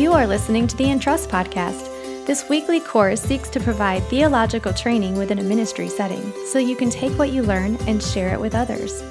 You 0.00 0.14
are 0.14 0.26
listening 0.26 0.66
to 0.66 0.76
the 0.78 0.90
Entrust 0.90 1.28
Podcast. 1.28 2.24
This 2.24 2.48
weekly 2.48 2.80
course 2.80 3.20
seeks 3.20 3.50
to 3.50 3.60
provide 3.60 4.02
theological 4.04 4.72
training 4.72 5.14
within 5.14 5.40
a 5.40 5.42
ministry 5.42 5.90
setting 5.90 6.32
so 6.46 6.58
you 6.58 6.74
can 6.74 6.88
take 6.88 7.12
what 7.18 7.32
you 7.32 7.42
learn 7.42 7.76
and 7.86 8.02
share 8.02 8.32
it 8.32 8.40
with 8.40 8.54
others. 8.54 9.02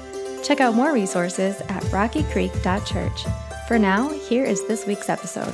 Check 0.42 0.60
out 0.60 0.74
more 0.74 0.92
resources 0.92 1.60
at 1.68 1.84
rockycreek.church. 1.84 3.24
For 3.68 3.78
now, 3.78 4.08
here 4.08 4.44
is 4.44 4.66
this 4.66 4.84
week's 4.84 5.08
episode. 5.08 5.52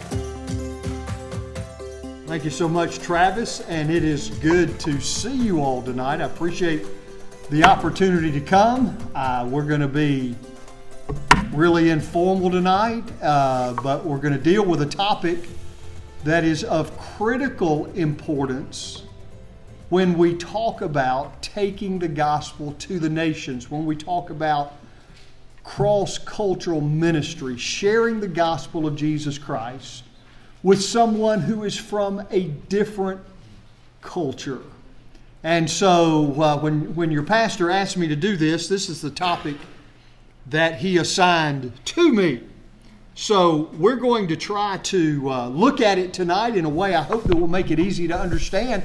Thank 2.25 2.45
you 2.45 2.51
so 2.51 2.67
much, 2.67 3.01
Travis, 3.01 3.61
and 3.69 3.91
it 3.91 4.05
is 4.05 4.31
good 4.39 4.81
to 4.81 4.99
see 5.03 5.37
you 5.37 5.61
all 5.61 5.83
tonight. 5.83 6.23
I 6.23 6.25
appreciate 6.25 6.87
the 7.51 7.63
opportunity 7.63 8.33
to 8.33 8.41
come. 8.41 8.97
Uh, 9.15 9.47
we're 9.47 9.67
going 9.67 9.83
to 9.83 9.87
be 9.87 10.35
really 11.57 11.88
informal 11.88 12.51
tonight, 12.51 13.04
uh, 13.22 13.72
but 13.83 14.04
we're 14.04 14.19
going 14.19 14.35
to 14.35 14.39
deal 14.39 14.63
with 14.63 14.83
a 14.83 14.87
topic 14.87 15.49
that 16.23 16.45
is 16.45 16.63
of 16.65 16.97
critical 16.99 17.87
importance 17.95 19.05
when 19.89 20.19
we 20.19 20.35
talk 20.35 20.83
about 20.83 21.43
taking 21.43 21.99
the 21.99 22.09
gospel 22.09 22.73
to 22.79 22.99
the 22.99 23.09
nations, 23.09 23.71
when 23.71 23.87
we 23.87 23.97
talk 23.97 24.29
about 24.29 24.75
cross 25.65 26.19
cultural 26.19 26.83
ministry, 26.83 27.57
sharing 27.57 28.21
the 28.21 28.29
gospel 28.29 28.87
of 28.87 28.95
Jesus 28.95 29.38
Christ 29.38 30.05
with 30.63 30.83
someone 30.83 31.41
who 31.41 31.65
is 31.65 31.79
from 31.79 32.27
a 32.30 32.49
different 32.69 33.21
culture. 34.02 34.61
And 35.43 35.71
so 35.71 36.35
uh, 36.43 36.59
when, 36.59 36.95
when 36.95 37.11
your 37.11 37.23
pastor 37.23 37.71
asked 37.71 37.97
me 37.97 38.09
to 38.09 38.16
do 38.16 38.37
this, 38.37 38.69
this 38.69 38.91
is 38.91 39.01
the 39.01 39.11
topic 39.11 39.57
that 40.49 40.77
he 40.77 40.99
assigned 40.99 41.73
to 41.87 42.13
me. 42.13 42.43
So 43.15 43.71
we're 43.79 43.97
going 43.97 44.29
to 44.29 44.37
try 44.37 44.77
to 44.79 45.31
uh, 45.31 45.49
look 45.49 45.81
at 45.81 45.99
it 45.99 46.13
tonight 46.13 46.57
in 46.57 46.65
a 46.65 46.69
way 46.69 46.95
I 46.95 47.03
hope 47.03 47.25
that 47.25 47.37
will 47.37 47.49
make 47.49 47.71
it 47.71 47.81
easy 47.81 48.07
to 48.09 48.17
understand. 48.17 48.83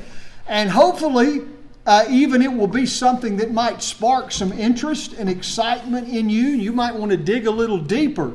And 0.48 0.70
hopefully, 0.70 1.42
uh, 1.86 2.06
even 2.10 2.42
it 2.42 2.52
will 2.52 2.68
be 2.68 2.86
something 2.86 3.38
that 3.38 3.52
might 3.52 3.82
spark 3.82 4.32
some 4.32 4.54
interest 4.54 5.14
and 5.14 5.30
excitement 5.30 6.08
in 6.08 6.30
you. 6.30 6.48
You 6.48 6.72
might 6.72 6.96
want 6.96 7.12
to 7.12 7.18
dig 7.18 7.48
a 7.48 7.52
little 7.52 7.78
deeper 7.78 8.34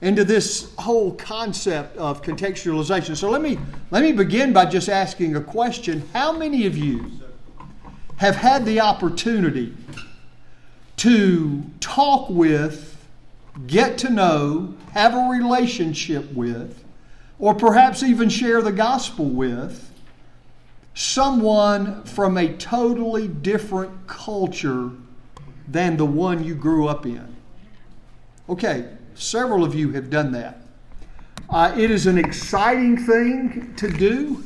into 0.00 0.24
this 0.24 0.74
whole 0.78 1.12
concept 1.14 1.96
of 1.96 2.22
contextualization. 2.22 3.16
So 3.16 3.30
let 3.30 3.40
me 3.40 3.58
let 3.90 4.02
me 4.02 4.12
begin 4.12 4.52
by 4.52 4.66
just 4.66 4.88
asking 4.88 5.36
a 5.36 5.40
question. 5.40 6.06
How 6.12 6.32
many 6.32 6.66
of 6.66 6.76
you 6.76 7.10
have 8.18 8.36
had 8.36 8.64
the 8.64 8.80
opportunity 8.80 9.74
to 10.96 11.62
talk 11.80 12.30
with, 12.30 13.06
get 13.66 13.98
to 13.98 14.10
know, 14.10 14.74
have 14.92 15.14
a 15.14 15.28
relationship 15.30 16.32
with, 16.32 16.84
or 17.38 17.54
perhaps 17.54 18.02
even 18.02 18.28
share 18.28 18.62
the 18.62 18.72
gospel 18.72 19.26
with 19.26 19.92
someone 20.96 22.02
from 22.04 22.38
a 22.38 22.48
totally 22.54 23.28
different 23.28 24.06
culture 24.06 24.90
than 25.68 25.98
the 25.98 26.06
one 26.06 26.42
you 26.42 26.54
grew 26.54 26.88
up 26.88 27.04
in. 27.04 27.36
Okay, 28.48 28.88
several 29.14 29.62
of 29.62 29.74
you 29.74 29.92
have 29.92 30.08
done 30.08 30.32
that. 30.32 30.62
Uh, 31.50 31.74
it 31.76 31.90
is 31.90 32.06
an 32.06 32.16
exciting 32.16 32.96
thing 32.96 33.74
to 33.76 33.90
do. 33.90 34.42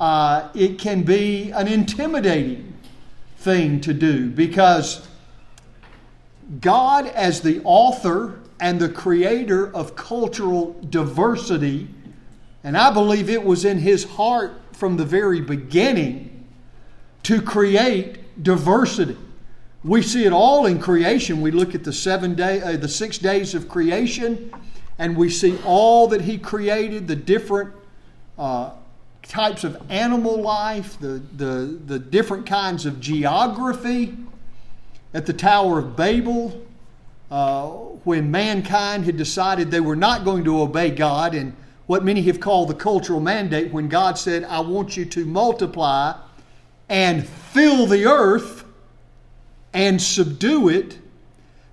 Uh, 0.00 0.48
it 0.54 0.78
can 0.78 1.02
be 1.02 1.50
an 1.50 1.68
intimidating 1.68 2.72
thing 3.38 3.80
to 3.80 3.92
do 3.92 4.30
because 4.30 5.06
God, 6.60 7.06
as 7.06 7.40
the 7.40 7.60
author 7.64 8.40
and 8.60 8.80
the 8.80 8.88
creator 8.88 9.74
of 9.74 9.96
cultural 9.96 10.74
diversity, 10.88 11.88
and 12.62 12.76
I 12.76 12.92
believe 12.92 13.28
it 13.28 13.44
was 13.44 13.64
in 13.64 13.78
his 13.78 14.04
heart 14.04 14.52
from 14.72 14.96
the 14.96 15.04
very 15.04 15.40
beginning 15.40 16.46
to 17.24 17.42
create 17.42 18.42
diversity. 18.42 19.16
We 19.82 20.02
see 20.02 20.24
it 20.24 20.32
all 20.32 20.66
in 20.66 20.80
creation. 20.80 21.40
We 21.40 21.50
look 21.50 21.74
at 21.74 21.84
the 21.84 21.92
seven 21.92 22.34
day, 22.34 22.60
uh, 22.60 22.76
the 22.76 22.88
six 22.88 23.18
days 23.18 23.54
of 23.54 23.68
creation, 23.68 24.52
and 24.98 25.16
we 25.16 25.30
see 25.30 25.58
all 25.64 26.08
that 26.08 26.22
He 26.22 26.38
created, 26.38 27.06
the 27.06 27.16
different 27.16 27.72
uh, 28.38 28.70
types 29.22 29.64
of 29.64 29.80
animal 29.88 30.40
life, 30.40 30.98
the, 30.98 31.22
the, 31.36 31.78
the 31.86 31.98
different 31.98 32.46
kinds 32.46 32.84
of 32.84 33.00
geography, 33.00 34.16
at 35.16 35.24
the 35.24 35.32
Tower 35.32 35.78
of 35.78 35.96
Babel 35.96 36.62
uh, 37.30 37.68
when 38.04 38.30
mankind 38.30 39.06
had 39.06 39.16
decided 39.16 39.70
they 39.70 39.80
were 39.80 39.96
not 39.96 40.26
going 40.26 40.44
to 40.44 40.60
obey 40.60 40.90
God 40.90 41.34
and 41.34 41.56
what 41.86 42.04
many 42.04 42.20
have 42.20 42.38
called 42.38 42.68
the 42.68 42.74
cultural 42.74 43.18
mandate 43.18 43.72
when 43.72 43.88
God 43.88 44.18
said, 44.18 44.44
I 44.44 44.60
want 44.60 44.94
you 44.94 45.06
to 45.06 45.24
multiply 45.24 46.12
and 46.90 47.26
fill 47.26 47.86
the 47.86 48.04
earth 48.04 48.64
and 49.72 50.02
subdue 50.02 50.68
it. 50.68 50.98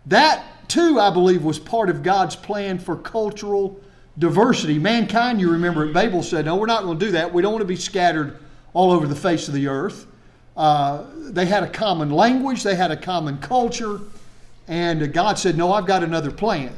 That 0.06 0.70
too, 0.70 0.98
I 1.02 1.10
believe, 1.10 1.44
was 1.44 1.60
part 1.60 1.90
of 1.90 2.02
God's 2.02 2.38
plan 2.38 2.80
for 2.80 2.96
cultural 2.96 3.78
diversity. 4.18 4.80
Mankind, 4.80 5.42
you 5.42 5.52
remember 5.52 5.86
at 5.86 5.94
Babel, 5.94 6.24
said, 6.24 6.46
No, 6.46 6.56
we're 6.56 6.66
not 6.66 6.84
going 6.84 6.98
to 6.98 7.06
do 7.06 7.12
that. 7.12 7.34
We 7.34 7.42
don't 7.42 7.52
want 7.52 7.64
to 7.64 7.68
be 7.68 7.76
scattered 7.76 8.40
all 8.72 8.94
over 8.94 9.06
the 9.06 9.16
face 9.18 9.50
of 9.50 9.54
the 9.54 9.68
earth. 9.68 10.08
Uh, 10.56 11.04
they 11.16 11.46
had 11.46 11.64
a 11.64 11.70
common 11.70 12.12
language, 12.12 12.64
they 12.64 12.76
had 12.76 12.92
a 12.92 12.98
common 12.98 13.38
culture, 13.40 14.00
and 14.68 15.12
God 15.14 15.40
said, 15.40 15.58
No, 15.58 15.74
I've 15.74 15.88
got 15.88 16.04
another 16.04 16.32
plan. 16.32 16.74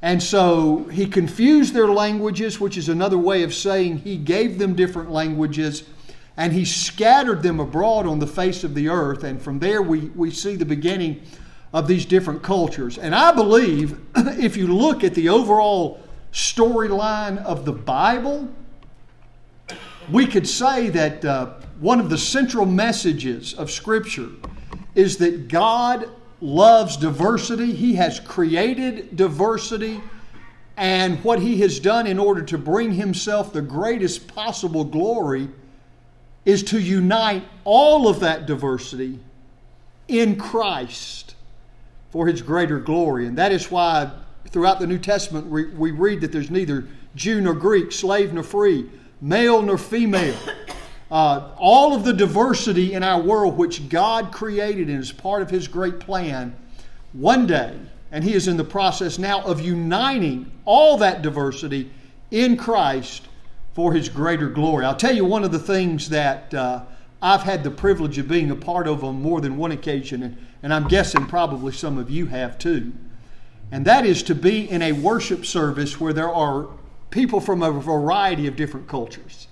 And 0.00 0.22
so 0.22 0.84
he 0.92 1.06
confused 1.06 1.72
their 1.72 1.88
languages, 1.88 2.60
which 2.60 2.76
is 2.76 2.88
another 2.88 3.18
way 3.18 3.42
of 3.42 3.54
saying 3.54 3.98
he 3.98 4.18
gave 4.18 4.58
them 4.58 4.74
different 4.74 5.10
languages, 5.10 5.84
and 6.36 6.52
he 6.52 6.64
scattered 6.64 7.42
them 7.42 7.58
abroad 7.58 8.06
on 8.06 8.18
the 8.18 8.26
face 8.26 8.64
of 8.64 8.74
the 8.74 8.88
earth. 8.88 9.24
And 9.24 9.40
from 9.40 9.60
there, 9.60 9.80
we, 9.80 10.00
we 10.10 10.30
see 10.30 10.56
the 10.56 10.66
beginning 10.66 11.22
of 11.72 11.88
these 11.88 12.04
different 12.04 12.42
cultures. 12.42 12.98
And 12.98 13.14
I 13.14 13.32
believe 13.32 13.98
if 14.16 14.56
you 14.56 14.66
look 14.66 15.02
at 15.04 15.14
the 15.14 15.30
overall 15.30 16.00
storyline 16.32 17.42
of 17.42 17.64
the 17.64 17.72
Bible, 17.72 18.48
we 20.10 20.26
could 20.26 20.46
say 20.46 20.90
that 20.90 21.24
uh, 21.24 21.54
one 21.80 22.00
of 22.00 22.10
the 22.10 22.18
central 22.18 22.66
messages 22.66 23.54
of 23.54 23.70
Scripture 23.70 24.28
is 24.94 25.16
that 25.18 25.48
God 25.48 26.08
loves 26.40 26.96
diversity. 26.96 27.72
He 27.72 27.94
has 27.94 28.20
created 28.20 29.16
diversity. 29.16 30.00
And 30.76 31.22
what 31.24 31.40
He 31.40 31.60
has 31.60 31.80
done 31.80 32.06
in 32.06 32.18
order 32.18 32.42
to 32.42 32.58
bring 32.58 32.92
Himself 32.92 33.52
the 33.52 33.62
greatest 33.62 34.28
possible 34.28 34.84
glory 34.84 35.48
is 36.44 36.62
to 36.64 36.78
unite 36.78 37.44
all 37.64 38.08
of 38.08 38.20
that 38.20 38.46
diversity 38.46 39.18
in 40.08 40.36
Christ 40.36 41.34
for 42.10 42.26
His 42.26 42.42
greater 42.42 42.78
glory. 42.78 43.26
And 43.26 43.38
that 43.38 43.52
is 43.52 43.70
why 43.70 44.10
throughout 44.50 44.78
the 44.78 44.86
New 44.86 44.98
Testament 44.98 45.46
we, 45.46 45.66
we 45.66 45.90
read 45.90 46.20
that 46.20 46.32
there's 46.32 46.50
neither 46.50 46.86
Jew 47.14 47.40
nor 47.40 47.54
Greek, 47.54 47.92
slave 47.92 48.32
nor 48.32 48.42
free, 48.42 48.90
male 49.20 49.62
nor 49.62 49.78
female. 49.78 50.36
Uh, 51.10 51.50
all 51.58 51.94
of 51.94 52.04
the 52.04 52.12
diversity 52.12 52.94
in 52.94 53.02
our 53.02 53.20
world, 53.20 53.56
which 53.56 53.88
God 53.88 54.32
created 54.32 54.88
and 54.88 55.00
is 55.00 55.12
part 55.12 55.42
of 55.42 55.50
His 55.50 55.68
great 55.68 56.00
plan, 56.00 56.56
one 57.12 57.46
day, 57.46 57.76
and 58.10 58.24
He 58.24 58.34
is 58.34 58.48
in 58.48 58.56
the 58.56 58.64
process 58.64 59.18
now 59.18 59.42
of 59.42 59.60
uniting 59.60 60.50
all 60.64 60.96
that 60.98 61.22
diversity 61.22 61.90
in 62.30 62.56
Christ 62.56 63.28
for 63.74 63.92
His 63.92 64.08
greater 64.08 64.48
glory. 64.48 64.84
I'll 64.84 64.96
tell 64.96 65.14
you 65.14 65.24
one 65.24 65.44
of 65.44 65.52
the 65.52 65.58
things 65.58 66.08
that 66.08 66.52
uh, 66.54 66.84
I've 67.20 67.42
had 67.42 67.64
the 67.64 67.70
privilege 67.70 68.18
of 68.18 68.28
being 68.28 68.50
a 68.50 68.56
part 68.56 68.86
of 68.86 69.04
on 69.04 69.20
more 69.20 69.40
than 69.40 69.56
one 69.56 69.72
occasion, 69.72 70.22
and, 70.22 70.36
and 70.62 70.74
I'm 70.74 70.88
guessing 70.88 71.26
probably 71.26 71.72
some 71.72 71.98
of 71.98 72.10
you 72.10 72.26
have 72.26 72.58
too. 72.58 72.92
And 73.70 73.84
that 73.86 74.04
is 74.06 74.22
to 74.24 74.34
be 74.34 74.70
in 74.70 74.82
a 74.82 74.92
worship 74.92 75.44
service 75.44 75.98
where 76.00 76.12
there 76.12 76.32
are 76.32 76.68
people 77.10 77.40
from 77.40 77.62
a 77.62 77.70
variety 77.70 78.46
of 78.46 78.56
different 78.56 78.88
cultures. 78.88 79.48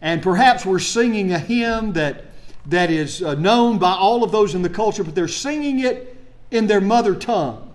And 0.00 0.22
perhaps 0.22 0.64
we're 0.64 0.78
singing 0.78 1.32
a 1.32 1.38
hymn 1.38 1.94
that, 1.94 2.24
that 2.66 2.90
is 2.90 3.22
uh, 3.22 3.34
known 3.34 3.78
by 3.78 3.92
all 3.92 4.22
of 4.22 4.30
those 4.30 4.54
in 4.54 4.62
the 4.62 4.68
culture, 4.68 5.02
but 5.02 5.14
they're 5.14 5.28
singing 5.28 5.80
it 5.80 6.16
in 6.50 6.66
their 6.66 6.80
mother 6.80 7.14
tongue. 7.14 7.74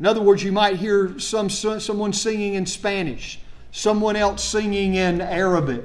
In 0.00 0.06
other 0.06 0.22
words, 0.22 0.42
you 0.42 0.52
might 0.52 0.76
hear 0.76 1.18
some, 1.18 1.48
someone 1.48 2.12
singing 2.12 2.54
in 2.54 2.66
Spanish, 2.66 3.40
someone 3.70 4.16
else 4.16 4.42
singing 4.42 4.94
in 4.94 5.20
Arabic, 5.20 5.84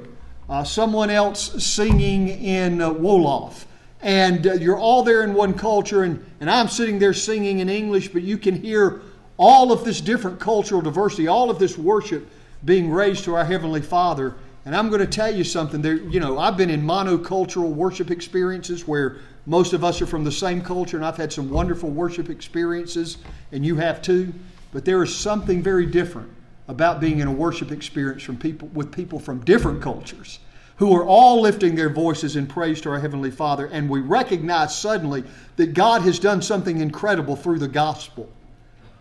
uh, 0.50 0.63
someone 0.63 1.09
else 1.09 1.63
singing 1.63 2.27
in 2.27 2.81
uh, 2.81 2.91
Wolof. 2.91 3.65
And 4.01 4.47
uh, 4.47 4.53
you're 4.53 4.77
all 4.77 5.03
there 5.03 5.24
in 5.24 5.33
one 5.33 5.53
culture, 5.53 6.03
and, 6.03 6.25
and 6.39 6.50
I'm 6.50 6.69
sitting 6.69 7.00
there 7.00 7.13
singing 7.13 7.59
in 7.59 7.69
English, 7.69 8.09
but 8.09 8.21
you 8.24 8.38
can 8.38 8.56
hear 8.56 9.01
all 9.38 9.71
of 9.71 9.86
this 9.86 10.01
different 10.01 10.39
cultural 10.39 10.81
diversity, 10.81 11.27
all 11.27 11.50
of 11.50 11.59
this 11.59 11.77
worship 11.77 12.27
being 12.65 12.91
raised 12.91 13.24
to 13.25 13.36
our 13.36 13.45
Heavenly 13.45 13.81
Father. 13.81 14.36
And 14.65 14.75
I'm 14.75 14.89
going 14.89 15.01
to 15.01 15.07
tell 15.07 15.33
you 15.33 15.44
something. 15.44 15.81
There, 15.81 15.95
you 15.95 16.19
know, 16.19 16.38
I've 16.38 16.57
been 16.57 16.69
in 16.69 16.81
monocultural 16.83 17.73
worship 17.73 18.11
experiences 18.11 18.88
where 18.88 19.17
most 19.45 19.73
of 19.73 19.83
us 19.83 20.01
are 20.01 20.06
from 20.06 20.23
the 20.23 20.31
same 20.31 20.61
culture, 20.61 20.97
and 20.97 21.06
I've 21.06 21.17
had 21.17 21.33
some 21.33 21.50
wonderful 21.50 21.89
worship 21.89 22.29
experiences, 22.29 23.17
and 23.51 23.65
you 23.65 23.75
have 23.77 24.01
too. 24.01 24.33
But 24.71 24.85
there 24.85 25.01
is 25.01 25.15
something 25.15 25.63
very 25.63 25.85
different 25.85 26.29
about 26.67 27.00
being 27.00 27.19
in 27.19 27.27
a 27.27 27.31
worship 27.31 27.71
experience 27.71 28.21
from 28.21 28.38
people 28.38 28.67
with 28.69 28.91
people 28.91 29.19
from 29.19 29.44
different 29.44 29.81
cultures 29.81 30.39
who 30.77 30.95
are 30.95 31.03
all 31.03 31.41
lifting 31.41 31.75
their 31.75 31.89
voices 31.89 32.35
in 32.35 32.47
praise 32.47 32.79
to 32.79 32.89
our 32.89 33.00
heavenly 33.00 33.31
Father 33.31 33.65
and 33.65 33.89
we 33.89 34.00
recognize 34.00 34.77
suddenly 34.77 35.23
that 35.57 35.73
God 35.73 36.03
has 36.03 36.19
done 36.19 36.41
something 36.41 36.79
incredible 36.79 37.35
through 37.35 37.59
the 37.59 37.67
gospel. 37.67 38.29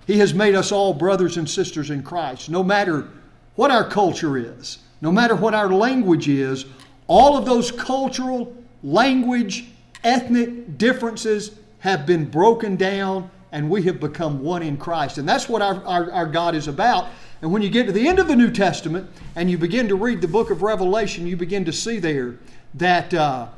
He 0.07 0.19
has 0.19 0.33
made 0.33 0.55
us 0.55 0.73
all 0.73 0.95
brothers 0.95 1.37
and 1.37 1.49
sisters 1.49 1.91
in 1.91 2.03
Christ. 2.03 2.49
No 2.49 2.65
matter 2.65 3.09
what 3.55 3.71
our 3.71 3.89
culture 3.89 4.39
is, 4.39 4.79
no 5.01 5.13
matter 5.13 5.35
what 5.35 5.55
our 5.55 5.69
language 5.69 6.29
is, 6.29 6.67
all 7.07 7.37
of 7.37 7.47
those 7.47 7.71
cultural, 7.71 8.55
language, 8.83 9.67
ethnic 10.05 10.79
differences 10.79 11.53
have 11.81 12.07
been 12.07 12.25
broken 12.25 12.77
down 12.77 13.31
and 13.53 13.71
we 13.71 13.83
have 13.83 13.99
become 13.99 14.43
one 14.43 14.63
in 14.63 14.77
Christ. 14.77 15.19
And 15.19 15.29
that's 15.29 15.49
what 15.49 15.63
our, 15.63 15.83
our, 15.85 16.13
our, 16.13 16.27
God 16.27 16.55
is 16.55 16.69
about. 16.69 17.09
And 17.41 17.53
when 17.53 17.63
you 17.63 17.71
get 17.71 17.87
to 17.87 17.93
the 17.93 18.07
end 18.07 18.19
of 18.19 18.29
the 18.29 18.37
New 18.37 18.51
Testament 18.51 19.09
and 19.37 19.51
you 19.51 19.57
begin 19.57 19.89
to 19.89 19.95
read 19.95 20.21
the 20.21 20.29
book 20.29 20.51
of 20.51 20.63
Revelation, 20.63 21.27
you 21.27 21.37
begin 21.37 21.65
to 21.65 21.73
see 21.73 21.99
there 21.99 22.37
that 22.75 23.15
uh, 23.15 23.49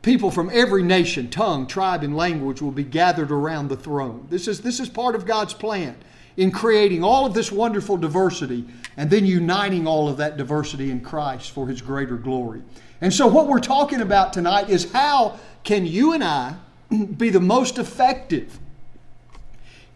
people 0.00 0.30
from 0.30 0.50
every 0.52 0.82
nation, 0.82 1.28
tongue, 1.28 1.66
tribe, 1.66 2.02
and 2.02 2.16
language 2.16 2.62
will 2.62 2.70
be 2.70 2.84
gathered 2.84 3.30
around 3.30 3.68
the 3.68 3.76
throne. 3.76 4.26
This 4.30 4.48
is, 4.48 4.62
this 4.62 4.80
is 4.80 4.88
part 4.88 5.14
of 5.14 5.26
God's 5.26 5.52
plan 5.52 5.96
in 6.36 6.50
creating 6.50 7.04
all 7.04 7.26
of 7.26 7.34
this 7.34 7.52
wonderful 7.52 7.96
diversity 7.96 8.64
and 8.96 9.10
then 9.10 9.24
uniting 9.24 9.86
all 9.86 10.08
of 10.08 10.16
that 10.16 10.36
diversity 10.36 10.90
in 10.90 11.00
Christ 11.00 11.50
for 11.50 11.68
His 11.68 11.80
greater 11.80 12.16
glory. 12.16 12.62
And 13.00 13.12
so, 13.12 13.26
what 13.26 13.48
we're 13.48 13.60
talking 13.60 14.00
about 14.00 14.32
tonight 14.32 14.68
is 14.70 14.90
how 14.92 15.38
can 15.62 15.86
you 15.86 16.12
and 16.12 16.24
I 16.24 16.56
be 17.16 17.30
the 17.30 17.40
most 17.40 17.78
effective 17.78 18.58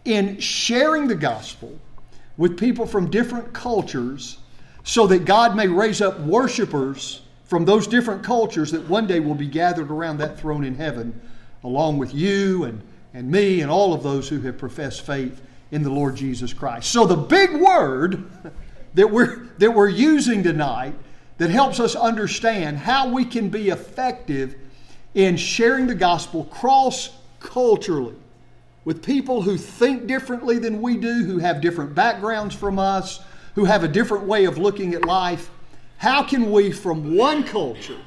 in 0.05 0.39
sharing 0.39 1.07
the 1.07 1.15
gospel 1.15 1.77
with 2.37 2.57
people 2.57 2.85
from 2.85 3.09
different 3.09 3.53
cultures 3.53 4.37
so 4.83 5.07
that 5.07 5.25
God 5.25 5.55
may 5.55 5.67
raise 5.67 6.01
up 6.01 6.19
worshipers 6.21 7.21
from 7.45 7.65
those 7.65 7.87
different 7.87 8.23
cultures 8.23 8.71
that 8.71 8.87
one 8.87 9.07
day 9.07 9.19
will 9.19 9.35
be 9.35 9.47
gathered 9.47 9.91
around 9.91 10.17
that 10.19 10.39
throne 10.39 10.63
in 10.63 10.75
heaven, 10.75 11.19
along 11.63 11.97
with 11.97 12.13
you 12.13 12.63
and, 12.63 12.81
and 13.13 13.29
me 13.29 13.61
and 13.61 13.69
all 13.69 13.93
of 13.93 14.03
those 14.03 14.29
who 14.29 14.39
have 14.41 14.57
professed 14.57 15.05
faith 15.05 15.41
in 15.71 15.83
the 15.83 15.89
Lord 15.89 16.15
Jesus 16.15 16.53
Christ. 16.53 16.91
So, 16.91 17.05
the 17.05 17.15
big 17.15 17.53
word 17.53 18.29
that 18.93 19.09
we're, 19.09 19.45
that 19.59 19.71
we're 19.71 19.89
using 19.89 20.43
tonight 20.43 20.95
that 21.37 21.49
helps 21.49 21.79
us 21.79 21.95
understand 21.95 22.77
how 22.77 23.09
we 23.09 23.23
can 23.25 23.49
be 23.49 23.69
effective 23.69 24.55
in 25.13 25.37
sharing 25.37 25.87
the 25.87 25.95
gospel 25.95 26.45
cross 26.45 27.11
culturally 27.39 28.15
with 28.85 29.03
people 29.03 29.41
who 29.41 29.57
think 29.57 30.07
differently 30.07 30.57
than 30.57 30.81
we 30.81 30.97
do, 30.97 31.23
who 31.23 31.37
have 31.37 31.61
different 31.61 31.93
backgrounds 31.93 32.55
from 32.55 32.79
us, 32.79 33.21
who 33.55 33.65
have 33.65 33.83
a 33.83 33.87
different 33.87 34.25
way 34.25 34.45
of 34.45 34.57
looking 34.57 34.93
at 34.93 35.05
life. 35.05 35.49
How 35.97 36.23
can 36.23 36.51
we, 36.51 36.71
from 36.71 37.15
one 37.15 37.43
culture, 37.43 37.99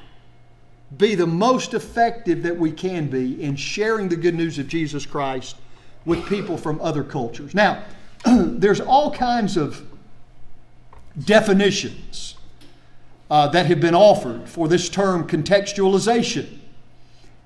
be 0.97 1.15
the 1.15 1.27
most 1.27 1.75
effective 1.75 2.43
that 2.43 2.57
we 2.57 2.73
can 2.73 3.09
be 3.09 3.43
in 3.43 3.57
sharing 3.57 4.09
the 4.09 4.17
good 4.17 4.35
news 4.35 4.59
of 4.59 4.69
Jesus 4.69 5.07
Christ 5.07 5.57
with 6.05 6.27
people 6.27 6.57
from 6.57 6.81
other 6.81 7.05
cultures? 7.05 7.55
Now, 7.55 7.85
there's 8.25 8.81
all 8.81 9.11
kinds 9.11 9.57
of 9.57 9.87
definitions 11.19 12.37
uh, 13.31 13.49
that 13.49 13.67
have 13.67 13.81
been 13.81 13.95
offered 13.95 14.49
for 14.49 14.69
this 14.69 14.89
term 14.89 15.27
contextualization. 15.27 16.59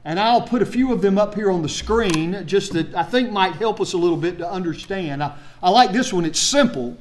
And 0.04 0.20
I'll 0.20 0.42
put 0.42 0.62
a 0.62 0.66
few 0.66 0.92
of 0.92 1.02
them 1.02 1.18
up 1.18 1.34
here 1.34 1.50
on 1.50 1.62
the 1.62 1.68
screen, 1.68 2.44
just 2.46 2.72
that 2.74 2.94
I 2.94 3.02
think 3.02 3.32
might 3.32 3.54
help 3.54 3.80
us 3.80 3.92
a 3.92 3.96
little 3.96 4.16
bit 4.16 4.38
to 4.38 4.48
understand. 4.48 5.22
I, 5.22 5.36
I 5.62 5.70
like 5.70 5.92
this 5.92 6.12
one, 6.12 6.24
it's 6.24 6.38
simple. 6.38 6.96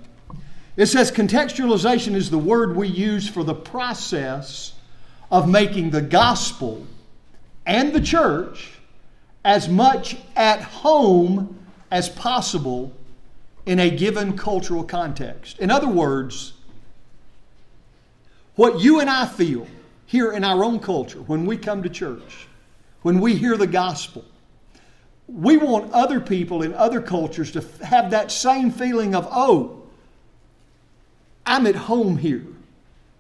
It 0.75 0.87
says 0.87 1.11
contextualization 1.11 2.15
is 2.15 2.29
the 2.29 2.37
word 2.37 2.75
we 2.75 2.87
use 2.87 3.29
for 3.29 3.43
the 3.43 3.53
process 3.53 4.73
of 5.31 5.47
making 5.47 5.91
the 5.91 6.01
gospel 6.01 6.85
and 7.65 7.93
the 7.93 8.01
church 8.01 8.71
as 9.45 9.69
much 9.69 10.17
at 10.35 10.59
home 10.61 11.57
as 11.91 12.09
possible 12.09 12.91
in 13.65 13.79
a 13.79 13.89
given 13.89 14.35
cultural 14.35 14.83
context. 14.83 15.59
In 15.59 15.69
other 15.69 15.87
words, 15.87 16.53
what 18.55 18.81
you 18.81 18.99
and 18.99 19.09
I 19.09 19.27
feel 19.27 19.67
here 20.07 20.31
in 20.31 20.43
our 20.43 20.63
own 20.63 20.79
culture 20.79 21.19
when 21.19 21.45
we 21.45 21.57
come 21.57 21.83
to 21.83 21.89
church 21.89 22.47
when 23.03 23.21
we 23.21 23.35
hear 23.35 23.55
the 23.55 23.67
gospel. 23.67 24.25
We 25.27 25.57
want 25.57 25.91
other 25.91 26.19
people 26.19 26.63
in 26.63 26.73
other 26.73 26.99
cultures 26.99 27.51
to 27.51 27.63
have 27.85 28.09
that 28.09 28.31
same 28.31 28.71
feeling 28.71 29.13
of, 29.13 29.27
oh, 29.31 29.83
I'm 31.45 31.67
at 31.67 31.75
home 31.75 32.17
here. 32.17 32.45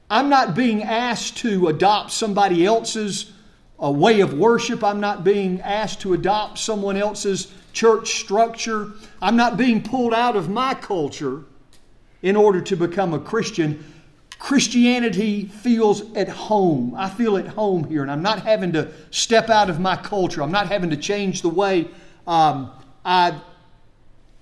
I'm 0.09 0.27
not 0.29 0.55
being 0.55 0.81
asked 0.81 1.37
to 1.37 1.67
adopt 1.67 2.11
somebody 2.11 2.65
else's 2.65 3.31
uh, 3.81 3.91
way 3.91 4.21
of 4.21 4.33
worship. 4.33 4.83
I'm 4.83 4.99
not 4.99 5.23
being 5.23 5.61
asked 5.61 6.01
to 6.01 6.13
adopt 6.13 6.59
someone 6.59 6.97
else's 6.97 7.51
church 7.73 8.19
structure. 8.19 8.91
I'm 9.21 9.35
not 9.35 9.57
being 9.57 9.83
pulled 9.83 10.13
out 10.13 10.35
of 10.35 10.49
my 10.49 10.73
culture 10.73 11.43
in 12.21 12.35
order 12.35 12.61
to 12.61 12.75
become 12.75 13.13
a 13.13 13.19
Christian. 13.19 13.83
Christianity 14.39 15.45
feels 15.45 16.13
at 16.13 16.27
home. 16.27 16.93
I 16.95 17.09
feel 17.09 17.37
at 17.37 17.47
home 17.47 17.83
here, 17.85 18.01
and 18.01 18.11
I'm 18.11 18.21
not 18.21 18.43
having 18.43 18.73
to 18.73 18.91
step 19.11 19.49
out 19.49 19.69
of 19.69 19.79
my 19.79 19.95
culture. 19.95 20.41
I'm 20.41 20.51
not 20.51 20.67
having 20.67 20.89
to 20.89 20.97
change 20.97 21.41
the 21.41 21.49
way 21.49 21.87
um, 22.27 22.71
I, 23.03 23.39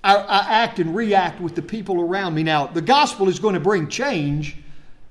I, 0.03 0.15
I, 0.15 0.37
act 0.63 0.79
and 0.79 0.95
react 0.95 1.41
with 1.41 1.53
the 1.53 1.61
people 1.61 1.99
around 2.01 2.33
me. 2.33 2.43
Now, 2.43 2.67
the 2.67 2.81
gospel 2.81 3.27
is 3.27 3.39
going 3.39 3.55
to 3.55 3.59
bring 3.59 3.89
change 3.89 4.57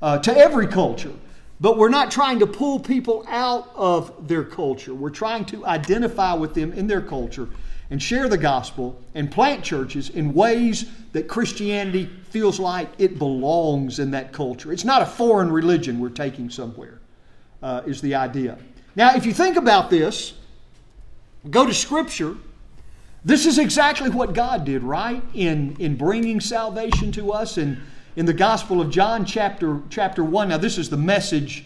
uh, 0.00 0.18
to 0.18 0.36
every 0.36 0.66
culture, 0.66 1.12
but 1.62 1.78
we're 1.78 1.88
not 1.88 2.10
trying 2.10 2.40
to 2.40 2.46
pull 2.46 2.80
people 2.80 3.24
out 3.28 3.70
of 3.76 4.26
their 4.26 4.42
culture. 4.42 4.92
We're 4.92 5.10
trying 5.10 5.44
to 5.46 5.64
identify 5.64 6.34
with 6.34 6.54
them 6.54 6.72
in 6.72 6.88
their 6.88 7.00
culture 7.00 7.48
and 7.88 8.02
share 8.02 8.28
the 8.28 8.36
gospel 8.36 9.00
and 9.14 9.30
plant 9.30 9.62
churches 9.62 10.10
in 10.10 10.34
ways 10.34 10.90
that 11.12 11.28
Christianity 11.28 12.10
feels 12.30 12.58
like 12.58 12.88
it 12.98 13.16
belongs 13.16 14.00
in 14.00 14.10
that 14.10 14.32
culture. 14.32 14.72
It's 14.72 14.84
not 14.84 15.02
a 15.02 15.06
foreign 15.06 15.52
religion 15.52 16.00
we're 16.00 16.08
taking 16.08 16.50
somewhere, 16.50 16.98
uh, 17.62 17.82
is 17.86 18.00
the 18.00 18.16
idea. 18.16 18.58
Now, 18.96 19.14
if 19.14 19.24
you 19.24 19.32
think 19.32 19.56
about 19.56 19.88
this, 19.88 20.32
go 21.48 21.64
to 21.64 21.72
Scripture. 21.72 22.34
This 23.24 23.46
is 23.46 23.58
exactly 23.58 24.10
what 24.10 24.34
God 24.34 24.64
did, 24.64 24.82
right? 24.82 25.22
In, 25.32 25.76
in 25.78 25.94
bringing 25.94 26.40
salvation 26.40 27.12
to 27.12 27.30
us. 27.30 27.56
And 27.56 27.80
in 28.16 28.26
the 28.26 28.32
Gospel 28.34 28.80
of 28.80 28.90
John, 28.90 29.24
chapter, 29.24 29.80
chapter 29.88 30.22
1, 30.22 30.48
now 30.48 30.58
this 30.58 30.78
is 30.78 30.90
the 30.90 30.96
message 30.96 31.64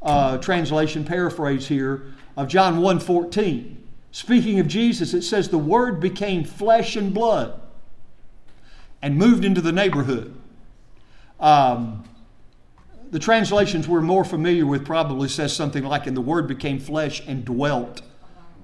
uh, 0.00 0.38
translation, 0.38 1.04
paraphrase 1.04 1.66
here, 1.66 2.12
of 2.36 2.48
John 2.48 2.80
1 2.80 3.00
14. 3.00 3.88
Speaking 4.12 4.60
of 4.60 4.68
Jesus, 4.68 5.12
it 5.12 5.22
says, 5.22 5.48
The 5.48 5.58
Word 5.58 6.00
became 6.00 6.44
flesh 6.44 6.96
and 6.96 7.12
blood 7.12 7.60
and 9.02 9.16
moved 9.16 9.44
into 9.44 9.60
the 9.60 9.72
neighborhood. 9.72 10.34
Um, 11.40 12.04
the 13.10 13.18
translations 13.18 13.88
we're 13.88 14.00
more 14.00 14.24
familiar 14.24 14.66
with 14.66 14.84
probably 14.84 15.28
says 15.28 15.54
something 15.54 15.84
like, 15.84 16.06
And 16.06 16.16
the 16.16 16.22
Word 16.22 16.46
became 16.46 16.78
flesh 16.78 17.22
and 17.26 17.44
dwelt 17.44 18.02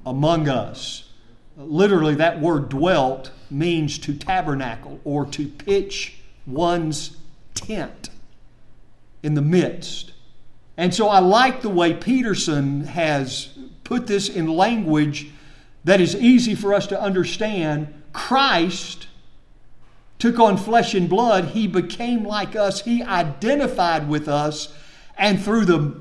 among 0.06 0.48
us. 0.48 1.10
Literally, 1.56 2.16
that 2.16 2.40
word 2.40 2.68
dwelt 2.68 3.30
means 3.48 3.98
to 3.98 4.14
tabernacle 4.14 5.00
or 5.04 5.24
to 5.26 5.46
pitch 5.46 6.18
one's 6.46 7.16
tent 7.54 8.11
in 9.23 9.34
the 9.34 9.42
midst. 9.42 10.12
And 10.76 10.94
so 10.94 11.08
I 11.08 11.20
like 11.20 11.62
the 11.62 11.68
way 11.68 11.94
Peterson 11.94 12.84
has 12.84 13.49
put 13.84 14.06
this 14.06 14.28
in 14.28 14.49
language 14.49 15.30
that 15.84 16.00
is 16.00 16.16
easy 16.16 16.54
for 16.54 16.75
us 16.75 16.87
to 16.88 17.00
understand. 17.00 18.02
Christ 18.12 19.06
took 20.18 20.38
on 20.38 20.56
flesh 20.56 20.94
and 20.94 21.08
blood. 21.08 21.46
He 21.46 21.66
became 21.66 22.25
like 22.25 22.56
us. 22.56 22.80
He 22.80 23.02
identified 23.02 24.08
with 24.08 24.28
us. 24.28 24.75
And 25.16 25.40
through 25.42 25.66
the 25.66 26.00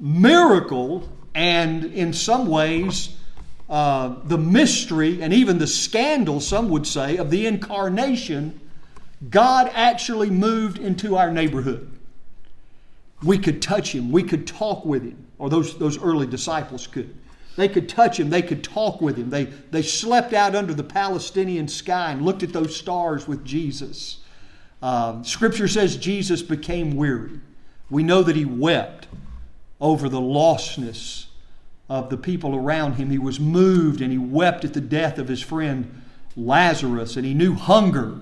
miracle 0.00 1.08
and 1.34 1.84
in 1.84 2.12
some 2.12 2.46
ways, 2.46 3.14
uh, 3.68 4.14
the 4.24 4.38
mystery 4.38 5.20
and 5.20 5.32
even 5.32 5.58
the 5.58 5.66
scandal, 5.66 6.40
some 6.40 6.68
would 6.70 6.86
say, 6.86 7.16
of 7.16 7.30
the 7.30 7.46
incarnation, 7.46 8.60
God 9.30 9.70
actually 9.72 10.30
moved 10.30 10.78
into 10.78 11.16
our 11.16 11.30
neighborhood. 11.30 11.90
We 13.22 13.38
could 13.38 13.62
touch 13.62 13.94
him, 13.94 14.12
we 14.12 14.22
could 14.22 14.46
talk 14.46 14.84
with 14.84 15.02
him, 15.02 15.26
or 15.38 15.48
those, 15.48 15.78
those 15.78 15.98
early 15.98 16.26
disciples 16.26 16.86
could. 16.86 17.14
They 17.56 17.68
could 17.68 17.88
touch 17.88 18.20
him, 18.20 18.28
they 18.28 18.42
could 18.42 18.62
talk 18.62 19.00
with 19.00 19.16
him. 19.16 19.30
They, 19.30 19.44
they 19.44 19.80
slept 19.80 20.34
out 20.34 20.54
under 20.54 20.74
the 20.74 20.84
Palestinian 20.84 21.68
sky 21.68 22.12
and 22.12 22.22
looked 22.22 22.42
at 22.42 22.52
those 22.52 22.76
stars 22.76 23.26
with 23.26 23.44
Jesus. 23.44 24.18
Um, 24.82 25.24
scripture 25.24 25.66
says 25.66 25.96
Jesus 25.96 26.42
became 26.42 26.96
weary. 26.96 27.40
We 27.88 28.02
know 28.02 28.22
that 28.22 28.36
he 28.36 28.44
wept 28.44 29.08
over 29.80 30.08
the 30.08 30.20
lostness 30.20 31.26
of 31.88 32.10
the 32.10 32.16
people 32.18 32.54
around 32.54 32.94
him. 32.94 33.10
He 33.10 33.18
was 33.18 33.40
moved 33.40 34.02
and 34.02 34.12
he 34.12 34.18
wept 34.18 34.64
at 34.64 34.74
the 34.74 34.80
death 34.80 35.18
of 35.18 35.28
his 35.28 35.40
friend 35.40 36.02
Lazarus, 36.36 37.16
and 37.16 37.24
he 37.24 37.32
knew 37.32 37.54
hunger 37.54 38.20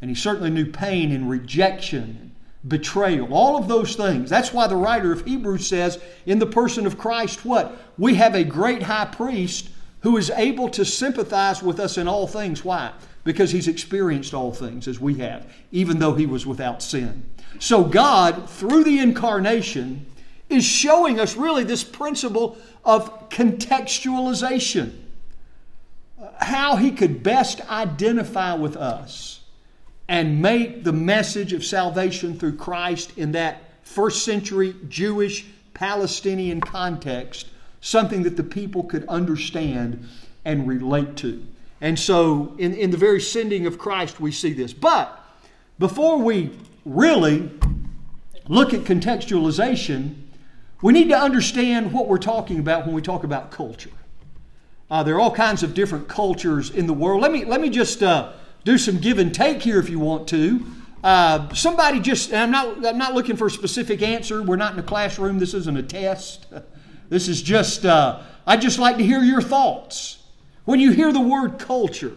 And 0.00 0.10
he 0.10 0.14
certainly 0.14 0.50
knew 0.50 0.70
pain 0.70 1.12
and 1.12 1.30
rejection, 1.30 2.18
and 2.20 2.30
betrayal, 2.68 3.32
all 3.32 3.56
of 3.56 3.68
those 3.68 3.96
things. 3.96 4.28
That's 4.28 4.52
why 4.52 4.66
the 4.66 4.76
writer 4.76 5.12
of 5.12 5.24
Hebrews 5.24 5.66
says, 5.66 5.98
in 6.26 6.38
the 6.38 6.46
person 6.46 6.86
of 6.86 6.98
Christ, 6.98 7.44
what? 7.44 7.76
We 7.96 8.14
have 8.14 8.34
a 8.34 8.44
great 8.44 8.82
high 8.82 9.06
priest 9.06 9.70
who 10.00 10.16
is 10.16 10.30
able 10.30 10.68
to 10.70 10.84
sympathize 10.84 11.62
with 11.62 11.80
us 11.80 11.96
in 11.98 12.08
all 12.08 12.26
things. 12.26 12.64
Why? 12.64 12.92
Because 13.24 13.50
he's 13.50 13.68
experienced 13.68 14.34
all 14.34 14.52
things 14.52 14.86
as 14.86 15.00
we 15.00 15.14
have, 15.14 15.52
even 15.72 15.98
though 15.98 16.14
he 16.14 16.26
was 16.26 16.46
without 16.46 16.82
sin. 16.82 17.28
So 17.58 17.84
God, 17.84 18.48
through 18.50 18.84
the 18.84 18.98
incarnation, 18.98 20.06
is 20.48 20.64
showing 20.64 21.18
us 21.18 21.36
really 21.36 21.64
this 21.64 21.82
principle 21.82 22.58
of 22.84 23.30
contextualization. 23.30 24.92
How 26.38 26.76
he 26.76 26.92
could 26.92 27.22
best 27.22 27.60
identify 27.70 28.54
with 28.54 28.76
us 28.76 29.40
and 30.08 30.40
make 30.40 30.84
the 30.84 30.92
message 30.92 31.52
of 31.52 31.64
salvation 31.64 32.38
through 32.38 32.56
Christ 32.56 33.12
in 33.16 33.32
that 33.32 33.62
first 33.82 34.24
century 34.24 34.74
Jewish 34.88 35.46
Palestinian 35.74 36.60
context 36.60 37.48
something 37.80 38.22
that 38.24 38.36
the 38.36 38.42
people 38.42 38.82
could 38.82 39.06
understand 39.08 40.08
and 40.44 40.66
relate 40.66 41.16
to. 41.16 41.46
And 41.80 41.98
so, 41.98 42.54
in, 42.58 42.74
in 42.74 42.90
the 42.90 42.96
very 42.96 43.20
sending 43.20 43.66
of 43.66 43.78
Christ, 43.78 44.18
we 44.18 44.32
see 44.32 44.52
this. 44.52 44.72
But 44.72 45.16
before 45.78 46.18
we 46.18 46.56
really 46.84 47.50
look 48.48 48.72
at 48.72 48.80
contextualization, 48.80 50.14
we 50.82 50.92
need 50.92 51.08
to 51.08 51.18
understand 51.18 51.92
what 51.92 52.08
we're 52.08 52.18
talking 52.18 52.58
about 52.58 52.86
when 52.86 52.94
we 52.94 53.02
talk 53.02 53.24
about 53.24 53.50
culture. 53.50 53.90
Uh, 54.90 55.02
there 55.02 55.16
are 55.16 55.20
all 55.20 55.34
kinds 55.34 55.62
of 55.62 55.74
different 55.74 56.08
cultures 56.08 56.70
in 56.70 56.86
the 56.86 56.92
world. 56.92 57.20
Let 57.20 57.32
me, 57.32 57.44
let 57.44 57.60
me 57.60 57.70
just 57.70 58.02
uh, 58.02 58.32
do 58.66 58.76
some 58.76 58.98
give 58.98 59.18
and 59.20 59.32
take 59.32 59.62
here 59.62 59.78
if 59.78 59.88
you 59.88 60.00
want 60.00 60.26
to. 60.26 60.66
Uh, 61.02 61.54
somebody 61.54 62.00
just, 62.00 62.34
I'm 62.34 62.50
not, 62.50 62.84
I'm 62.84 62.98
not 62.98 63.14
looking 63.14 63.36
for 63.36 63.46
a 63.46 63.50
specific 63.50 64.02
answer. 64.02 64.42
We're 64.42 64.56
not 64.56 64.72
in 64.72 64.78
a 64.80 64.82
classroom. 64.82 65.38
This 65.38 65.54
isn't 65.54 65.76
a 65.76 65.82
test. 65.82 66.46
This 67.08 67.28
is 67.28 67.40
just, 67.40 67.86
uh, 67.86 68.20
I'd 68.48 68.60
just 68.60 68.80
like 68.80 68.96
to 68.96 69.04
hear 69.04 69.20
your 69.20 69.40
thoughts. 69.40 70.24
When 70.64 70.80
you 70.80 70.90
hear 70.90 71.12
the 71.12 71.20
word 71.20 71.60
culture, 71.60 72.16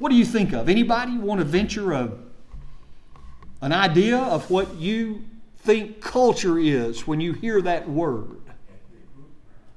what 0.00 0.08
do 0.08 0.16
you 0.16 0.24
think 0.24 0.52
of? 0.52 0.68
Anybody 0.68 1.16
want 1.16 1.38
to 1.38 1.44
venture 1.44 1.92
a, 1.92 2.10
an 3.60 3.72
idea 3.72 4.18
of 4.18 4.50
what 4.50 4.74
you 4.74 5.22
think 5.58 6.00
culture 6.00 6.58
is 6.58 7.06
when 7.06 7.20
you 7.20 7.32
hear 7.32 7.62
that 7.62 7.88
word? 7.88 8.40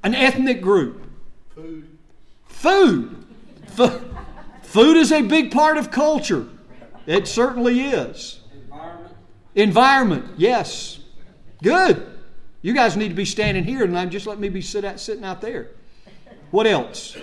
An 0.02 0.16
ethnic 0.16 0.60
group. 0.60 1.08
Food. 1.54 2.00
Food. 2.48 3.28
F- 3.78 4.02
food 4.68 4.98
is 4.98 5.12
a 5.12 5.22
big 5.22 5.52
part 5.52 5.78
of 5.78 5.92
culture. 5.92 6.48
It 7.06 7.28
certainly 7.28 7.80
is. 7.82 8.42
Environment. 8.54 9.16
Environment, 9.56 10.26
yes. 10.38 11.00
Good. 11.64 12.06
You 12.62 12.74
guys 12.74 12.98
need 12.98 13.10
to 13.10 13.16
be 13.16 13.26
standing 13.26 13.64
here 13.64 13.84
and 13.84 13.98
I'm 13.98 14.10
just 14.10 14.28
let 14.28 14.40
me 14.40 14.50
be 14.50 14.62
sit 14.62 14.84
out, 14.84 15.00
sitting 15.00 15.24
out 15.24 15.42
there. 15.42 15.70
What 16.52 16.68
else? 16.68 17.18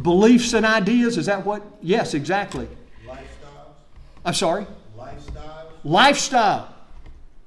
Beliefs 0.00 0.52
and 0.52 0.64
ideas. 0.64 1.18
Is 1.18 1.26
that 1.26 1.44
what? 1.44 1.64
Yes, 1.82 2.14
exactly. 2.14 2.68
Lifestyles. 3.04 3.74
I'm 4.24 4.34
sorry? 4.34 4.66
Lifestyles. 4.96 5.72
Lifestyle. 5.82 6.74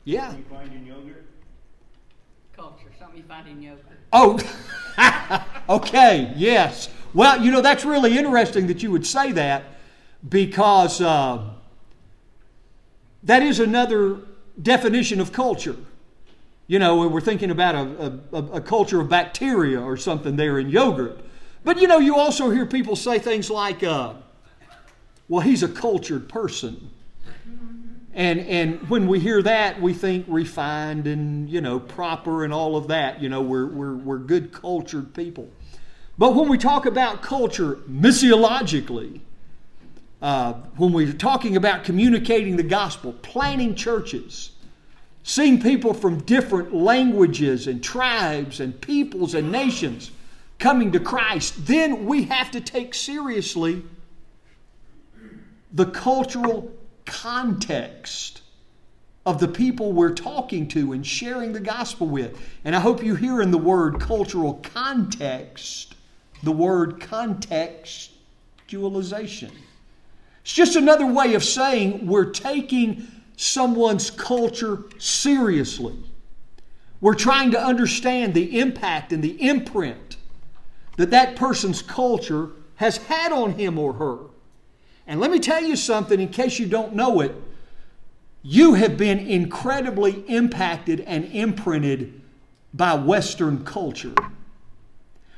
Yeah. 0.03 0.35
You 0.35 0.43
find 0.49 0.73
in 0.73 0.85
yogurt. 0.85 1.25
Culture, 2.53 2.91
something 2.99 3.17
you 3.17 3.23
find 3.23 3.47
in 3.47 3.61
yogurt. 3.61 3.85
Oh, 4.11 4.37
okay, 5.71 6.33
yes. 6.35 6.89
Well, 7.13 7.41
you 7.41 7.51
know, 7.51 7.61
that's 7.61 7.85
really 7.85 8.17
interesting 8.17 8.67
that 8.67 8.83
you 8.83 8.91
would 8.91 9.05
say 9.05 9.31
that 9.33 9.63
because 10.27 11.01
uh, 11.01 11.43
that 13.23 13.41
is 13.41 13.59
another 13.59 14.19
definition 14.61 15.19
of 15.19 15.31
culture. 15.31 15.75
You 16.67 16.79
know, 16.79 17.07
we're 17.07 17.21
thinking 17.21 17.51
about 17.51 17.75
a, 17.75 18.19
a, 18.31 18.37
a, 18.37 18.61
culture 18.61 19.01
of 19.01 19.09
bacteria 19.09 19.81
or 19.81 19.97
something 19.97 20.37
there 20.37 20.57
in 20.57 20.69
yogurt. 20.69 21.19
But 21.65 21.81
you 21.81 21.87
know, 21.87 21.97
you 21.97 22.15
also 22.15 22.49
hear 22.49 22.65
people 22.65 22.95
say 22.95 23.19
things 23.19 23.49
like, 23.49 23.83
uh, 23.83 24.13
well, 25.27 25.41
he's 25.41 25.63
a 25.63 25.67
cultured 25.67 26.29
person. 26.29 26.91
And, 28.13 28.41
and 28.41 28.89
when 28.89 29.07
we 29.07 29.19
hear 29.19 29.41
that, 29.41 29.81
we 29.81 29.93
think 29.93 30.25
refined 30.27 31.07
and, 31.07 31.49
you 31.49 31.61
know, 31.61 31.79
proper 31.79 32.43
and 32.43 32.53
all 32.53 32.75
of 32.75 32.87
that. 32.87 33.21
You 33.21 33.29
know, 33.29 33.41
we're, 33.41 33.67
we're, 33.67 33.95
we're 33.95 34.17
good 34.17 34.51
cultured 34.51 35.13
people. 35.13 35.49
But 36.17 36.35
when 36.35 36.49
we 36.49 36.57
talk 36.57 36.85
about 36.85 37.21
culture 37.21 37.75
missiologically, 37.89 39.21
uh, 40.21 40.53
when 40.77 40.93
we're 40.93 41.13
talking 41.13 41.55
about 41.55 41.83
communicating 41.83 42.57
the 42.57 42.63
gospel, 42.63 43.13
planting 43.21 43.75
churches, 43.75 44.51
seeing 45.23 45.61
people 45.61 45.93
from 45.93 46.19
different 46.21 46.73
languages 46.73 47.67
and 47.67 47.83
tribes 47.83 48.59
and 48.59 48.79
peoples 48.81 49.33
and 49.33 49.51
nations 49.51 50.11
coming 50.59 50.91
to 50.91 50.99
Christ, 50.99 51.65
then 51.65 52.05
we 52.05 52.23
have 52.25 52.51
to 52.51 52.61
take 52.61 52.93
seriously 52.93 53.83
the 55.73 55.85
cultural 55.85 56.71
context 57.05 58.41
of 59.25 59.39
the 59.39 59.47
people 59.47 59.91
we're 59.91 60.13
talking 60.13 60.67
to 60.67 60.93
and 60.93 61.05
sharing 61.05 61.53
the 61.53 61.59
gospel 61.59 62.07
with. 62.07 62.39
And 62.65 62.75
I 62.75 62.79
hope 62.79 63.03
you 63.03 63.15
hear 63.15 63.41
in 63.41 63.51
the 63.51 63.57
word 63.57 63.99
cultural 63.99 64.55
context 64.55 65.90
the 66.43 66.51
word 66.51 66.99
contextualization. 66.99 69.51
It's 70.41 70.53
just 70.53 70.75
another 70.75 71.05
way 71.05 71.35
of 71.35 71.43
saying 71.43 72.07
we're 72.07 72.31
taking 72.31 73.07
someone's 73.37 74.09
culture 74.09 74.83
seriously. 74.97 75.95
We're 76.99 77.15
trying 77.15 77.51
to 77.51 77.63
understand 77.63 78.33
the 78.33 78.59
impact 78.59 79.11
and 79.11 79.23
the 79.23 79.41
imprint 79.41 80.17
that 80.97 81.11
that 81.11 81.35
person's 81.35 81.81
culture 81.81 82.49
has 82.75 82.97
had 82.97 83.31
on 83.31 83.53
him 83.53 83.79
or 83.79 83.93
her. 83.93 84.17
And 85.07 85.19
let 85.19 85.31
me 85.31 85.39
tell 85.39 85.63
you 85.63 85.75
something 85.75 86.19
in 86.19 86.29
case 86.29 86.59
you 86.59 86.67
don't 86.67 86.93
know 86.93 87.21
it. 87.21 87.35
You 88.43 88.75
have 88.75 88.97
been 88.97 89.19
incredibly 89.19 90.23
impacted 90.27 91.01
and 91.01 91.25
imprinted 91.25 92.21
by 92.73 92.95
Western 92.95 93.65
culture. 93.65 94.13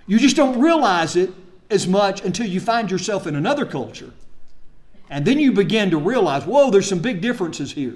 You 0.05 0.19
just 0.19 0.35
don't 0.35 0.59
realize 0.59 1.15
it 1.15 1.31
as 1.69 1.87
much 1.87 2.23
until 2.23 2.45
you 2.45 2.59
find 2.59 2.91
yourself 2.91 3.25
in 3.25 3.35
another 3.35 3.65
culture. 3.65 4.11
And 5.09 5.25
then 5.25 5.39
you 5.39 5.51
begin 5.51 5.91
to 5.91 5.97
realize, 5.97 6.45
whoa, 6.45 6.71
there's 6.71 6.87
some 6.87 6.99
big 6.99 7.21
differences 7.21 7.71
here 7.73 7.95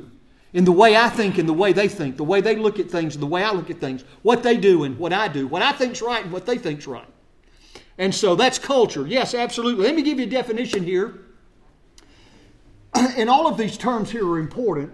in 0.54 0.66
the 0.66 0.72
way 0.72 0.96
I 0.96 1.10
think 1.10 1.38
and 1.38 1.48
the 1.48 1.54
way 1.54 1.74
they 1.74 1.88
think, 1.88 2.18
the 2.18 2.24
way 2.24 2.42
they 2.42 2.56
look 2.56 2.80
at 2.80 2.90
things 2.90 3.16
and 3.16 3.22
the 3.22 3.28
way 3.28 3.44
I 3.44 3.52
look 3.52 3.70
at 3.70 3.80
things, 3.80 4.04
what 4.22 4.44
they 4.44 4.58
do 4.58 4.84
and 4.84 4.98
what 4.98 5.14
I 5.14 5.28
do, 5.28 5.48
what 5.48 5.62
I 5.62 5.72
think's 5.72 6.02
right 6.02 6.24
and 6.24 6.32
what 6.32 6.46
they 6.46 6.58
think's 6.58 6.88
right. 6.88 7.08
And 7.98 8.14
so 8.14 8.36
that's 8.36 8.60
culture. 8.60 9.06
Yes, 9.06 9.34
absolutely. 9.34 9.84
Let 9.84 9.96
me 9.96 10.02
give 10.02 10.20
you 10.20 10.26
a 10.26 10.30
definition 10.30 10.84
here. 10.84 11.20
And 13.18 13.30
all 13.30 13.48
of 13.48 13.58
these 13.58 13.78
terms 13.78 14.12
here 14.12 14.28
are 14.28 14.40
important. 14.40 14.92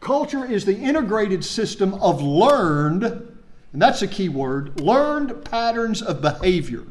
Culture 0.00 0.44
is 0.44 0.64
the 0.64 0.76
integrated 0.76 1.44
system 1.44 1.94
of 1.94 2.22
learned, 2.22 3.31
and 3.72 3.80
that's 3.80 4.02
a 4.02 4.08
key 4.08 4.28
word, 4.28 4.80
learned 4.80 5.44
patterns 5.44 6.02
of 6.02 6.20
behavior, 6.20 6.84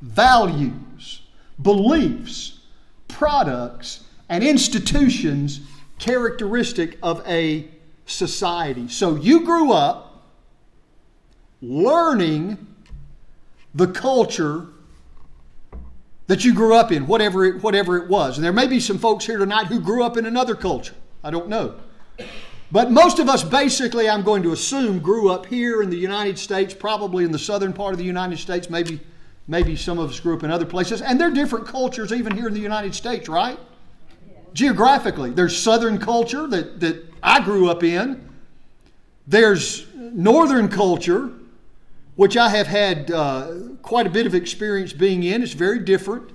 values, 0.00 1.22
beliefs, 1.60 2.60
products, 3.06 4.04
and 4.28 4.42
institutions 4.44 5.60
characteristic 5.98 6.98
of 7.02 7.26
a 7.26 7.68
society. 8.06 8.88
So 8.88 9.16
you 9.16 9.44
grew 9.44 9.72
up 9.72 10.24
learning 11.60 12.66
the 13.74 13.88
culture 13.88 14.66
that 16.26 16.44
you 16.44 16.54
grew 16.54 16.74
up 16.74 16.92
in, 16.92 17.06
whatever 17.06 17.44
it, 17.44 17.62
whatever 17.62 17.96
it 17.96 18.08
was. 18.08 18.36
And 18.36 18.44
there 18.44 18.52
may 18.52 18.66
be 18.66 18.80
some 18.80 18.98
folks 18.98 19.24
here 19.24 19.38
tonight 19.38 19.66
who 19.66 19.80
grew 19.80 20.04
up 20.04 20.16
in 20.16 20.26
another 20.26 20.54
culture. 20.54 20.94
I 21.24 21.30
don't 21.30 21.48
know. 21.48 21.76
But 22.70 22.90
most 22.90 23.18
of 23.18 23.28
us 23.28 23.42
basically, 23.42 24.08
I'm 24.08 24.22
going 24.22 24.42
to 24.42 24.52
assume, 24.52 24.98
grew 25.00 25.30
up 25.30 25.46
here 25.46 25.82
in 25.82 25.90
the 25.90 25.96
United 25.96 26.38
States, 26.38 26.74
probably 26.74 27.24
in 27.24 27.32
the 27.32 27.38
southern 27.38 27.72
part 27.72 27.92
of 27.92 27.98
the 27.98 28.04
United 28.04 28.38
States, 28.38 28.68
maybe 28.68 29.00
Maybe 29.50 29.76
some 29.76 29.98
of 29.98 30.10
us 30.10 30.20
grew 30.20 30.36
up 30.36 30.44
in 30.44 30.50
other 30.50 30.66
places, 30.66 31.00
and 31.00 31.18
there 31.18 31.28
are 31.28 31.32
different 31.32 31.66
cultures 31.66 32.12
even 32.12 32.36
here 32.36 32.48
in 32.48 32.54
the 32.54 32.60
United 32.60 32.94
States, 32.94 33.30
right? 33.30 33.58
Geographically, 34.52 35.30
there's 35.30 35.56
Southern 35.56 35.98
culture 35.98 36.46
that, 36.46 36.80
that 36.80 37.06
I 37.22 37.40
grew 37.40 37.70
up 37.70 37.82
in. 37.82 38.28
There's 39.26 39.86
Northern 39.94 40.68
culture, 40.68 41.30
which 42.16 42.36
I 42.36 42.50
have 42.50 42.66
had 42.66 43.10
uh, 43.10 43.52
quite 43.80 44.06
a 44.06 44.10
bit 44.10 44.26
of 44.26 44.34
experience 44.34 44.92
being 44.92 45.22
in. 45.22 45.42
It's 45.42 45.54
very 45.54 45.78
different. 45.78 46.30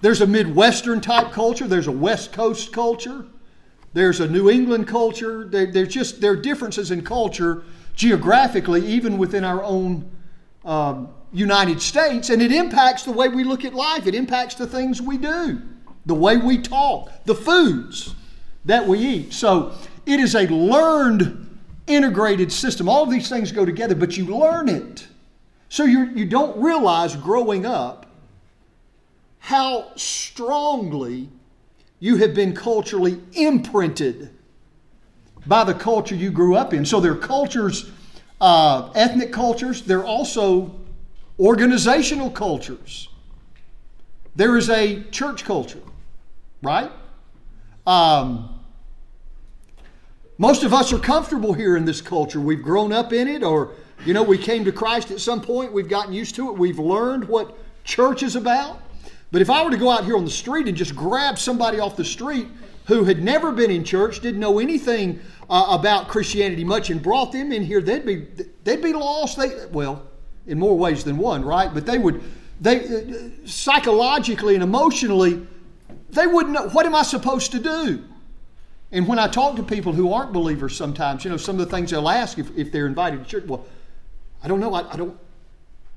There's 0.00 0.22
a 0.22 0.26
Midwestern 0.26 1.02
type 1.02 1.32
culture. 1.32 1.68
There's 1.68 1.86
a 1.86 1.92
West 1.92 2.32
Coast 2.32 2.72
culture. 2.72 3.26
There's 3.92 4.20
a 4.20 4.28
New 4.28 4.48
England 4.48 4.88
culture. 4.88 5.44
There, 5.44 5.70
there's 5.70 5.88
just 5.88 6.20
there 6.20 6.32
are 6.32 6.36
differences 6.36 6.90
in 6.90 7.02
culture 7.02 7.64
geographically, 7.94 8.86
even 8.86 9.18
within 9.18 9.44
our 9.44 9.62
own 9.62 10.10
um, 10.64 11.08
United 11.32 11.80
States, 11.80 12.30
and 12.30 12.40
it 12.40 12.52
impacts 12.52 13.04
the 13.04 13.12
way 13.12 13.28
we 13.28 13.44
look 13.44 13.64
at 13.64 13.74
life. 13.74 14.06
It 14.06 14.14
impacts 14.14 14.54
the 14.54 14.66
things 14.66 15.00
we 15.00 15.18
do, 15.18 15.60
the 16.06 16.14
way 16.14 16.36
we 16.36 16.58
talk, 16.58 17.10
the 17.24 17.34
foods 17.34 18.14
that 18.64 18.86
we 18.86 18.98
eat. 18.98 19.32
So 19.32 19.72
it 20.06 20.20
is 20.20 20.34
a 20.34 20.46
learned, 20.46 21.58
integrated 21.86 22.52
system. 22.52 22.88
All 22.88 23.02
of 23.02 23.10
these 23.10 23.28
things 23.28 23.52
go 23.52 23.64
together, 23.64 23.94
but 23.94 24.16
you 24.16 24.26
learn 24.26 24.68
it. 24.68 25.06
So 25.68 25.84
you, 25.84 26.10
you 26.14 26.26
don't 26.26 26.62
realize 26.62 27.16
growing 27.16 27.66
up 27.66 28.06
how 29.38 29.90
strongly 29.96 31.28
you 32.02 32.16
have 32.16 32.34
been 32.34 32.52
culturally 32.52 33.20
imprinted 33.34 34.28
by 35.46 35.62
the 35.62 35.72
culture 35.72 36.16
you 36.16 36.32
grew 36.32 36.56
up 36.56 36.74
in. 36.74 36.84
So 36.84 36.98
there 36.98 37.12
are 37.12 37.14
cultures, 37.14 37.92
uh, 38.40 38.90
ethnic 38.96 39.32
cultures, 39.32 39.82
there 39.82 40.00
are 40.00 40.04
also 40.04 40.74
organizational 41.38 42.28
cultures. 42.28 43.08
There 44.34 44.56
is 44.56 44.68
a 44.68 45.04
church 45.12 45.44
culture, 45.44 45.78
right? 46.60 46.90
Um, 47.86 48.58
most 50.38 50.64
of 50.64 50.74
us 50.74 50.92
are 50.92 50.98
comfortable 50.98 51.52
here 51.52 51.76
in 51.76 51.84
this 51.84 52.00
culture. 52.00 52.40
We've 52.40 52.64
grown 52.64 52.92
up 52.92 53.12
in 53.12 53.28
it, 53.28 53.44
or, 53.44 53.74
you 54.04 54.12
know, 54.12 54.24
we 54.24 54.38
came 54.38 54.64
to 54.64 54.72
Christ 54.72 55.12
at 55.12 55.20
some 55.20 55.40
point. 55.40 55.72
We've 55.72 55.88
gotten 55.88 56.12
used 56.12 56.34
to 56.34 56.48
it. 56.48 56.58
We've 56.58 56.80
learned 56.80 57.28
what 57.28 57.56
church 57.84 58.24
is 58.24 58.34
about. 58.34 58.82
But 59.32 59.40
if 59.40 59.48
I 59.50 59.64
were 59.64 59.70
to 59.70 59.78
go 59.78 59.90
out 59.90 60.04
here 60.04 60.16
on 60.16 60.24
the 60.24 60.30
street 60.30 60.68
and 60.68 60.76
just 60.76 60.94
grab 60.94 61.38
somebody 61.38 61.80
off 61.80 61.96
the 61.96 62.04
street 62.04 62.46
who 62.86 63.04
had 63.04 63.22
never 63.22 63.50
been 63.50 63.70
in 63.70 63.82
church, 63.82 64.20
didn't 64.20 64.40
know 64.40 64.58
anything 64.58 65.20
uh, 65.48 65.66
about 65.70 66.08
Christianity 66.08 66.64
much, 66.64 66.90
and 66.90 67.02
brought 67.02 67.32
them 67.32 67.50
in 67.50 67.64
here, 67.64 67.80
they'd 67.80 68.04
be 68.04 68.26
they'd 68.62 68.82
be 68.82 68.92
lost. 68.92 69.38
They 69.38 69.66
well, 69.72 70.06
in 70.46 70.58
more 70.58 70.76
ways 70.76 71.02
than 71.02 71.16
one, 71.16 71.44
right? 71.44 71.72
But 71.72 71.86
they 71.86 71.98
would 71.98 72.22
they 72.60 72.84
uh, 72.84 73.30
psychologically 73.46 74.54
and 74.54 74.62
emotionally 74.62 75.46
they 76.10 76.26
wouldn't 76.26 76.52
know 76.52 76.68
what 76.68 76.84
am 76.84 76.94
I 76.94 77.02
supposed 77.02 77.52
to 77.52 77.58
do. 77.58 78.04
And 78.92 79.08
when 79.08 79.18
I 79.18 79.26
talk 79.26 79.56
to 79.56 79.62
people 79.62 79.94
who 79.94 80.12
aren't 80.12 80.34
believers, 80.34 80.76
sometimes 80.76 81.24
you 81.24 81.30
know 81.30 81.38
some 81.38 81.58
of 81.58 81.66
the 81.66 81.74
things 81.74 81.90
they'll 81.90 82.08
ask 82.08 82.38
if, 82.38 82.54
if 82.56 82.70
they're 82.70 82.86
invited 82.86 83.24
to 83.24 83.30
church. 83.30 83.44
Well, 83.46 83.64
I 84.44 84.48
don't 84.48 84.60
know. 84.60 84.74
I, 84.74 84.92
I 84.92 84.96
don't. 84.96 85.18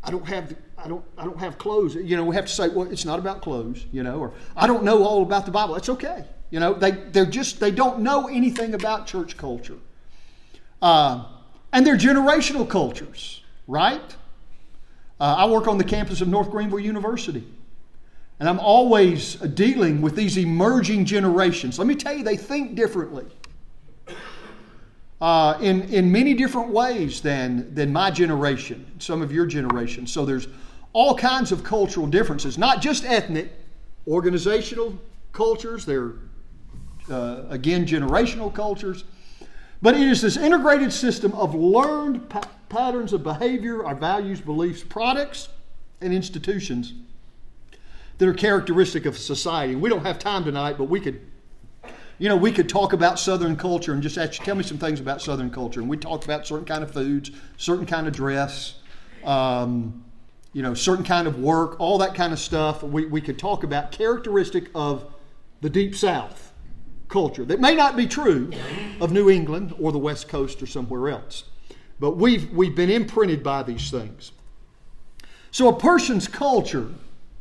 I 0.01 0.12
don't 0.12 0.25
have 0.27 0.56
I 0.86 0.88
don't 0.88 1.04
I 1.18 1.25
don't 1.25 1.39
have 1.39 1.58
clothes. 1.58 1.96
You 1.96 2.15
know, 2.15 2.24
we 2.24 2.36
have 2.36 2.46
to 2.46 2.51
say, 2.51 2.70
well, 2.70 2.89
it's 2.92 3.06
not 3.06 3.18
about 3.18 3.42
clothes, 3.42 3.88
you 3.92 4.04
know, 4.04 4.20
or 4.20 4.34
I 4.56 4.68
don't 4.68 4.84
know 4.84 5.04
all 5.04 5.24
about 5.24 5.46
the 5.46 5.51
Bible. 5.51 5.74
That's 5.74 5.89
okay. 5.89 6.25
You 6.51 6.60
know, 6.60 6.75
they 6.75 6.92
they're 6.92 7.25
just 7.25 7.60
they 7.60 7.72
don't 7.72 8.01
know 8.01 8.27
anything 8.27 8.75
about 8.75 9.08
church 9.08 9.36
culture. 9.36 9.80
Uh, 10.84 11.25
and 11.74 11.88
they're 11.88 11.98
generational 11.98 12.70
cultures, 12.70 13.42
right? 13.68 14.15
Uh, 15.20 15.36
I 15.39 15.46
work 15.48 15.68
on 15.68 15.80
the 15.80 15.84
campus 15.84 16.22
of 16.22 16.27
North 16.27 16.51
Greenville 16.51 16.80
University. 16.80 17.44
And 18.39 18.48
I'm 18.48 18.60
always 18.60 19.36
dealing 19.36 20.01
with 20.01 20.15
these 20.15 20.38
emerging 20.38 21.06
generations. 21.06 21.80
Let 21.80 21.88
me 21.88 21.96
tell 21.96 22.15
you, 22.15 22.24
they 22.24 22.38
think 22.38 22.75
differently 22.75 23.25
uh, 25.22 25.58
in, 25.62 25.84
in 25.84 26.12
many 26.12 26.34
different 26.34 26.70
ways 26.70 27.22
than, 27.22 27.74
than 27.74 27.92
my 27.92 28.12
generation, 28.12 28.86
some 29.00 29.22
of 29.22 29.32
your 29.32 29.46
generation. 29.46 30.06
So 30.06 30.25
there's 30.25 30.48
all 30.96 31.14
kinds 31.14 31.52
of 31.52 31.62
cultural 31.62 32.08
differences, 32.08 32.58
not 32.58 32.82
just 32.82 33.04
ethnic, 33.04 33.52
organizational 34.08 34.98
cultures, 35.34 35.86
they're 35.86 36.14
uh, 37.12 37.44
again 37.50 37.86
generational 37.86 38.52
cultures. 38.52 39.04
But 39.82 39.96
it 39.96 40.08
is 40.08 40.22
this 40.22 40.38
integrated 40.38 40.94
system 40.94 41.34
of 41.34 41.54
learned 41.54 42.30
pa- 42.30 42.50
patterns 42.70 43.12
of 43.12 43.24
behavior, 43.24 43.86
our 43.86 43.94
values, 43.94 44.40
beliefs, 44.40 44.86
products, 44.86 45.50
and 46.00 46.14
institutions 46.14 46.94
that 48.18 48.30
are 48.30 48.34
characteristic 48.34 49.06
of 49.06 49.18
society. 49.18 49.75
We 49.75 49.90
don't 49.90 50.06
have 50.06 50.18
time 50.18 50.46
tonight, 50.46 50.78
but 50.78 50.86
we 50.86 51.02
could 51.02 51.20
you 52.20 52.30
know, 52.30 52.38
we 52.38 52.54
could 52.54 52.70
talk 52.70 52.94
about 52.94 53.20
Southern 53.20 53.58
culture 53.58 53.92
and 53.92 54.02
just 54.02 54.18
ask 54.18 54.40
you, 54.40 54.46
tell 54.46 54.56
me 54.56 54.64
some 54.64 54.78
things 54.78 55.01
about 55.01 55.22
Southern 55.22 55.50
culture. 55.50 55.81
And 55.81 55.90
we 55.90 55.98
talked 55.98 56.24
about 56.24 56.48
certain 56.48 56.66
kind 56.66 56.81
of 56.81 56.92
foods, 56.92 57.31
certain 57.58 57.86
kind 57.86 58.08
of 58.08 58.14
dress, 58.14 58.75
um, 59.25 60.05
you 60.55 60.61
know, 60.61 60.74
certain 60.74 61.03
kind 61.03 61.27
of 61.27 61.37
work, 61.37 61.77
all 61.81 61.98
that 61.98 62.15
kind 62.15 62.31
of 62.31 62.39
stuff. 62.39 62.81
We, 62.81 63.07
we 63.07 63.20
could 63.20 63.37
talk 63.37 63.65
about 63.65 63.91
characteristic 63.91 64.70
of 64.74 65.13
the 65.59 65.70
Deep 65.70 65.98
South 65.98 66.53
culture 67.09 67.44
that 67.44 67.59
may 67.59 67.75
not 67.75 67.98
be 67.98 68.07
true 68.07 68.53
of 69.01 69.11
New 69.11 69.29
England 69.29 69.75
or 69.77 69.91
the 69.91 70.00
West 70.00 70.29
Coast 70.29 70.63
or 70.63 70.65
somewhere 70.65 71.09
else. 71.09 71.44
But 72.00 72.11
we've, 72.11 72.50
we've 72.51 72.74
been 72.74 72.89
imprinted 72.89 73.44
by 73.44 73.63
these 73.63 73.91
things. 73.91 74.31
So 75.51 75.68
a 75.68 75.77
person's 75.77 76.29
culture, 76.29 76.87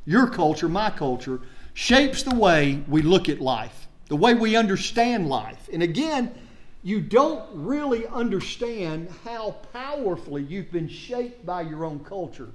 your 0.04 0.28
culture, 0.28 0.68
my 0.68 0.90
culture, 0.90 1.40
shapes 1.72 2.24
the 2.24 2.34
way 2.34 2.82
we 2.88 3.00
look 3.02 3.28
at 3.28 3.40
life 3.40 3.86
the 4.08 4.16
way 4.16 4.34
we 4.34 4.54
understand 4.54 5.30
life. 5.30 5.68
And 5.72 5.82
again, 5.82 6.34
you 6.82 7.00
don't 7.00 7.48
really 7.54 8.06
understand 8.08 9.08
how 9.24 9.52
powerfully 9.72 10.42
you've 10.42 10.70
been 10.70 10.88
shaped 10.88 11.46
by 11.46 11.62
your 11.62 11.86
own 11.86 12.00
culture 12.00 12.50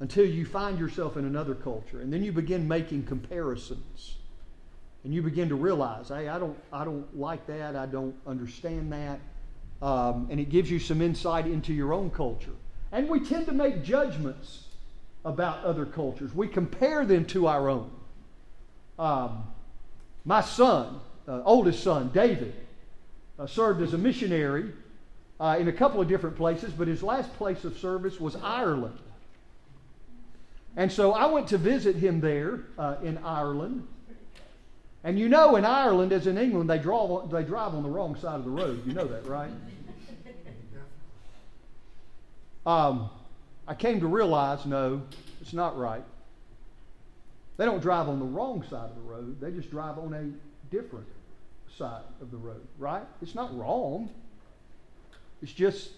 until 0.00 0.24
you 0.24 0.46
find 0.46 0.78
yourself 0.78 1.16
in 1.16 1.26
another 1.26 1.54
culture. 1.54 2.00
And 2.00 2.12
then 2.12 2.22
you 2.22 2.32
begin 2.32 2.66
making 2.66 3.04
comparisons. 3.04 4.16
And 5.04 5.14
you 5.14 5.22
begin 5.22 5.48
to 5.50 5.54
realize, 5.54 6.08
hey, 6.08 6.28
I 6.28 6.38
don't, 6.38 6.58
I 6.72 6.84
don't 6.84 7.18
like 7.18 7.46
that. 7.46 7.76
I 7.76 7.86
don't 7.86 8.14
understand 8.26 8.92
that. 8.92 9.20
Um, 9.80 10.28
and 10.30 10.40
it 10.40 10.50
gives 10.50 10.70
you 10.70 10.78
some 10.78 11.00
insight 11.00 11.46
into 11.46 11.72
your 11.72 11.92
own 11.92 12.10
culture. 12.10 12.52
And 12.92 13.08
we 13.08 13.20
tend 13.20 13.46
to 13.46 13.52
make 13.52 13.82
judgments 13.82 14.64
about 15.24 15.64
other 15.64 15.86
cultures. 15.86 16.34
We 16.34 16.48
compare 16.48 17.04
them 17.04 17.24
to 17.26 17.46
our 17.46 17.68
own. 17.68 17.90
Um, 18.98 19.44
my 20.24 20.40
son, 20.40 21.00
uh, 21.28 21.42
oldest 21.44 21.82
son, 21.82 22.10
David, 22.12 22.54
uh, 23.38 23.46
served 23.46 23.80
as 23.80 23.94
a 23.94 23.98
missionary 23.98 24.72
uh, 25.38 25.56
in 25.58 25.68
a 25.68 25.72
couple 25.72 26.00
of 26.00 26.08
different 26.08 26.36
places, 26.36 26.72
but 26.72 26.88
his 26.88 27.02
last 27.02 27.32
place 27.34 27.64
of 27.64 27.78
service 27.78 28.20
was 28.20 28.36
Ireland. 28.36 28.98
And 30.76 30.90
so 30.90 31.12
I 31.12 31.26
went 31.26 31.48
to 31.48 31.58
visit 31.58 31.96
him 31.96 32.20
there 32.20 32.60
uh, 32.78 32.96
in 33.02 33.18
Ireland. 33.18 33.86
And 35.02 35.18
you 35.18 35.28
know, 35.28 35.56
in 35.56 35.64
Ireland, 35.64 36.12
as 36.12 36.26
in 36.26 36.38
England, 36.38 36.70
they, 36.70 36.78
draw, 36.78 37.26
they 37.26 37.42
drive 37.42 37.74
on 37.74 37.82
the 37.82 37.88
wrong 37.88 38.16
side 38.16 38.36
of 38.36 38.44
the 38.44 38.50
road. 38.50 38.86
You 38.86 38.92
know 38.92 39.06
that, 39.06 39.26
right? 39.26 39.50
Um, 42.66 43.08
I 43.66 43.74
came 43.74 44.00
to 44.00 44.06
realize 44.06 44.66
no, 44.66 45.02
it's 45.40 45.52
not 45.52 45.78
right. 45.78 46.04
They 47.56 47.64
don't 47.64 47.80
drive 47.80 48.08
on 48.08 48.18
the 48.18 48.24
wrong 48.24 48.62
side 48.62 48.90
of 48.90 48.94
the 48.94 49.02
road, 49.02 49.40
they 49.40 49.50
just 49.50 49.70
drive 49.70 49.98
on 49.98 50.12
a 50.14 50.74
different 50.74 51.06
side 51.76 52.02
of 52.20 52.30
the 52.30 52.36
road, 52.36 52.66
right? 52.78 53.02
It's 53.22 53.34
not 53.34 53.56
wrong, 53.56 54.10
it's 55.42 55.52
just 55.52 55.90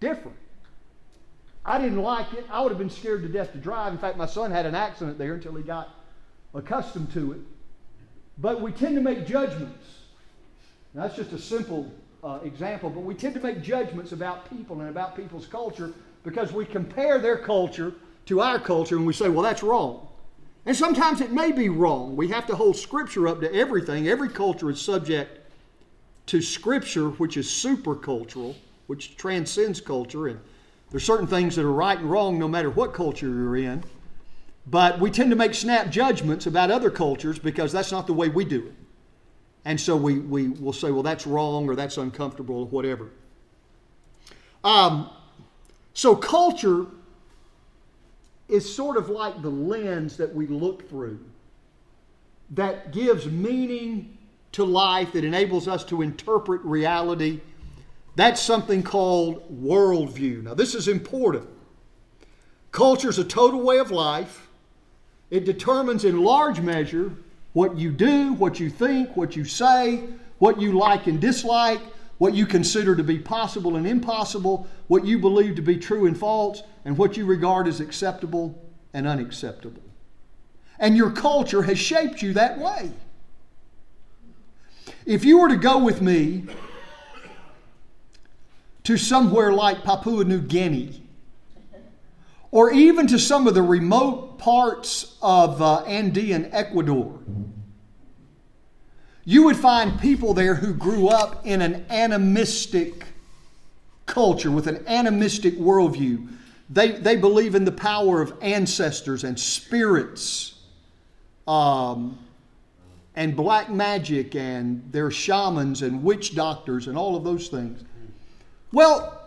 different. 0.00 0.36
I 1.64 1.80
didn't 1.80 2.02
like 2.02 2.32
it. 2.32 2.44
I 2.50 2.60
would 2.60 2.70
have 2.70 2.78
been 2.78 2.90
scared 2.90 3.22
to 3.22 3.28
death 3.28 3.52
to 3.52 3.58
drive. 3.58 3.92
In 3.92 3.98
fact, 3.98 4.16
my 4.16 4.26
son 4.26 4.50
had 4.50 4.66
an 4.66 4.74
accident 4.74 5.18
there 5.18 5.34
until 5.34 5.54
he 5.54 5.62
got 5.62 5.90
accustomed 6.54 7.12
to 7.12 7.32
it. 7.32 7.40
But 8.38 8.60
we 8.60 8.72
tend 8.72 8.96
to 8.96 9.00
make 9.00 9.26
judgments. 9.26 9.86
Now, 10.94 11.02
that's 11.02 11.16
just 11.16 11.32
a 11.32 11.38
simple 11.38 11.90
uh, 12.24 12.40
example, 12.44 12.90
but 12.90 13.00
we 13.00 13.14
tend 13.14 13.34
to 13.34 13.40
make 13.40 13.62
judgments 13.62 14.12
about 14.12 14.48
people 14.50 14.80
and 14.80 14.88
about 14.88 15.16
people's 15.16 15.46
culture 15.46 15.92
because 16.24 16.52
we 16.52 16.64
compare 16.64 17.18
their 17.18 17.38
culture 17.38 17.94
to 18.26 18.40
our 18.40 18.58
culture 18.58 18.96
and 18.96 19.06
we 19.06 19.12
say, 19.12 19.28
well, 19.28 19.42
that's 19.42 19.62
wrong. 19.62 20.08
And 20.66 20.76
sometimes 20.76 21.20
it 21.20 21.32
may 21.32 21.50
be 21.50 21.68
wrong. 21.68 22.14
We 22.14 22.28
have 22.28 22.46
to 22.46 22.54
hold 22.54 22.76
Scripture 22.76 23.26
up 23.26 23.40
to 23.40 23.52
everything. 23.52 24.08
Every 24.08 24.28
culture 24.28 24.70
is 24.70 24.80
subject 24.80 25.40
to 26.26 26.40
Scripture, 26.40 27.08
which 27.08 27.36
is 27.36 27.48
supercultural, 27.48 28.54
which 28.86 29.16
transcends 29.16 29.80
culture. 29.80 30.28
And 30.28 30.40
there's 30.92 31.04
certain 31.04 31.26
things 31.26 31.56
that 31.56 31.64
are 31.64 31.72
right 31.72 31.98
and 31.98 32.08
wrong 32.08 32.38
no 32.38 32.46
matter 32.46 32.70
what 32.70 32.92
culture 32.92 33.26
you're 33.26 33.56
in. 33.56 33.82
But 34.66 35.00
we 35.00 35.10
tend 35.10 35.30
to 35.30 35.36
make 35.36 35.54
snap 35.54 35.90
judgments 35.90 36.46
about 36.46 36.70
other 36.70 36.90
cultures 36.90 37.38
because 37.38 37.72
that's 37.72 37.90
not 37.90 38.06
the 38.06 38.12
way 38.12 38.28
we 38.28 38.44
do 38.44 38.66
it. 38.66 38.74
And 39.64 39.80
so 39.80 39.96
we, 39.96 40.18
we 40.18 40.48
will 40.48 40.72
say, 40.72 40.90
well, 40.90 41.02
that's 41.02 41.26
wrong 41.26 41.68
or 41.68 41.74
that's 41.74 41.96
uncomfortable 41.96 42.60
or 42.60 42.66
whatever. 42.66 43.10
Um, 44.62 45.10
so 45.94 46.14
culture 46.14 46.86
is 48.48 48.72
sort 48.72 48.96
of 48.96 49.08
like 49.08 49.40
the 49.40 49.50
lens 49.50 50.18
that 50.18 50.34
we 50.34 50.46
look 50.46 50.88
through 50.88 51.18
that 52.50 52.92
gives 52.92 53.26
meaning 53.26 54.18
to 54.52 54.64
life, 54.64 55.12
that 55.12 55.24
enables 55.24 55.66
us 55.66 55.84
to 55.84 56.02
interpret 56.02 56.60
reality. 56.62 57.40
That's 58.14 58.40
something 58.40 58.82
called 58.82 59.64
worldview. 59.64 60.42
Now, 60.42 60.54
this 60.54 60.74
is 60.74 60.88
important. 60.88 61.48
Culture 62.70 63.08
is 63.08 63.18
a 63.18 63.24
total 63.24 63.60
way 63.60 63.78
of 63.78 63.90
life. 63.90 64.48
It 65.30 65.44
determines 65.44 66.04
in 66.04 66.22
large 66.22 66.60
measure 66.60 67.12
what 67.54 67.76
you 67.78 67.90
do, 67.90 68.34
what 68.34 68.60
you 68.60 68.68
think, 68.68 69.16
what 69.16 69.36
you 69.36 69.44
say, 69.44 70.04
what 70.38 70.60
you 70.60 70.72
like 70.72 71.06
and 71.06 71.20
dislike, 71.20 71.80
what 72.18 72.34
you 72.34 72.46
consider 72.46 72.94
to 72.96 73.02
be 73.02 73.18
possible 73.18 73.76
and 73.76 73.86
impossible, 73.86 74.66
what 74.88 75.04
you 75.04 75.18
believe 75.18 75.56
to 75.56 75.62
be 75.62 75.76
true 75.76 76.06
and 76.06 76.18
false, 76.18 76.62
and 76.84 76.96
what 76.96 77.16
you 77.16 77.24
regard 77.24 77.66
as 77.66 77.80
acceptable 77.80 78.62
and 78.92 79.06
unacceptable. 79.06 79.82
And 80.78 80.96
your 80.96 81.10
culture 81.10 81.62
has 81.62 81.78
shaped 81.78 82.22
you 82.22 82.32
that 82.34 82.58
way. 82.58 82.92
If 85.06 85.24
you 85.24 85.38
were 85.38 85.48
to 85.48 85.56
go 85.56 85.78
with 85.78 86.00
me 86.00 86.44
to 88.84 88.96
somewhere 88.96 89.52
like 89.52 89.84
Papua 89.84 90.24
New 90.24 90.40
Guinea, 90.40 91.02
or 92.50 92.72
even 92.72 93.06
to 93.06 93.18
some 93.18 93.46
of 93.46 93.54
the 93.54 93.62
remote 93.62 94.38
parts 94.38 95.16
of 95.22 95.62
uh, 95.62 95.82
Andean 95.84 96.48
Ecuador, 96.52 97.18
you 99.24 99.44
would 99.44 99.56
find 99.56 100.00
people 100.00 100.34
there 100.34 100.56
who 100.56 100.74
grew 100.74 101.08
up 101.08 101.46
in 101.46 101.62
an 101.62 101.86
animistic 101.90 103.06
culture 104.06 104.50
with 104.50 104.66
an 104.66 104.84
animistic 104.88 105.56
worldview. 105.58 106.28
They, 106.68 106.92
they 106.92 107.16
believe 107.16 107.54
in 107.54 107.64
the 107.64 107.72
power 107.72 108.20
of 108.20 108.34
ancestors 108.42 109.24
and 109.24 109.38
spirits 109.38 110.58
um, 111.46 112.18
and 113.14 113.36
black 113.36 113.70
magic, 113.70 114.34
and 114.34 114.82
they're 114.90 115.10
shamans 115.10 115.82
and 115.82 116.02
witch 116.02 116.34
doctors 116.34 116.88
and 116.88 116.98
all 116.98 117.14
of 117.14 117.24
those 117.24 117.48
things. 117.48 117.84
Well, 118.72 119.20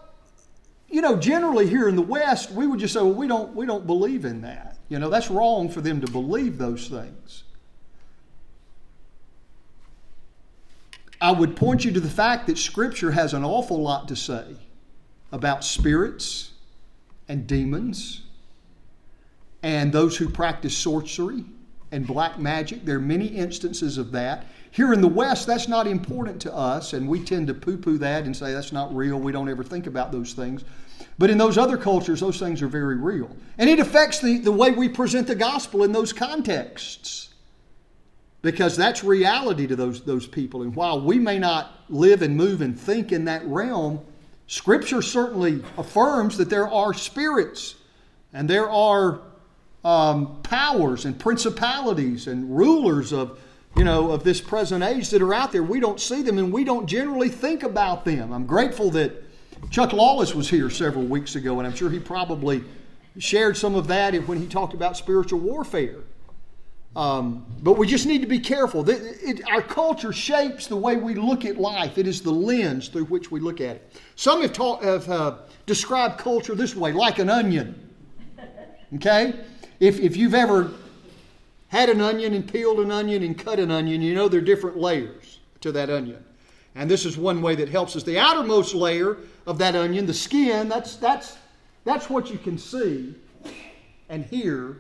you 0.90 1.02
know, 1.02 1.16
generally 1.18 1.68
here 1.68 1.88
in 1.88 1.96
the 1.96 2.02
West, 2.02 2.52
we 2.52 2.68
would 2.68 2.80
just 2.80 2.94
say, 2.94 3.02
well, 3.02 3.14
we 3.14 3.28
don't, 3.28 3.56
we 3.56 3.66
don't 3.66 3.86
believe 3.86 4.26
in 4.26 4.42
that. 4.42 4.78
You 4.90 5.00
know, 5.00 5.10
that's 5.10 5.30
wrong 5.30 5.70
for 5.70 5.82
them 5.82 6.02
to 6.02 6.12
believe 6.12 6.58
those 6.58 6.88
things. 6.88 7.44
I 11.20 11.32
would 11.32 11.56
point 11.56 11.86
you 11.86 11.92
to 11.92 12.00
the 12.00 12.10
fact 12.10 12.48
that 12.48 12.58
Scripture 12.58 13.12
has 13.12 13.34
an 13.34 13.44
awful 13.44 13.82
lot 13.82 14.08
to 14.10 14.16
say 14.16 14.58
about 15.32 15.64
spirits 15.64 16.52
and 17.28 17.48
demons 17.48 18.22
and 19.64 19.92
those 19.92 20.18
who 20.18 20.30
practice 20.30 20.78
sorcery 20.78 21.44
and 21.92 22.06
black 22.06 22.38
magic. 22.38 22.86
There 22.86 22.98
are 22.98 23.02
many 23.02 23.26
instances 23.28 23.98
of 23.98 24.12
that. 24.12 24.46
Here 24.76 24.92
in 24.92 25.00
the 25.00 25.08
West, 25.08 25.48
that's 25.48 25.70
not 25.70 25.88
important 25.88 26.42
to 26.42 26.54
us, 26.54 26.92
and 26.92 27.08
we 27.08 27.24
tend 27.24 27.48
to 27.48 27.54
poo 27.54 27.78
poo 27.78 27.98
that 28.00 28.26
and 28.26 28.36
say 28.36 28.52
that's 28.52 28.74
not 28.74 28.94
real. 28.94 29.18
We 29.18 29.32
don't 29.32 29.48
ever 29.48 29.64
think 29.64 29.88
about 29.88 30.12
those 30.12 30.34
things. 30.34 30.66
But 31.18 31.30
in 31.30 31.38
those 31.38 31.58
other 31.58 31.78
cultures, 31.78 32.20
those 32.20 32.40
things 32.40 32.62
are 32.62 32.68
very 32.68 32.98
real. 32.98 33.34
And 33.58 33.70
it 33.70 33.80
affects 33.80 34.20
the, 34.20 34.38
the 34.40 34.52
way 34.52 34.72
we 34.72 34.90
present 34.90 35.28
the 35.28 35.36
gospel 35.36 35.86
in 35.86 35.94
those 35.94 36.12
contexts 36.12 37.30
because 38.42 38.76
that's 38.76 39.02
reality 39.02 39.66
to 39.66 39.78
those, 39.78 40.02
those 40.04 40.28
people. 40.28 40.64
And 40.64 40.76
while 40.76 41.00
we 41.00 41.20
may 41.20 41.40
not 41.40 41.72
live 41.88 42.22
and 42.22 42.36
move 42.36 42.60
and 42.60 42.78
think 42.78 43.14
in 43.14 43.24
that 43.26 43.46
realm, 43.46 44.02
Scripture 44.48 45.02
certainly 45.02 45.64
affirms 45.78 46.36
that 46.36 46.50
there 46.50 46.68
are 46.68 46.94
spirits 46.94 47.76
and 48.34 48.50
there 48.50 48.70
are 48.70 49.22
um, 49.86 50.42
powers 50.44 51.06
and 51.06 51.18
principalities 51.18 52.28
and 52.28 52.58
rulers 52.58 53.14
of 53.14 53.40
you 53.78 53.84
know 53.84 54.12
of 54.12 54.24
this 54.24 54.40
present 54.40 54.84
age 54.84 55.10
that 55.10 55.22
are 55.22 55.34
out 55.34 55.52
there. 55.52 55.64
We 55.64 55.80
don't 55.80 56.00
see 56.00 56.22
them 56.22 56.38
and 56.38 56.52
we 56.52 56.64
don't 56.64 56.88
generally 56.88 57.30
think 57.30 57.64
about 57.64 58.06
them. 58.06 58.32
I'm 58.32 58.46
grateful 58.46 58.90
that 58.92 59.24
Chuck 59.70 59.94
Lawless 59.94 60.34
was 60.34 60.50
here 60.50 60.70
several 60.70 61.06
weeks 61.06 61.36
ago, 61.36 61.60
and 61.60 61.68
I'm 61.68 61.76
sure 61.76 61.90
he 61.90 62.00
probably 62.00 62.64
shared 63.18 63.58
some 63.58 63.76
of 63.76 63.88
that 63.88 64.14
when 64.28 64.40
he 64.40 64.48
talked 64.48 64.74
about 64.74 64.98
spiritual 64.98 65.40
warfare. 65.40 65.98
Um, 66.96 67.46
but 67.62 67.74
we 67.74 67.88
just 67.88 68.06
need 68.06 68.22
to 68.22 68.28
be 68.28 68.40
careful. 68.40 68.90
It, 68.90 69.02
it, 69.22 69.48
our 69.50 69.62
culture 69.62 70.14
shapes 70.14 70.68
the 70.68 70.78
way 70.78 70.96
we 70.96 71.14
look 71.14 71.44
at 71.44 71.58
life. 71.58 71.98
It 71.98 72.08
is 72.08 72.22
the 72.22 72.32
lens 72.32 72.88
through 72.88 73.06
which 73.06 73.32
we 73.32 73.42
look 73.42 73.60
at 73.60 73.78
it. 73.78 74.02
Some 74.16 74.42
have, 74.42 74.54
taught, 74.54 74.82
have 74.82 75.10
uh, 75.10 75.38
described 75.66 76.20
culture 76.20 76.56
this 76.56 76.74
way, 76.74 76.94
like 76.94 77.20
an 77.20 77.30
onion. 77.30 77.90
Okay? 78.96 79.34
If, 79.82 80.00
if 80.00 80.16
you've 80.16 80.36
ever 80.36 80.72
had 81.70 81.90
an 81.90 82.02
onion 82.02 82.34
and 82.34 82.52
peeled 82.52 82.80
an 82.80 82.92
onion 82.92 83.24
and 83.24 83.38
cut 83.38 83.60
an 83.60 83.72
onion, 83.72 84.02
you 84.02 84.14
know 84.14 84.28
there 84.28 84.40
are 84.40 84.44
different 84.44 84.78
layers 84.78 85.40
to 85.62 85.72
that 85.72 85.90
onion. 85.90 86.24
And 86.76 86.90
this 86.90 87.06
is 87.06 87.18
one 87.18 87.42
way 87.42 87.56
that 87.56 87.70
helps 87.70 87.96
us. 87.96 88.04
The 88.04 88.20
outermost 88.20 88.76
layer 88.76 89.18
of 89.48 89.58
that 89.60 89.76
onion, 89.76 90.06
the 90.06 90.14
skin, 90.14 90.68
that's, 90.68 90.98
that's, 90.98 91.38
that's 91.86 92.10
what 92.10 92.30
you 92.30 92.38
can 92.38 92.58
see 92.58 93.16
and 94.10 94.26
hear 94.26 94.78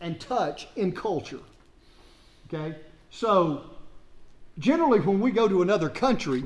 and 0.00 0.20
touch 0.20 0.68
in 0.76 0.92
culture. 0.92 1.40
Okay? 2.46 2.76
So, 3.10 3.70
generally, 4.58 5.00
when 5.00 5.20
we 5.20 5.30
go 5.30 5.48
to 5.48 5.62
another 5.62 5.88
country, 5.88 6.44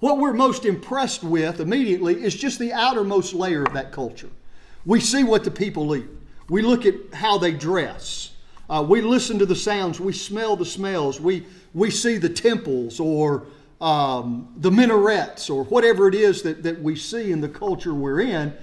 what 0.00 0.18
we're 0.18 0.32
most 0.32 0.64
impressed 0.64 1.22
with 1.22 1.60
immediately 1.60 2.22
is 2.22 2.34
just 2.34 2.58
the 2.58 2.72
outermost 2.72 3.32
layer 3.32 3.62
of 3.62 3.72
that 3.74 3.92
culture. 3.92 4.30
We 4.84 4.98
see 4.98 5.24
what 5.24 5.44
the 5.44 5.50
people 5.50 5.94
eat, 5.94 6.08
we 6.50 6.60
look 6.60 6.84
at 6.84 6.94
how 7.14 7.38
they 7.38 7.52
dress, 7.52 8.32
uh, 8.68 8.84
we 8.86 9.00
listen 9.00 9.38
to 9.38 9.46
the 9.46 9.56
sounds, 9.56 9.98
we 9.98 10.12
smell 10.12 10.56
the 10.56 10.66
smells, 10.66 11.18
we, 11.18 11.46
we 11.72 11.90
see 11.90 12.18
the 12.18 12.28
temples 12.28 13.00
or 13.00 13.46
um, 13.80 14.52
the 14.58 14.70
minarets 14.70 15.48
or 15.48 15.64
whatever 15.64 16.06
it 16.06 16.14
is 16.14 16.42
that, 16.42 16.62
that 16.62 16.82
we 16.82 16.94
see 16.94 17.32
in 17.32 17.40
the 17.40 17.48
culture 17.48 17.94
we're 17.94 18.20
in 18.20 18.54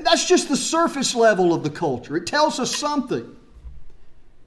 that's 0.00 0.26
just 0.26 0.48
the 0.48 0.56
surface 0.56 1.14
level 1.14 1.52
of 1.52 1.62
the 1.62 1.70
culture. 1.70 2.16
It 2.16 2.26
tells 2.26 2.58
us 2.58 2.74
something. 2.74 3.36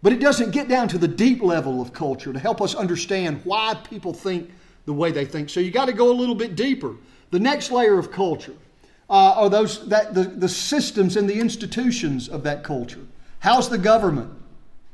But 0.01 0.13
it 0.13 0.19
doesn't 0.19 0.51
get 0.51 0.67
down 0.67 0.87
to 0.89 0.97
the 0.97 1.07
deep 1.07 1.41
level 1.41 1.81
of 1.81 1.93
culture 1.93 2.31
to 2.31 2.39
help 2.39 2.61
us 2.61 2.75
understand 2.75 3.41
why 3.43 3.75
people 3.89 4.13
think 4.13 4.51
the 4.85 4.93
way 4.93 5.11
they 5.11 5.25
think. 5.25 5.49
So 5.49 5.59
you 5.59 5.71
got 5.71 5.85
to 5.85 5.93
go 5.93 6.11
a 6.11 6.13
little 6.13 6.35
bit 6.35 6.55
deeper. 6.55 6.95
The 7.31 7.39
next 7.39 7.71
layer 7.71 7.97
of 7.97 8.11
culture 8.11 8.53
uh, 9.09 9.33
are 9.37 9.49
those 9.49 9.87
that 9.89 10.13
the, 10.13 10.23
the 10.23 10.49
systems 10.49 11.15
and 11.15 11.29
the 11.29 11.39
institutions 11.39 12.27
of 12.27 12.43
that 12.43 12.63
culture. 12.63 13.05
How's 13.39 13.69
the 13.69 13.77
government 13.77 14.31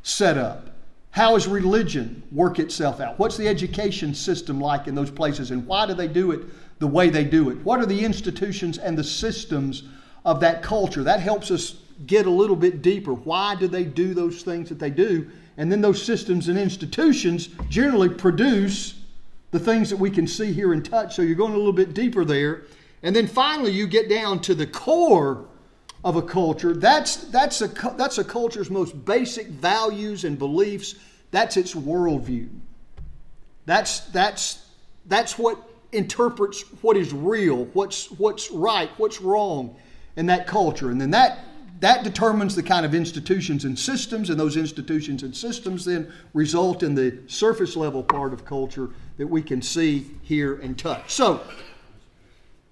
set 0.03 0.37
up? 0.37 0.69
How 1.11 1.35
is 1.35 1.47
religion 1.47 2.23
work 2.31 2.59
itself 2.59 2.99
out? 2.99 3.19
What's 3.19 3.37
the 3.37 3.47
education 3.47 4.13
system 4.13 4.59
like 4.59 4.87
in 4.87 4.95
those 4.95 5.11
places, 5.11 5.51
and 5.51 5.65
why 5.65 5.85
do 5.85 5.93
they 5.93 6.07
do 6.07 6.31
it 6.31 6.41
the 6.79 6.87
way 6.87 7.09
they 7.09 7.23
do 7.23 7.49
it? 7.49 7.57
What 7.63 7.79
are 7.79 7.85
the 7.85 8.03
institutions 8.03 8.77
and 8.77 8.97
the 8.97 9.03
systems 9.03 9.83
of 10.25 10.39
that 10.41 10.61
culture. 10.61 11.03
That 11.03 11.19
helps 11.19 11.51
us 11.51 11.75
get 12.05 12.25
a 12.25 12.29
little 12.29 12.55
bit 12.55 12.81
deeper. 12.81 13.13
Why 13.13 13.55
do 13.55 13.67
they 13.67 13.83
do 13.83 14.13
those 14.13 14.43
things 14.43 14.69
that 14.69 14.79
they 14.79 14.89
do? 14.89 15.29
And 15.57 15.71
then 15.71 15.81
those 15.81 16.01
systems 16.01 16.47
and 16.47 16.57
institutions 16.57 17.49
generally 17.69 18.09
produce 18.09 18.99
the 19.51 19.59
things 19.59 19.89
that 19.89 19.97
we 19.97 20.09
can 20.09 20.25
see, 20.27 20.53
here 20.53 20.73
and 20.73 20.83
touch. 20.83 21.15
So 21.15 21.21
you're 21.21 21.35
going 21.35 21.53
a 21.53 21.57
little 21.57 21.73
bit 21.73 21.93
deeper 21.93 22.23
there. 22.23 22.63
And 23.03 23.15
then 23.15 23.27
finally, 23.27 23.71
you 23.71 23.87
get 23.87 24.09
down 24.09 24.41
to 24.41 24.55
the 24.55 24.67
core 24.67 25.47
of 26.03 26.15
a 26.15 26.21
culture. 26.21 26.73
That's, 26.73 27.15
that's, 27.25 27.61
a, 27.61 27.67
that's 27.97 28.17
a 28.17 28.23
culture's 28.23 28.69
most 28.69 29.05
basic 29.05 29.47
values 29.47 30.23
and 30.23 30.37
beliefs. 30.37 30.95
That's 31.31 31.57
its 31.57 31.73
worldview. 31.73 32.49
That's, 33.65 34.01
that's, 34.11 34.65
that's 35.05 35.37
what 35.37 35.57
interprets 35.91 36.61
what 36.81 36.95
is 36.95 37.13
real, 37.13 37.65
what's, 37.73 38.09
what's 38.11 38.49
right, 38.51 38.89
what's 38.97 39.21
wrong 39.21 39.75
in 40.15 40.25
that 40.27 40.47
culture. 40.47 40.89
And 40.89 40.99
then 40.99 41.11
that 41.11 41.39
that 41.81 42.03
determines 42.03 42.55
the 42.55 42.61
kind 42.61 42.85
of 42.85 42.93
institutions 42.93 43.65
and 43.65 43.77
systems, 43.77 44.29
and 44.29 44.39
those 44.39 44.55
institutions 44.55 45.23
and 45.23 45.35
systems 45.35 45.83
then 45.83 46.13
result 46.33 46.83
in 46.83 46.93
the 46.93 47.17
surface 47.25 47.75
level 47.75 48.03
part 48.03 48.33
of 48.33 48.45
culture 48.45 48.89
that 49.17 49.25
we 49.25 49.41
can 49.41 49.63
see, 49.63 50.05
hear, 50.21 50.55
and 50.57 50.77
touch. 50.77 51.11
So, 51.11 51.41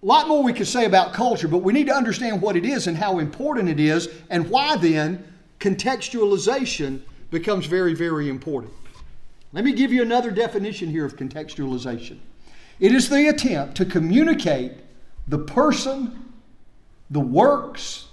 a 0.02 0.06
lot 0.06 0.28
more 0.28 0.42
we 0.42 0.54
could 0.54 0.68
say 0.68 0.86
about 0.86 1.14
culture, 1.14 1.48
but 1.48 1.60
we 1.60 1.74
need 1.74 1.88
to 1.88 1.94
understand 1.94 2.42
what 2.42 2.56
it 2.56 2.66
is 2.66 2.88
and 2.88 2.96
how 2.96 3.20
important 3.20 3.68
it 3.68 3.80
is, 3.80 4.10
and 4.30 4.50
why 4.50 4.78
then 4.78 5.26
contextualization 5.60 7.02
becomes 7.32 7.66
very, 7.66 7.94
very 7.94 8.30
important. 8.30 8.74
Let 9.52 9.66
me 9.66 9.74
give 9.74 9.92
you 9.92 10.02
another 10.02 10.32
definition 10.32 10.90
here 10.90 11.06
of 11.06 11.16
contextualization 11.16 12.20
it 12.80 12.94
is 12.94 13.10
the 13.10 13.28
attempt 13.28 13.76
to 13.76 13.86
communicate 13.86 14.72
the 15.28 15.40
person 15.40 16.30
the 17.10 17.20
works, 17.20 18.08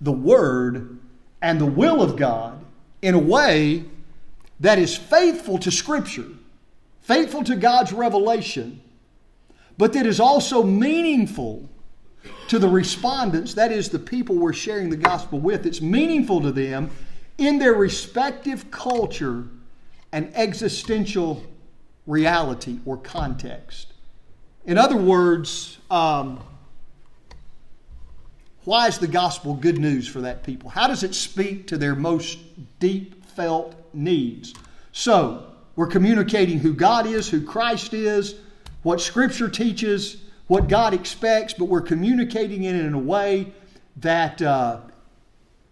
the 0.00 0.12
Word, 0.12 0.98
and 1.42 1.60
the 1.60 1.66
will 1.66 2.02
of 2.02 2.16
God 2.16 2.64
in 3.02 3.14
a 3.14 3.18
way 3.18 3.84
that 4.60 4.78
is 4.78 4.96
faithful 4.96 5.58
to 5.58 5.70
Scripture, 5.70 6.26
faithful 7.02 7.44
to 7.44 7.56
God's 7.56 7.92
revelation, 7.92 8.80
but 9.80 9.94
that 9.94 10.04
is 10.04 10.20
also 10.20 10.62
meaningful 10.62 11.66
to 12.48 12.58
the 12.58 12.68
respondents, 12.68 13.54
that 13.54 13.72
is, 13.72 13.88
the 13.88 13.98
people 13.98 14.36
we're 14.36 14.52
sharing 14.52 14.90
the 14.90 14.96
gospel 14.98 15.40
with. 15.40 15.64
It's 15.64 15.80
meaningful 15.80 16.42
to 16.42 16.52
them 16.52 16.90
in 17.38 17.58
their 17.58 17.72
respective 17.72 18.70
culture 18.70 19.44
and 20.12 20.30
existential 20.34 21.42
reality 22.06 22.78
or 22.84 22.98
context. 22.98 23.94
In 24.66 24.76
other 24.76 24.98
words, 24.98 25.78
um, 25.90 26.40
why 28.64 28.86
is 28.86 28.98
the 28.98 29.08
gospel 29.08 29.54
good 29.54 29.78
news 29.78 30.06
for 30.06 30.20
that 30.20 30.42
people? 30.42 30.68
How 30.68 30.88
does 30.88 31.04
it 31.04 31.14
speak 31.14 31.66
to 31.68 31.78
their 31.78 31.94
most 31.94 32.38
deep 32.80 33.24
felt 33.24 33.74
needs? 33.94 34.52
So, 34.92 35.46
we're 35.74 35.86
communicating 35.86 36.58
who 36.58 36.74
God 36.74 37.06
is, 37.06 37.30
who 37.30 37.42
Christ 37.42 37.94
is, 37.94 38.34
what 38.82 39.00
Scripture 39.00 39.48
teaches, 39.48 40.18
what 40.46 40.68
God 40.68 40.94
expects, 40.94 41.54
but 41.54 41.66
we're 41.66 41.80
communicating 41.80 42.64
it 42.64 42.74
in 42.74 42.94
a 42.94 42.98
way 42.98 43.52
that 43.96 44.40
uh, 44.40 44.80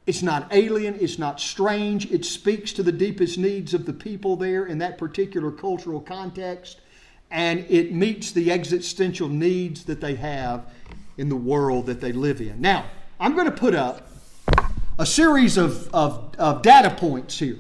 it's 0.06 0.22
not 0.22 0.48
alien, 0.52 0.96
it's 1.00 1.18
not 1.18 1.40
strange, 1.40 2.10
it 2.10 2.24
speaks 2.24 2.72
to 2.72 2.82
the 2.82 2.92
deepest 2.92 3.38
needs 3.38 3.74
of 3.74 3.86
the 3.86 3.92
people 3.92 4.36
there 4.36 4.66
in 4.66 4.78
that 4.78 4.98
particular 4.98 5.50
cultural 5.50 6.00
context, 6.00 6.80
and 7.30 7.60
it 7.68 7.92
meets 7.92 8.32
the 8.32 8.50
existential 8.50 9.28
needs 9.28 9.84
that 9.84 10.00
they 10.00 10.14
have 10.14 10.66
in 11.16 11.28
the 11.28 11.36
world 11.36 11.86
that 11.86 12.00
they 12.00 12.12
live 12.12 12.40
in. 12.40 12.60
Now, 12.60 12.86
I'm 13.20 13.34
going 13.34 13.46
to 13.46 13.56
put 13.56 13.74
up 13.74 14.08
a 14.98 15.06
series 15.06 15.56
of, 15.56 15.92
of, 15.94 16.34
of 16.38 16.62
data 16.62 16.90
points 16.90 17.38
here. 17.38 17.58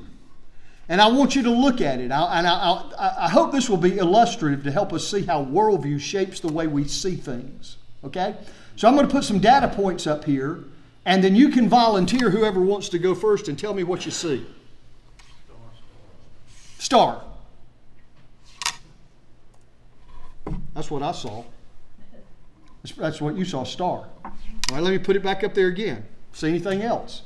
And 0.88 1.00
I 1.02 1.08
want 1.08 1.36
you 1.36 1.42
to 1.42 1.50
look 1.50 1.80
at 1.80 2.00
it. 2.00 2.10
I, 2.10 2.38
and 2.38 2.46
I, 2.46 2.52
I, 2.98 3.26
I, 3.26 3.28
hope 3.28 3.52
this 3.52 3.68
will 3.68 3.76
be 3.76 3.98
illustrative 3.98 4.64
to 4.64 4.72
help 4.72 4.92
us 4.94 5.06
see 5.06 5.22
how 5.22 5.44
worldview 5.44 6.00
shapes 6.00 6.40
the 6.40 6.50
way 6.50 6.66
we 6.66 6.88
see 6.88 7.14
things. 7.14 7.76
Okay? 8.04 8.36
So 8.76 8.88
I'm 8.88 8.94
going 8.94 9.06
to 9.06 9.12
put 9.12 9.24
some 9.24 9.38
data 9.38 9.68
points 9.68 10.06
up 10.06 10.24
here, 10.24 10.64
and 11.04 11.22
then 11.22 11.36
you 11.36 11.50
can 11.50 11.68
volunteer, 11.68 12.30
whoever 12.30 12.60
wants 12.60 12.88
to 12.90 12.98
go 12.98 13.14
first, 13.14 13.48
and 13.48 13.58
tell 13.58 13.74
me 13.74 13.82
what 13.82 14.06
you 14.06 14.10
see. 14.10 14.46
Star. 16.78 17.22
That's 20.74 20.90
what 20.90 21.02
I 21.02 21.12
saw. 21.12 21.44
That's 22.96 23.20
what 23.20 23.36
you 23.36 23.44
saw, 23.44 23.64
star. 23.64 24.06
All 24.24 24.32
right, 24.72 24.82
let 24.82 24.90
me 24.90 24.98
put 24.98 25.16
it 25.16 25.22
back 25.22 25.44
up 25.44 25.52
there 25.52 25.66
again. 25.66 26.06
See 26.32 26.48
anything 26.48 26.82
else? 26.82 27.22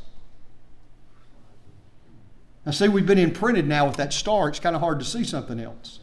Now, 2.65 2.73
see, 2.73 2.89
we've 2.89 3.07
been 3.07 3.19
imprinted 3.19 3.67
now 3.67 3.87
with 3.87 3.97
that 3.97 4.13
star. 4.13 4.49
It's 4.49 4.61
kind 4.61 4.77
of 4.77 4.83
hard 4.83 5.01
to 5.01 5.05
see 5.05 5.25
something 5.25 5.59
else. 5.59 5.99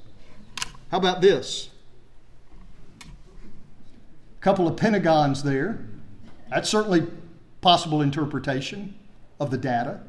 How 0.91 0.97
about 0.97 1.21
this? 1.21 1.69
A 3.01 4.41
couple 4.41 4.67
of 4.67 4.75
pentagons 4.75 5.43
there. 5.43 5.85
That's 6.49 6.69
certainly 6.69 7.07
possible 7.61 8.01
interpretation 8.01 8.95
of 9.39 9.51
the 9.51 9.57
data. 9.57 10.01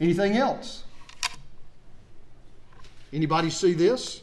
Anything 0.00 0.36
else? 0.36 0.84
Anybody 3.12 3.50
see 3.50 3.72
this? 3.72 4.22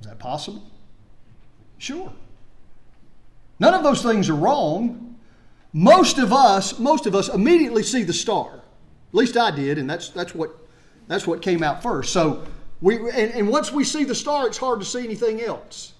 Is 0.00 0.06
that 0.06 0.18
possible? 0.18 0.62
Sure. 1.78 2.12
None 3.60 3.74
of 3.74 3.82
those 3.82 4.02
things 4.02 4.28
are 4.28 4.36
wrong. 4.36 5.16
Most 5.72 6.18
of 6.18 6.32
us, 6.32 6.78
most 6.78 7.06
of 7.06 7.14
us 7.14 7.28
immediately 7.28 7.82
see 7.82 8.02
the 8.02 8.12
star. 8.12 8.54
At 8.54 9.14
least 9.14 9.36
I 9.36 9.50
did, 9.50 9.78
and 9.78 9.88
that's 9.88 10.10
that's 10.10 10.34
what 10.34 10.50
that's 11.06 11.26
what 11.26 11.42
came 11.42 11.62
out 11.62 11.82
first. 11.82 12.12
So 12.12 12.44
we 12.80 12.96
and, 12.96 13.32
and 13.32 13.48
once 13.48 13.72
we 13.72 13.84
see 13.84 14.04
the 14.04 14.14
star, 14.14 14.46
it's 14.46 14.58
hard 14.58 14.80
to 14.80 14.86
see 14.86 15.04
anything 15.04 15.40
else. 15.40 15.94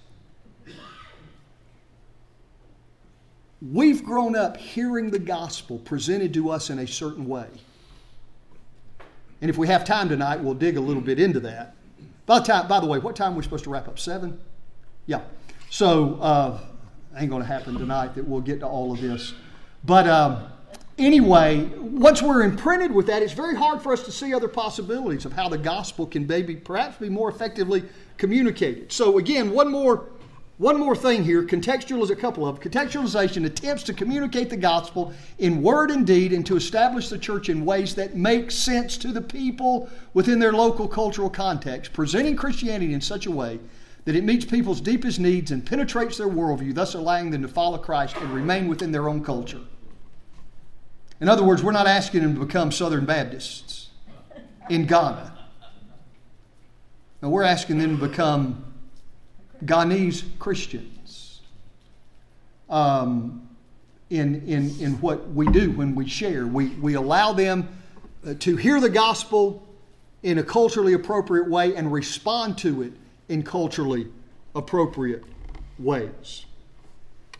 We've 3.61 4.03
grown 4.05 4.37
up 4.37 4.55
hearing 4.55 5.11
the 5.11 5.19
gospel 5.19 5.79
presented 5.79 6.33
to 6.35 6.49
us 6.49 6.69
in 6.69 6.79
a 6.79 6.87
certain 6.87 7.27
way. 7.27 7.47
And 9.41 9.49
if 9.49 9.57
we 9.57 9.67
have 9.67 9.83
time 9.83 10.07
tonight, 10.07 10.39
we'll 10.39 10.53
dig 10.53 10.77
a 10.77 10.81
little 10.81 11.01
bit 11.01 11.19
into 11.19 11.41
that. 11.41 11.75
By 12.25 12.39
the 12.39 12.45
time, 12.45 12.67
by 12.67 12.79
the 12.79 12.85
way, 12.85 12.99
what 12.99 13.15
time 13.15 13.33
are 13.33 13.35
we 13.35 13.43
supposed 13.43 13.65
to 13.65 13.69
wrap 13.69 13.87
up? 13.87 13.99
Seven? 13.99 14.39
Yeah. 15.07 15.21
So 15.69 16.15
uh, 16.21 16.59
ain't 17.17 17.29
going 17.29 17.41
to 17.41 17.47
happen 17.47 17.77
tonight 17.77 18.15
that 18.15 18.27
we'll 18.27 18.41
get 18.41 18.59
to 18.59 18.67
all 18.67 18.91
of 18.91 19.01
this. 19.01 19.33
But 19.83 20.07
um, 20.07 20.43
anyway, 20.97 21.65
once 21.77 22.21
we're 22.21 22.43
imprinted 22.43 22.91
with 22.91 23.07
that, 23.07 23.23
it's 23.23 23.33
very 23.33 23.55
hard 23.55 23.81
for 23.81 23.93
us 23.93 24.03
to 24.03 24.11
see 24.11 24.33
other 24.33 24.47
possibilities 24.47 25.25
of 25.25 25.33
how 25.33 25.49
the 25.49 25.57
gospel 25.57 26.05
can 26.05 26.27
maybe 26.27 26.55
perhaps 26.55 26.97
be 26.97 27.09
more 27.09 27.29
effectively 27.29 27.83
communicated. 28.17 28.91
So 28.91 29.17
again, 29.17 29.51
one 29.51 29.71
more 29.71 30.09
one 30.59 30.77
more 30.77 30.93
thing 30.93 31.23
here, 31.23 31.43
contextual 31.43 32.03
is 32.03 32.09
a 32.09 32.17
couple 32.17 32.45
of 32.45 32.59
contextualization 32.59 33.45
attempts 33.45 33.81
to 33.83 33.93
communicate 33.93 34.49
the 34.49 34.57
gospel 34.57 35.13
in 35.37 35.61
word 35.61 35.89
and 35.89 36.05
deed 36.05 36.33
and 36.33 36.45
to 36.47 36.57
establish 36.57 37.07
the 37.07 37.17
church 37.17 37.47
in 37.47 37.63
ways 37.63 37.95
that 37.95 38.17
make 38.17 38.51
sense 38.51 38.97
to 38.97 39.13
the 39.13 39.21
people 39.21 39.89
within 40.13 40.37
their 40.37 40.51
local 40.51 40.85
cultural 40.85 41.29
context, 41.29 41.93
presenting 41.93 42.35
Christianity 42.35 42.93
in 42.93 42.99
such 42.99 43.25
a 43.25 43.31
way 43.31 43.57
that 44.09 44.15
it 44.15 44.23
meets 44.23 44.43
people's 44.43 44.81
deepest 44.81 45.19
needs 45.19 45.51
and 45.51 45.63
penetrates 45.63 46.17
their 46.17 46.27
worldview, 46.27 46.73
thus 46.73 46.95
allowing 46.95 47.29
them 47.29 47.43
to 47.43 47.47
follow 47.47 47.77
Christ 47.77 48.15
and 48.17 48.31
remain 48.31 48.67
within 48.67 48.91
their 48.91 49.07
own 49.07 49.23
culture. 49.23 49.61
In 51.21 51.29
other 51.29 51.43
words, 51.43 51.61
we're 51.61 51.73
not 51.73 51.85
asking 51.85 52.23
them 52.23 52.33
to 52.33 52.43
become 52.43 52.71
Southern 52.71 53.05
Baptists 53.05 53.89
in 54.67 54.87
Ghana. 54.87 55.37
No, 57.21 57.29
we're 57.29 57.43
asking 57.43 57.77
them 57.77 57.99
to 57.99 58.07
become 58.07 58.65
Ghanese 59.63 60.23
Christians 60.39 61.41
um, 62.67 63.47
in, 64.09 64.41
in, 64.47 64.75
in 64.79 64.93
what 65.01 65.29
we 65.33 65.45
do 65.51 65.69
when 65.69 65.93
we 65.93 66.07
share. 66.07 66.47
We, 66.47 66.69
we 66.69 66.95
allow 66.95 67.33
them 67.33 67.69
uh, 68.25 68.33
to 68.39 68.55
hear 68.55 68.79
the 68.79 68.89
gospel 68.89 69.67
in 70.23 70.39
a 70.39 70.43
culturally 70.43 70.93
appropriate 70.93 71.47
way 71.47 71.75
and 71.75 71.93
respond 71.93 72.57
to 72.57 72.81
it 72.81 72.93
in 73.29 73.43
culturally 73.43 74.07
appropriate 74.55 75.23
ways. 75.77 76.45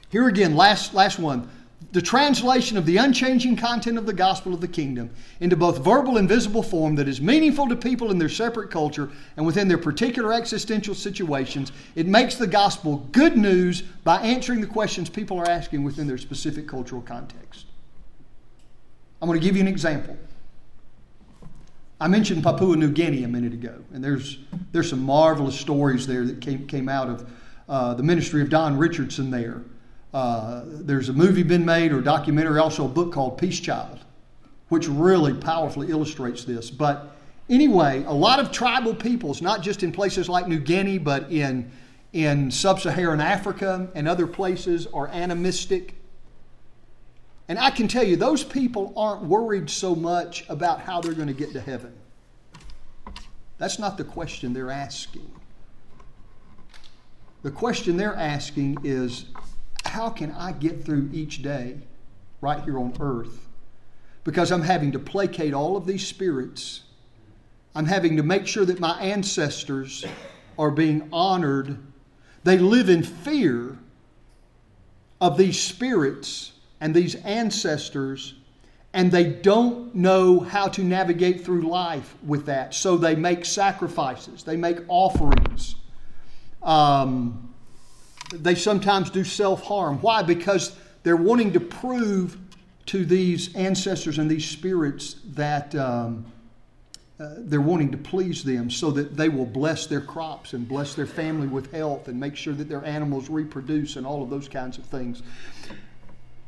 Here 0.09 0.27
again, 0.27 0.55
last, 0.55 0.93
last 0.93 1.19
one. 1.19 1.49
The 1.91 2.01
translation 2.01 2.77
of 2.77 2.85
the 2.85 2.97
unchanging 2.97 3.55
content 3.55 3.97
of 3.97 4.05
the 4.05 4.13
gospel 4.13 4.53
of 4.53 4.61
the 4.61 4.67
kingdom 4.67 5.09
into 5.39 5.55
both 5.55 5.79
verbal 5.83 6.17
and 6.17 6.29
visible 6.29 6.61
form 6.61 6.95
that 6.95 7.07
is 7.07 7.19
meaningful 7.19 7.67
to 7.67 7.75
people 7.75 8.11
in 8.11 8.19
their 8.19 8.29
separate 8.29 8.69
culture 8.69 9.09
and 9.37 9.45
within 9.45 9.67
their 9.67 9.77
particular 9.77 10.33
existential 10.33 10.93
situations. 10.93 11.71
It 11.95 12.05
makes 12.05 12.35
the 12.35 12.45
gospel 12.47 13.07
good 13.11 13.37
news 13.37 13.81
by 13.81 14.21
answering 14.21 14.61
the 14.61 14.67
questions 14.67 15.09
people 15.09 15.39
are 15.39 15.49
asking 15.49 15.83
within 15.83 16.05
their 16.05 16.17
specific 16.17 16.67
cultural 16.67 17.01
context. 17.01 17.65
I'm 19.21 19.27
going 19.27 19.39
to 19.39 19.45
give 19.45 19.55
you 19.55 19.61
an 19.61 19.67
example. 19.67 20.15
I 22.01 22.07
mentioned 22.07 22.43
Papua 22.43 22.77
New 22.77 22.91
Guinea 22.91 23.25
a 23.25 23.27
minute 23.27 23.51
ago, 23.51 23.75
and 23.93 24.01
there's, 24.01 24.37
there's 24.71 24.89
some 24.89 25.03
marvelous 25.03 25.59
stories 25.59 26.07
there 26.07 26.23
that 26.25 26.39
came, 26.39 26.65
came 26.65 26.87
out 26.87 27.09
of 27.09 27.29
uh, 27.67 27.93
the 27.93 28.03
ministry 28.03 28.41
of 28.41 28.49
Don 28.49 28.77
Richardson 28.77 29.29
there. 29.29 29.63
Uh, 30.13 30.61
there's 30.65 31.09
a 31.09 31.13
movie 31.13 31.43
been 31.43 31.65
made 31.65 31.91
or 31.91 31.99
documentary, 31.99 32.57
also 32.57 32.85
a 32.85 32.87
book 32.87 33.11
called 33.11 33.37
Peace 33.37 33.59
Child, 33.59 33.99
which 34.69 34.87
really 34.87 35.33
powerfully 35.33 35.89
illustrates 35.89 36.45
this. 36.45 36.71
But 36.71 37.17
anyway, 37.49 38.05
a 38.07 38.13
lot 38.13 38.39
of 38.39 38.53
tribal 38.53 38.95
peoples, 38.95 39.41
not 39.41 39.61
just 39.61 39.83
in 39.83 39.91
places 39.91 40.29
like 40.29 40.47
New 40.47 40.59
Guinea, 40.59 40.99
but 40.99 41.29
in, 41.29 41.69
in 42.13 42.49
sub 42.49 42.79
Saharan 42.79 43.19
Africa 43.19 43.89
and 43.93 44.07
other 44.07 44.25
places, 44.25 44.87
are 44.87 45.09
animistic 45.09 45.95
and 47.49 47.57
I 47.57 47.71
can 47.71 47.87
tell 47.87 48.03
you, 48.03 48.15
those 48.15 48.43
people 48.43 48.93
aren't 48.95 49.23
worried 49.23 49.71
so 49.71 49.95
much 49.95 50.47
about 50.49 50.81
how 50.81 51.01
they're 51.01 51.13
going 51.13 51.29
to 51.29 51.33
get 51.33 51.51
to 51.53 51.59
heaven. 51.59 51.93
That's 53.57 53.79
not 53.79 53.97
the 53.97 54.03
question 54.03 54.53
they're 54.53 54.69
asking. 54.69 55.29
The 57.41 57.49
question 57.49 57.97
they're 57.97 58.15
asking 58.15 58.77
is 58.83 59.25
how 59.83 60.11
can 60.11 60.31
I 60.33 60.51
get 60.51 60.85
through 60.85 61.09
each 61.11 61.41
day 61.41 61.79
right 62.39 62.63
here 62.63 62.77
on 62.77 62.95
earth? 62.99 63.47
Because 64.23 64.51
I'm 64.51 64.61
having 64.61 64.91
to 64.91 64.99
placate 64.99 65.55
all 65.55 65.75
of 65.75 65.87
these 65.87 66.05
spirits. 66.05 66.83
I'm 67.73 67.87
having 67.87 68.15
to 68.17 68.23
make 68.23 68.45
sure 68.45 68.65
that 68.65 68.79
my 68.79 68.99
ancestors 68.99 70.05
are 70.59 70.69
being 70.69 71.09
honored. 71.11 71.79
They 72.43 72.59
live 72.59 72.89
in 72.89 73.01
fear 73.01 73.79
of 75.19 75.35
these 75.35 75.59
spirits 75.59 76.51
and 76.81 76.95
these 76.95 77.15
ancestors, 77.15 78.35
and 78.93 79.11
they 79.11 79.25
don't 79.25 79.93
know 79.93 80.39
how 80.39 80.67
to 80.69 80.83
navigate 80.83 81.43
through 81.43 81.61
life 81.61 82.15
with 82.23 82.45
that. 82.45 82.73
So 82.73 82.97
they 82.97 83.15
make 83.15 83.45
sacrifices, 83.45 84.43
they 84.43 84.57
make 84.57 84.79
offerings. 84.87 85.75
Um, 86.61 87.53
they 88.33 88.55
sometimes 88.55 89.09
do 89.09 89.23
self 89.23 89.63
harm. 89.63 89.99
Why? 90.01 90.21
Because 90.21 90.75
they're 91.03 91.15
wanting 91.17 91.53
to 91.53 91.59
prove 91.59 92.37
to 92.87 93.05
these 93.05 93.55
ancestors 93.55 94.17
and 94.17 94.29
these 94.29 94.47
spirits 94.47 95.15
that. 95.33 95.75
Um, 95.75 96.25
uh, 97.19 97.33
they're 97.39 97.59
wanting 97.59 97.91
to 97.91 97.97
please 97.97 98.45
them 98.45 98.69
so 98.69 98.91
that 98.91 99.17
they 99.17 99.27
will 99.27 99.45
bless 99.45 99.87
their 99.87 99.99
crops 99.99 100.53
and 100.53 100.65
bless 100.65 100.95
their 100.95 101.05
family 101.05 101.47
with 101.47 101.69
health 101.73 102.07
and 102.07 102.17
make 102.17 102.33
sure 102.33 102.53
that 102.53 102.69
their 102.69 102.83
animals 102.85 103.29
reproduce 103.29 103.97
and 103.97 104.07
all 104.07 104.23
of 104.23 104.29
those 104.29 104.47
kinds 104.47 104.77
of 104.77 104.85
things. 104.85 105.21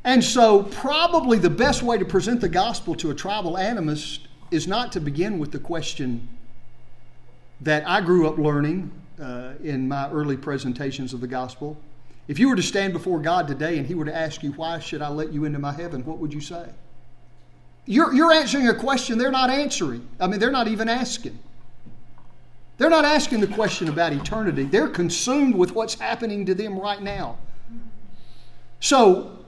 And 0.04 0.22
so, 0.22 0.64
probably 0.64 1.38
the 1.38 1.50
best 1.50 1.82
way 1.82 1.96
to 1.96 2.04
present 2.04 2.40
the 2.40 2.48
gospel 2.48 2.94
to 2.96 3.10
a 3.10 3.14
tribal 3.14 3.54
animist 3.54 4.20
is 4.50 4.66
not 4.66 4.92
to 4.92 5.00
begin 5.00 5.38
with 5.38 5.52
the 5.52 5.58
question 5.58 6.28
that 7.60 7.88
I 7.88 8.00
grew 8.00 8.28
up 8.28 8.36
learning 8.36 8.90
uh, 9.20 9.52
in 9.62 9.86
my 9.86 10.10
early 10.10 10.36
presentations 10.36 11.12
of 11.14 11.20
the 11.20 11.28
gospel. 11.28 11.76
If 12.26 12.38
you 12.38 12.48
were 12.48 12.56
to 12.56 12.62
stand 12.62 12.92
before 12.92 13.20
God 13.20 13.46
today 13.46 13.78
and 13.78 13.86
He 13.86 13.94
were 13.94 14.04
to 14.04 14.14
ask 14.14 14.42
you, 14.42 14.52
Why 14.52 14.80
should 14.80 15.02
I 15.02 15.08
let 15.08 15.32
you 15.32 15.44
into 15.44 15.58
my 15.58 15.72
heaven? 15.72 16.04
what 16.04 16.18
would 16.18 16.34
you 16.34 16.40
say? 16.40 16.68
you're, 17.86 18.14
you're 18.14 18.32
answering 18.32 18.68
a 18.68 18.74
question 18.74 19.18
they're 19.18 19.30
not 19.30 19.50
answering. 19.50 20.08
I 20.20 20.26
mean, 20.26 20.38
they're 20.38 20.50
not 20.50 20.68
even 20.68 20.88
asking. 20.88 21.38
They're 22.78 22.90
not 22.90 23.04
asking 23.04 23.40
the 23.40 23.46
question 23.48 23.88
about 23.88 24.12
eternity. 24.12 24.64
They're 24.64 24.88
consumed 24.88 25.54
with 25.54 25.72
what's 25.72 25.94
happening 25.94 26.46
to 26.46 26.54
them 26.54 26.78
right 26.78 27.02
now. 27.02 27.38
So, 28.80 29.41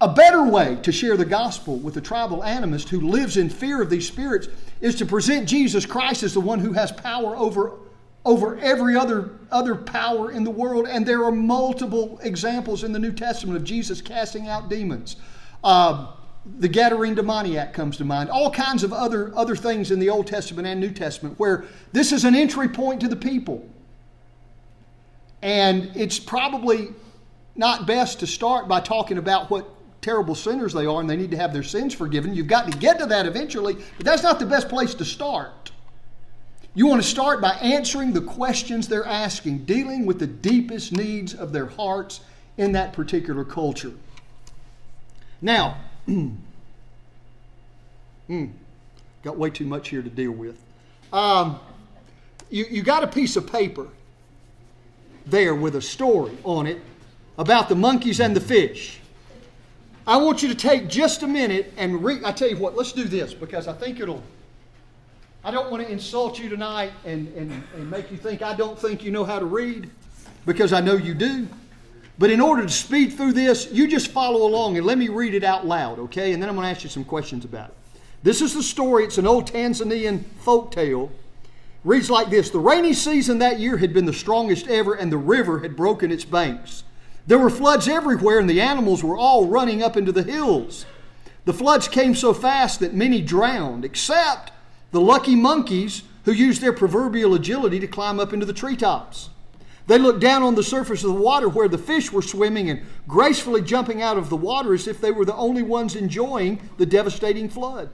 a 0.00 0.12
better 0.12 0.44
way 0.44 0.76
to 0.82 0.92
share 0.92 1.16
the 1.16 1.24
gospel 1.24 1.78
with 1.78 1.96
a 1.96 2.00
tribal 2.00 2.42
animist 2.42 2.88
who 2.88 3.00
lives 3.00 3.36
in 3.36 3.48
fear 3.48 3.80
of 3.80 3.88
these 3.88 4.06
spirits 4.06 4.48
is 4.80 4.94
to 4.96 5.06
present 5.06 5.48
Jesus 5.48 5.86
Christ 5.86 6.22
as 6.22 6.34
the 6.34 6.40
one 6.40 6.60
who 6.60 6.72
has 6.74 6.92
power 6.92 7.34
over, 7.36 7.72
over 8.24 8.58
every 8.58 8.94
other, 8.94 9.30
other 9.50 9.74
power 9.74 10.30
in 10.30 10.44
the 10.44 10.50
world. 10.50 10.86
And 10.86 11.06
there 11.06 11.24
are 11.24 11.32
multiple 11.32 12.20
examples 12.22 12.84
in 12.84 12.92
the 12.92 12.98
New 12.98 13.12
Testament 13.12 13.56
of 13.56 13.64
Jesus 13.64 14.02
casting 14.02 14.48
out 14.48 14.68
demons. 14.68 15.16
Uh, 15.64 16.12
the 16.58 16.68
Gadarene 16.68 17.16
demoniac 17.16 17.72
comes 17.72 17.96
to 17.96 18.04
mind. 18.04 18.28
All 18.28 18.50
kinds 18.50 18.84
of 18.84 18.92
other, 18.92 19.32
other 19.34 19.56
things 19.56 19.90
in 19.90 19.98
the 19.98 20.10
Old 20.10 20.26
Testament 20.26 20.68
and 20.68 20.78
New 20.78 20.92
Testament 20.92 21.38
where 21.38 21.64
this 21.92 22.12
is 22.12 22.24
an 22.24 22.34
entry 22.34 22.68
point 22.68 23.00
to 23.00 23.08
the 23.08 23.16
people. 23.16 23.66
And 25.40 25.90
it's 25.94 26.18
probably 26.18 26.88
not 27.56 27.86
best 27.86 28.20
to 28.20 28.26
start 28.26 28.68
by 28.68 28.80
talking 28.80 29.16
about 29.16 29.50
what 29.50 29.75
terrible 30.06 30.36
sinners 30.36 30.72
they 30.72 30.86
are 30.86 31.00
and 31.00 31.10
they 31.10 31.16
need 31.16 31.32
to 31.32 31.36
have 31.36 31.52
their 31.52 31.64
sins 31.64 31.92
forgiven. 31.92 32.32
You've 32.32 32.46
got 32.46 32.70
to 32.70 32.78
get 32.78 33.00
to 33.00 33.06
that 33.06 33.26
eventually, 33.26 33.74
but 33.96 34.06
that's 34.06 34.22
not 34.22 34.38
the 34.38 34.46
best 34.46 34.68
place 34.68 34.94
to 34.94 35.04
start. 35.04 35.72
You 36.74 36.86
want 36.86 37.02
to 37.02 37.08
start 37.08 37.40
by 37.40 37.54
answering 37.54 38.12
the 38.12 38.20
questions 38.20 38.86
they're 38.86 39.04
asking, 39.04 39.64
dealing 39.64 40.06
with 40.06 40.20
the 40.20 40.28
deepest 40.28 40.92
needs 40.92 41.34
of 41.34 41.52
their 41.52 41.66
hearts 41.66 42.20
in 42.56 42.70
that 42.72 42.92
particular 42.92 43.44
culture. 43.44 43.94
Now, 45.42 45.78
mm, 46.08 46.36
got 49.24 49.36
way 49.36 49.50
too 49.50 49.66
much 49.66 49.88
here 49.88 50.02
to 50.02 50.10
deal 50.10 50.30
with. 50.30 50.56
Um, 51.12 51.58
you, 52.48 52.64
you 52.70 52.82
got 52.84 53.02
a 53.02 53.08
piece 53.08 53.34
of 53.34 53.50
paper 53.50 53.88
there 55.26 55.56
with 55.56 55.74
a 55.74 55.82
story 55.82 56.38
on 56.44 56.68
it 56.68 56.80
about 57.38 57.68
the 57.68 57.74
monkeys 57.74 58.20
and 58.20 58.36
the 58.36 58.40
fish. 58.40 59.00
I 60.06 60.16
want 60.18 60.42
you 60.42 60.48
to 60.48 60.54
take 60.54 60.88
just 60.88 61.22
a 61.24 61.26
minute 61.26 61.72
and 61.76 62.04
read. 62.04 62.22
I 62.22 62.30
tell 62.30 62.48
you 62.48 62.56
what, 62.56 62.76
let's 62.76 62.92
do 62.92 63.04
this 63.04 63.34
because 63.34 63.66
I 63.66 63.72
think 63.72 63.98
it'll. 63.98 64.22
I 65.42 65.50
don't 65.50 65.70
want 65.70 65.82
to 65.84 65.90
insult 65.90 66.38
you 66.38 66.48
tonight 66.48 66.92
and, 67.04 67.28
and, 67.36 67.62
and 67.74 67.90
make 67.90 68.10
you 68.10 68.16
think 68.16 68.42
I 68.42 68.54
don't 68.54 68.78
think 68.78 69.04
you 69.04 69.10
know 69.10 69.24
how 69.24 69.38
to 69.38 69.44
read 69.44 69.90
because 70.44 70.72
I 70.72 70.80
know 70.80 70.94
you 70.94 71.14
do. 71.14 71.48
But 72.18 72.30
in 72.30 72.40
order 72.40 72.62
to 72.62 72.68
speed 72.68 73.12
through 73.12 73.32
this, 73.32 73.70
you 73.70 73.86
just 73.88 74.08
follow 74.08 74.46
along 74.46 74.76
and 74.76 74.86
let 74.86 74.96
me 74.96 75.08
read 75.08 75.34
it 75.34 75.44
out 75.44 75.66
loud, 75.66 75.98
okay? 75.98 76.32
And 76.32 76.42
then 76.42 76.48
I'm 76.48 76.54
going 76.54 76.64
to 76.64 76.70
ask 76.70 76.82
you 76.82 76.90
some 76.90 77.04
questions 77.04 77.44
about 77.44 77.68
it. 77.68 77.74
This 78.22 78.40
is 78.40 78.54
the 78.54 78.62
story. 78.62 79.04
It's 79.04 79.18
an 79.18 79.26
old 79.26 79.50
Tanzanian 79.50 80.24
folk 80.40 80.72
tale. 80.72 81.10
Reads 81.84 82.10
like 82.10 82.30
this 82.30 82.50
The 82.50 82.58
rainy 82.58 82.94
season 82.94 83.38
that 83.40 83.60
year 83.60 83.76
had 83.76 83.92
been 83.92 84.06
the 84.06 84.12
strongest 84.12 84.66
ever, 84.68 84.94
and 84.94 85.12
the 85.12 85.18
river 85.18 85.60
had 85.60 85.76
broken 85.76 86.10
its 86.10 86.24
banks. 86.24 86.84
There 87.26 87.38
were 87.38 87.50
floods 87.50 87.88
everywhere, 87.88 88.38
and 88.38 88.48
the 88.48 88.60
animals 88.60 89.02
were 89.02 89.16
all 89.16 89.46
running 89.46 89.82
up 89.82 89.96
into 89.96 90.12
the 90.12 90.22
hills. 90.22 90.86
The 91.44 91.54
floods 91.54 91.88
came 91.88 92.14
so 92.14 92.32
fast 92.32 92.80
that 92.80 92.94
many 92.94 93.20
drowned, 93.20 93.84
except 93.84 94.52
the 94.92 95.00
lucky 95.00 95.34
monkeys 95.34 96.02
who 96.24 96.32
used 96.32 96.60
their 96.60 96.72
proverbial 96.72 97.34
agility 97.34 97.80
to 97.80 97.86
climb 97.86 98.18
up 98.20 98.32
into 98.32 98.46
the 98.46 98.52
treetops. 98.52 99.30
They 99.86 99.98
looked 99.98 100.20
down 100.20 100.42
on 100.42 100.56
the 100.56 100.64
surface 100.64 101.04
of 101.04 101.14
the 101.14 101.20
water 101.20 101.48
where 101.48 101.68
the 101.68 101.78
fish 101.78 102.12
were 102.12 102.22
swimming 102.22 102.70
and 102.70 102.82
gracefully 103.06 103.62
jumping 103.62 104.02
out 104.02 104.18
of 104.18 104.28
the 104.28 104.36
water 104.36 104.74
as 104.74 104.88
if 104.88 105.00
they 105.00 105.12
were 105.12 105.24
the 105.24 105.36
only 105.36 105.62
ones 105.62 105.94
enjoying 105.94 106.60
the 106.76 106.86
devastating 106.86 107.48
flood. 107.48 107.90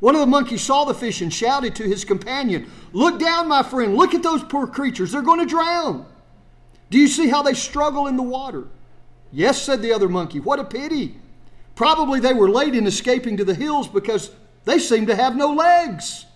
One 0.00 0.16
of 0.16 0.20
the 0.20 0.26
monkeys 0.26 0.62
saw 0.62 0.84
the 0.84 0.94
fish 0.94 1.20
and 1.20 1.32
shouted 1.32 1.76
to 1.76 1.84
his 1.84 2.04
companion, 2.04 2.68
Look 2.92 3.20
down, 3.20 3.46
my 3.46 3.62
friend, 3.62 3.96
look 3.96 4.14
at 4.14 4.24
those 4.24 4.42
poor 4.42 4.66
creatures, 4.66 5.12
they're 5.12 5.22
going 5.22 5.38
to 5.38 5.46
drown. 5.46 6.06
Do 6.92 6.98
you 6.98 7.08
see 7.08 7.28
how 7.28 7.40
they 7.40 7.54
struggle 7.54 8.06
in 8.06 8.18
the 8.18 8.22
water? 8.22 8.68
Yes, 9.32 9.62
said 9.62 9.80
the 9.80 9.94
other 9.94 10.10
monkey. 10.10 10.40
What 10.40 10.58
a 10.58 10.64
pity. 10.64 11.16
Probably 11.74 12.20
they 12.20 12.34
were 12.34 12.50
late 12.50 12.74
in 12.74 12.86
escaping 12.86 13.38
to 13.38 13.46
the 13.46 13.54
hills 13.54 13.88
because 13.88 14.30
they 14.66 14.78
seem 14.78 15.06
to 15.06 15.16
have 15.16 15.34
no 15.34 15.54
legs. 15.54 16.26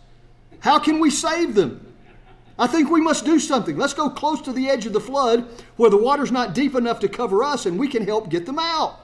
How 0.61 0.79
can 0.79 0.99
we 0.99 1.11
save 1.11 1.55
them? 1.55 1.95
I 2.59 2.67
think 2.67 2.89
we 2.89 3.03
must 3.03 3.27
do 3.27 3.39
something. 3.39 3.77
Let's 3.77 3.93
go 3.93 4.09
close 4.09 4.41
to 4.41 4.53
the 4.55 4.71
edge 4.71 4.87
of 4.87 4.95
the 4.95 5.01
flood 5.01 5.47
where 5.77 5.91
the 5.91 5.99
water's 5.99 6.33
not 6.33 6.55
deep 6.55 6.75
enough 6.75 7.01
to 7.01 7.09
cover 7.09 7.45
us 7.45 7.67
and 7.67 7.79
we 7.79 7.87
can 7.87 8.07
help 8.07 8.31
get 8.31 8.47
them 8.47 8.59
out. 8.59 8.99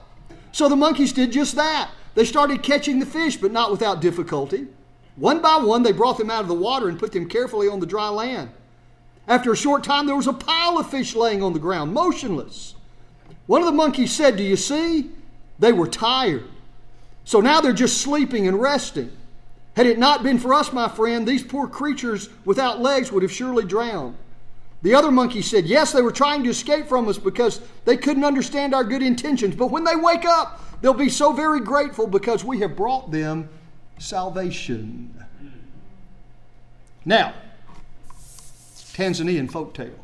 So 0.53 0.67
the 0.67 0.75
monkeys 0.75 1.13
did 1.13 1.31
just 1.31 1.55
that. 1.55 1.91
They 2.15 2.25
started 2.25 2.63
catching 2.63 2.97
the 2.97 3.05
fish, 3.05 3.37
but 3.37 3.51
not 3.51 3.69
without 3.69 4.01
difficulty. 4.01 4.69
One 5.17 5.39
by 5.39 5.57
one, 5.57 5.83
they 5.83 5.91
brought 5.91 6.17
them 6.17 6.31
out 6.31 6.41
of 6.41 6.47
the 6.47 6.55
water 6.55 6.89
and 6.89 6.97
put 6.97 7.11
them 7.11 7.29
carefully 7.29 7.67
on 7.67 7.79
the 7.79 7.85
dry 7.85 8.09
land. 8.09 8.49
After 9.27 9.51
a 9.51 9.57
short 9.57 9.83
time, 9.83 10.05
there 10.05 10.15
was 10.15 10.27
a 10.27 10.33
pile 10.33 10.77
of 10.77 10.89
fish 10.89 11.15
laying 11.15 11.41
on 11.41 11.53
the 11.53 11.59
ground, 11.59 11.93
motionless. 11.93 12.75
One 13.45 13.61
of 13.61 13.65
the 13.65 13.73
monkeys 13.73 14.13
said, 14.13 14.37
Do 14.37 14.43
you 14.43 14.55
see? 14.55 15.11
They 15.59 15.71
were 15.71 15.87
tired. 15.87 16.45
So 17.25 17.39
now 17.39 17.61
they're 17.61 17.73
just 17.73 18.01
sleeping 18.01 18.47
and 18.47 18.59
resting. 18.59 19.11
Had 19.75 19.85
it 19.85 19.97
not 19.97 20.23
been 20.23 20.39
for 20.39 20.53
us, 20.53 20.73
my 20.73 20.87
friend, 20.87 21.27
these 21.27 21.43
poor 21.43 21.67
creatures 21.67 22.29
without 22.45 22.81
legs 22.81 23.11
would 23.11 23.23
have 23.23 23.31
surely 23.31 23.65
drowned. 23.65 24.15
The 24.81 24.93
other 24.93 25.11
monkey 25.11 25.41
said, 25.41 25.65
Yes, 25.65 25.93
they 25.93 26.01
were 26.01 26.11
trying 26.11 26.43
to 26.43 26.49
escape 26.49 26.87
from 26.87 27.07
us 27.07 27.17
because 27.17 27.61
they 27.85 27.95
couldn't 27.95 28.25
understand 28.25 28.75
our 28.75 28.83
good 28.83 29.01
intentions. 29.01 29.55
But 29.55 29.67
when 29.67 29.85
they 29.85 29.95
wake 29.95 30.25
up, 30.25 30.61
they'll 30.81 30.93
be 30.93 31.09
so 31.09 31.31
very 31.31 31.61
grateful 31.61 32.05
because 32.05 32.43
we 32.43 32.59
have 32.59 32.75
brought 32.75 33.09
them 33.09 33.49
salvation. 33.97 35.13
Now, 37.05 37.33
Tanzanian 38.93 39.51
folk 39.51 39.73
tale. 39.73 39.99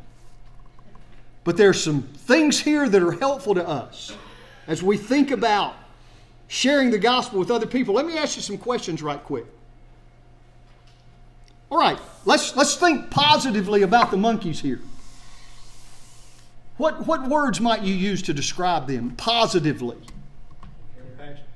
But 1.43 1.57
there's 1.57 1.81
some 1.81 2.03
things 2.03 2.59
here 2.59 2.89
that 2.89 3.01
are 3.01 3.11
helpful 3.11 3.55
to 3.55 3.67
us 3.67 4.15
as 4.67 4.83
we 4.83 4.97
think 4.97 5.31
about 5.31 5.75
sharing 6.47 6.91
the 6.91 6.97
gospel 6.97 7.39
with 7.39 7.51
other 7.51 7.65
people. 7.65 7.95
Let 7.95 8.05
me 8.05 8.17
ask 8.17 8.35
you 8.35 8.41
some 8.41 8.57
questions 8.57 9.01
right 9.01 9.23
quick. 9.23 9.45
All 11.71 11.77
right, 11.77 11.99
let's, 12.25 12.55
let's 12.55 12.75
think 12.75 13.11
positively 13.11 13.83
about 13.83 14.09
the 14.09 14.17
monkeys 14.17 14.59
here. 14.59 14.81
What, 16.77 17.05
what 17.05 17.27
words 17.27 17.59
might 17.59 17.83
you 17.83 17.93
use 17.93 18.21
to 18.23 18.33
describe 18.33 18.87
them 18.87 19.11
positively? 19.11 19.97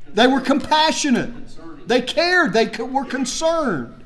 They 0.09 0.27
were 0.27 0.41
compassionate. 0.41 1.87
They 1.87 2.01
cared. 2.01 2.53
They 2.53 2.67
were 2.67 3.05
concerned. 3.05 4.02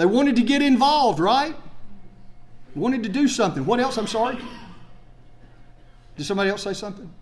They 0.00 0.06
wanted 0.06 0.36
to 0.36 0.42
get 0.42 0.62
involved, 0.62 1.20
right? 1.20 1.54
Wanted 2.74 3.02
to 3.02 3.10
do 3.10 3.28
something. 3.28 3.66
What 3.66 3.80
else? 3.80 3.98
I'm 3.98 4.06
sorry. 4.06 4.38
Did 6.16 6.24
somebody 6.24 6.48
else 6.48 6.62
say 6.62 6.72
something? 6.72 7.12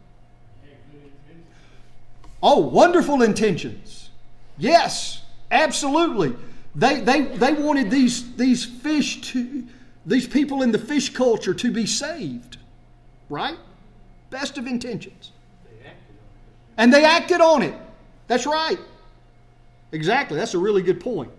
Oh, 2.41 2.61
wonderful 2.61 3.23
intentions. 3.23 4.11
Yes, 4.59 5.23
absolutely. 5.51 6.37
They, 6.77 7.01
they, 7.01 7.23
they 7.23 7.53
wanted 7.53 7.91
these, 7.91 8.37
these 8.37 8.65
fish 8.65 9.23
to, 9.33 9.67
these 10.07 10.29
people 10.29 10.63
in 10.63 10.71
the 10.71 10.79
fish 10.79 11.13
culture 11.13 11.55
to 11.55 11.73
be 11.73 11.85
saved, 11.85 12.59
right? 13.29 13.59
Best 14.31 14.57
of 14.57 14.69
intentions. 14.69 15.33
And 16.77 16.95
they 16.95 17.05
acted 17.05 17.41
on 17.41 17.63
it. 17.63 17.75
That's 18.29 18.47
right. 18.47 18.79
Exactly. 19.91 20.39
That's 20.39 20.55
a 20.55 20.59
really 20.59 20.83
good 20.83 21.01
point. 21.01 21.33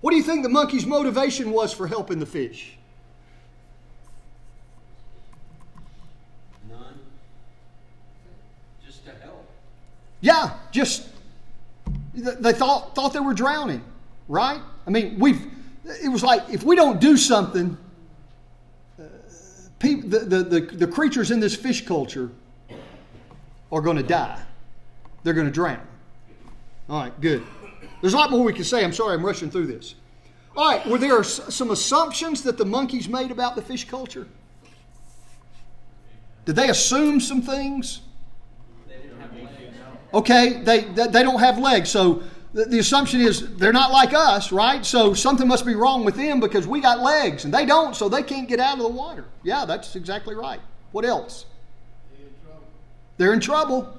What 0.00 0.12
do 0.12 0.16
you 0.16 0.22
think 0.22 0.42
the 0.42 0.48
monkey's 0.48 0.86
motivation 0.86 1.50
was 1.50 1.72
for 1.72 1.86
helping 1.86 2.20
the 2.20 2.26
fish? 2.26 2.76
None. 6.70 6.98
Just 8.84 9.04
to 9.06 9.10
help. 9.12 9.48
Yeah, 10.20 10.54
just 10.70 11.08
they 12.14 12.52
thought 12.52 12.94
thought 12.94 13.12
they 13.12 13.20
were 13.20 13.34
drowning, 13.34 13.82
right? 14.28 14.60
I 14.86 14.90
mean, 14.90 15.18
we've 15.18 15.46
it 16.02 16.08
was 16.08 16.22
like 16.22 16.42
if 16.50 16.62
we 16.62 16.76
don't 16.76 17.00
do 17.00 17.16
something, 17.16 17.76
uh, 19.00 19.04
people, 19.78 20.10
the, 20.10 20.18
the, 20.20 20.42
the, 20.42 20.60
the 20.60 20.86
creatures 20.86 21.30
in 21.30 21.40
this 21.40 21.56
fish 21.56 21.84
culture 21.84 22.30
are 23.72 23.80
going 23.80 23.96
to 23.96 24.02
die. 24.02 24.40
They're 25.24 25.34
going 25.34 25.46
to 25.46 25.52
drown. 25.52 25.80
All 26.88 27.02
right, 27.02 27.20
good. 27.20 27.44
There's 28.00 28.14
a 28.14 28.16
lot 28.16 28.30
more 28.30 28.44
we 28.44 28.52
can 28.52 28.64
say. 28.64 28.84
I'm 28.84 28.92
sorry 28.92 29.14
I'm 29.14 29.24
rushing 29.24 29.50
through 29.50 29.66
this. 29.66 29.94
All 30.56 30.68
right, 30.68 30.84
were 30.86 30.98
there 30.98 31.22
some 31.22 31.70
assumptions 31.70 32.42
that 32.42 32.58
the 32.58 32.64
monkeys 32.64 33.08
made 33.08 33.30
about 33.30 33.54
the 33.54 33.62
fish 33.62 33.88
culture? 33.88 34.26
Did 36.44 36.56
they 36.56 36.70
assume 36.70 37.20
some 37.20 37.42
things? 37.42 38.00
Okay, 40.14 40.62
they, 40.62 40.80
they 40.80 41.22
don't 41.22 41.38
have 41.40 41.58
legs. 41.58 41.90
So 41.90 42.22
the, 42.54 42.64
the 42.64 42.78
assumption 42.78 43.20
is 43.20 43.56
they're 43.56 43.72
not 43.72 43.92
like 43.92 44.14
us, 44.14 44.50
right? 44.50 44.84
So 44.84 45.12
something 45.12 45.46
must 45.46 45.66
be 45.66 45.74
wrong 45.74 46.04
with 46.04 46.16
them 46.16 46.40
because 46.40 46.66
we 46.66 46.80
got 46.80 47.00
legs 47.00 47.44
and 47.44 47.52
they 47.52 47.66
don't, 47.66 47.94
so 47.94 48.08
they 48.08 48.22
can't 48.22 48.48
get 48.48 48.60
out 48.60 48.78
of 48.78 48.82
the 48.82 48.88
water. 48.88 49.26
Yeah, 49.42 49.64
that's 49.66 49.94
exactly 49.96 50.34
right. 50.34 50.60
What 50.92 51.04
else? 51.04 51.44
They're 53.18 53.34
in 53.34 53.40
trouble. 53.40 53.97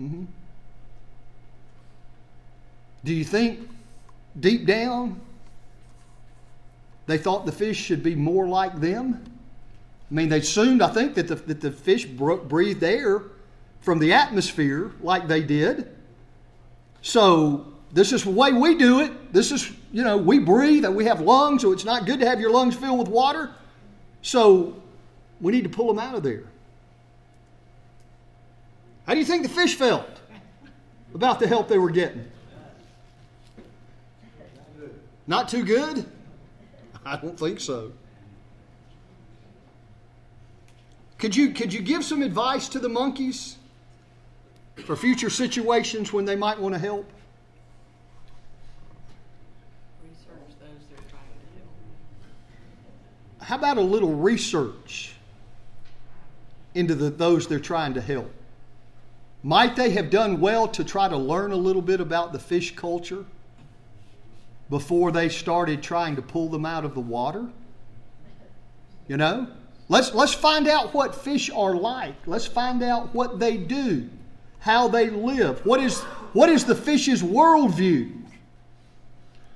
Mm-hmm. 0.00 0.24
Do 3.04 3.12
you 3.12 3.24
think 3.24 3.68
deep 4.38 4.66
down 4.66 5.20
they 7.06 7.18
thought 7.18 7.44
the 7.44 7.52
fish 7.52 7.76
should 7.76 8.02
be 8.02 8.14
more 8.14 8.48
like 8.48 8.80
them? 8.80 9.22
I 10.10 10.14
mean, 10.14 10.28
they 10.28 10.38
assumed, 10.38 10.80
I 10.80 10.88
think, 10.88 11.14
that 11.14 11.28
the, 11.28 11.34
that 11.34 11.60
the 11.60 11.70
fish 11.70 12.06
breathed 12.06 12.82
air 12.82 13.22
from 13.80 13.98
the 13.98 14.12
atmosphere 14.12 14.92
like 15.00 15.28
they 15.28 15.42
did. 15.42 15.94
So, 17.02 17.72
this 17.92 18.12
is 18.12 18.24
the 18.24 18.30
way 18.30 18.52
we 18.52 18.76
do 18.76 19.00
it. 19.00 19.32
This 19.32 19.52
is, 19.52 19.70
you 19.92 20.02
know, 20.02 20.16
we 20.16 20.38
breathe 20.38 20.84
and 20.84 20.96
we 20.96 21.04
have 21.04 21.20
lungs, 21.20 21.62
so 21.62 21.72
it's 21.72 21.84
not 21.84 22.06
good 22.06 22.20
to 22.20 22.26
have 22.26 22.40
your 22.40 22.50
lungs 22.50 22.74
filled 22.74 22.98
with 22.98 23.08
water. 23.08 23.50
So, 24.22 24.82
we 25.40 25.52
need 25.52 25.64
to 25.64 25.70
pull 25.70 25.88
them 25.88 25.98
out 25.98 26.14
of 26.14 26.22
there. 26.22 26.44
How 29.06 29.12
do 29.12 29.20
you 29.20 29.26
think 29.26 29.42
the 29.42 29.48
fish 29.48 29.74
felt 29.74 30.08
about 31.14 31.38
the 31.38 31.46
help 31.46 31.68
they 31.68 31.78
were 31.78 31.90
getting? 31.90 32.30
Not 35.26 35.48
too 35.48 35.64
good? 35.64 36.06
I 37.04 37.16
don't 37.16 37.38
think 37.38 37.60
so. 37.60 37.92
Could 41.18 41.36
you, 41.36 41.52
could 41.52 41.72
you 41.72 41.80
give 41.80 42.04
some 42.04 42.22
advice 42.22 42.68
to 42.70 42.78
the 42.78 42.88
monkeys 42.88 43.56
for 44.84 44.96
future 44.96 45.30
situations 45.30 46.12
when 46.12 46.24
they 46.24 46.36
might 46.36 46.58
want 46.58 46.74
to 46.74 46.78
help? 46.78 47.10
Research 50.02 50.26
those 50.60 50.86
they're 50.90 50.98
trying 51.08 51.22
to 51.22 51.58
help. 53.38 53.48
How 53.48 53.56
about 53.56 53.78
a 53.78 53.82
little 53.82 54.14
research 54.14 55.14
into 56.74 56.94
the, 56.94 57.10
those 57.10 57.46
they're 57.46 57.60
trying 57.60 57.94
to 57.94 58.00
help? 58.00 58.30
Might 59.44 59.76
they 59.76 59.90
have 59.90 60.08
done 60.08 60.40
well 60.40 60.66
to 60.68 60.82
try 60.82 61.06
to 61.06 61.18
learn 61.18 61.52
a 61.52 61.56
little 61.56 61.82
bit 61.82 62.00
about 62.00 62.32
the 62.32 62.38
fish 62.38 62.74
culture 62.74 63.26
before 64.70 65.12
they 65.12 65.28
started 65.28 65.82
trying 65.82 66.16
to 66.16 66.22
pull 66.22 66.48
them 66.48 66.64
out 66.64 66.86
of 66.86 66.94
the 66.94 67.02
water? 67.02 67.46
You 69.06 69.18
know? 69.18 69.46
Let's, 69.90 70.14
let's 70.14 70.32
find 70.32 70.66
out 70.66 70.94
what 70.94 71.14
fish 71.14 71.50
are 71.50 71.76
like. 71.76 72.14
Let's 72.26 72.46
find 72.46 72.82
out 72.82 73.14
what 73.14 73.38
they 73.38 73.58
do, 73.58 74.08
how 74.60 74.88
they 74.88 75.10
live. 75.10 75.64
What 75.66 75.78
is, 75.80 76.00
what 76.32 76.48
is 76.48 76.64
the 76.64 76.74
fish's 76.74 77.22
worldview? 77.22 78.22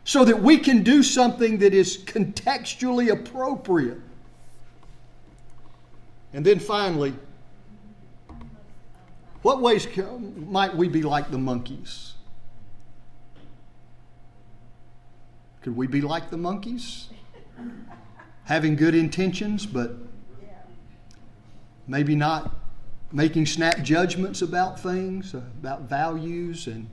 So 0.05 0.23
that 0.27 0.43
we 0.43 0.59
can 0.59 0.83
do 0.83 1.03
something 1.03 1.59
that 1.59 1.73
is 1.73 1.97
contextually 1.97 3.11
appropriate. 3.11 4.03
And 6.35 6.45
then 6.45 6.59
finally, 6.59 7.15
what 9.43 9.61
ways 9.61 9.87
might 10.37 10.75
we 10.75 10.89
be 10.89 11.03
like 11.03 11.31
the 11.31 11.39
monkeys? 11.39 12.15
Could 15.63 15.77
we 15.77 15.87
be 15.87 16.01
like 16.01 16.31
the 16.31 16.37
monkeys? 16.37 17.09
Having 18.45 18.77
good 18.77 18.95
intentions, 18.95 19.67
but 19.67 19.93
maybe 21.87 22.15
not 22.15 22.55
making 23.13 23.47
snap 23.47 23.83
judgments 23.83 24.43
about 24.43 24.81
things, 24.81 25.35
about 25.35 25.83
values 25.83 26.67
and 26.67 26.89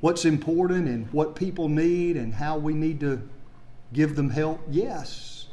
what's 0.00 0.24
important 0.24 0.88
and 0.88 1.10
what 1.12 1.34
people 1.34 1.68
need 1.68 2.16
and 2.16 2.34
how 2.34 2.58
we 2.58 2.74
need 2.74 3.00
to 3.00 3.26
give 3.92 4.16
them 4.16 4.30
help? 4.30 4.60
Yes. 4.68 5.46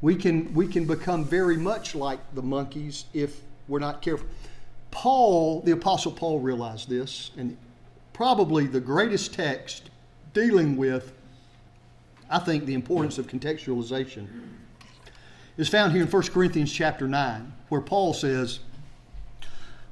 We 0.00 0.14
can, 0.14 0.54
we 0.54 0.66
can 0.68 0.86
become 0.86 1.24
very 1.24 1.56
much 1.56 1.94
like 1.94 2.20
the 2.34 2.42
monkeys 2.42 3.06
if 3.12 3.40
we're 3.68 3.80
not 3.80 4.02
careful. 4.02 4.28
Paul, 4.96 5.60
the 5.60 5.72
Apostle 5.72 6.10
Paul, 6.10 6.40
realized 6.40 6.88
this, 6.88 7.30
and 7.36 7.54
probably 8.14 8.66
the 8.66 8.80
greatest 8.80 9.34
text 9.34 9.90
dealing 10.32 10.74
with, 10.74 11.12
I 12.30 12.38
think, 12.38 12.64
the 12.64 12.72
importance 12.72 13.18
of 13.18 13.26
contextualization 13.26 14.26
is 15.58 15.68
found 15.68 15.92
here 15.92 16.00
in 16.00 16.08
1 16.08 16.22
Corinthians 16.28 16.72
chapter 16.72 17.06
9, 17.06 17.52
where 17.68 17.82
Paul 17.82 18.14
says, 18.14 18.60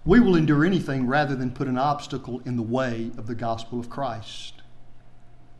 We 0.06 0.20
will 0.20 0.36
endure 0.36 0.64
anything 0.64 1.06
rather 1.06 1.36
than 1.36 1.50
put 1.50 1.68
an 1.68 1.76
obstacle 1.76 2.40
in 2.46 2.56
the 2.56 2.62
way 2.62 3.10
of 3.18 3.26
the 3.26 3.34
gospel 3.34 3.78
of 3.78 3.90
Christ. 3.90 4.62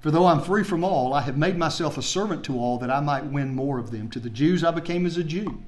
For 0.01 0.11
though 0.11 0.25
I'm 0.25 0.41
free 0.41 0.65
from 0.65 0.83
all, 0.83 1.13
I 1.13 1.21
have 1.21 1.37
made 1.37 1.59
myself 1.59 1.99
a 1.99 2.03
servant 2.03 2.45
to 2.45 2.59
all 2.59 2.79
that 2.79 2.91
I 2.91 3.01
might 3.01 3.27
win 3.27 3.55
more 3.55 3.79
of 3.79 3.91
them. 3.91 4.09
To 4.13 4.21
the 4.21 4.31
Jews 4.31 4.65
I 4.65 4.71
became 4.71 5.05
as 5.05 5.19
a 5.19 5.23
Jew 5.23 5.63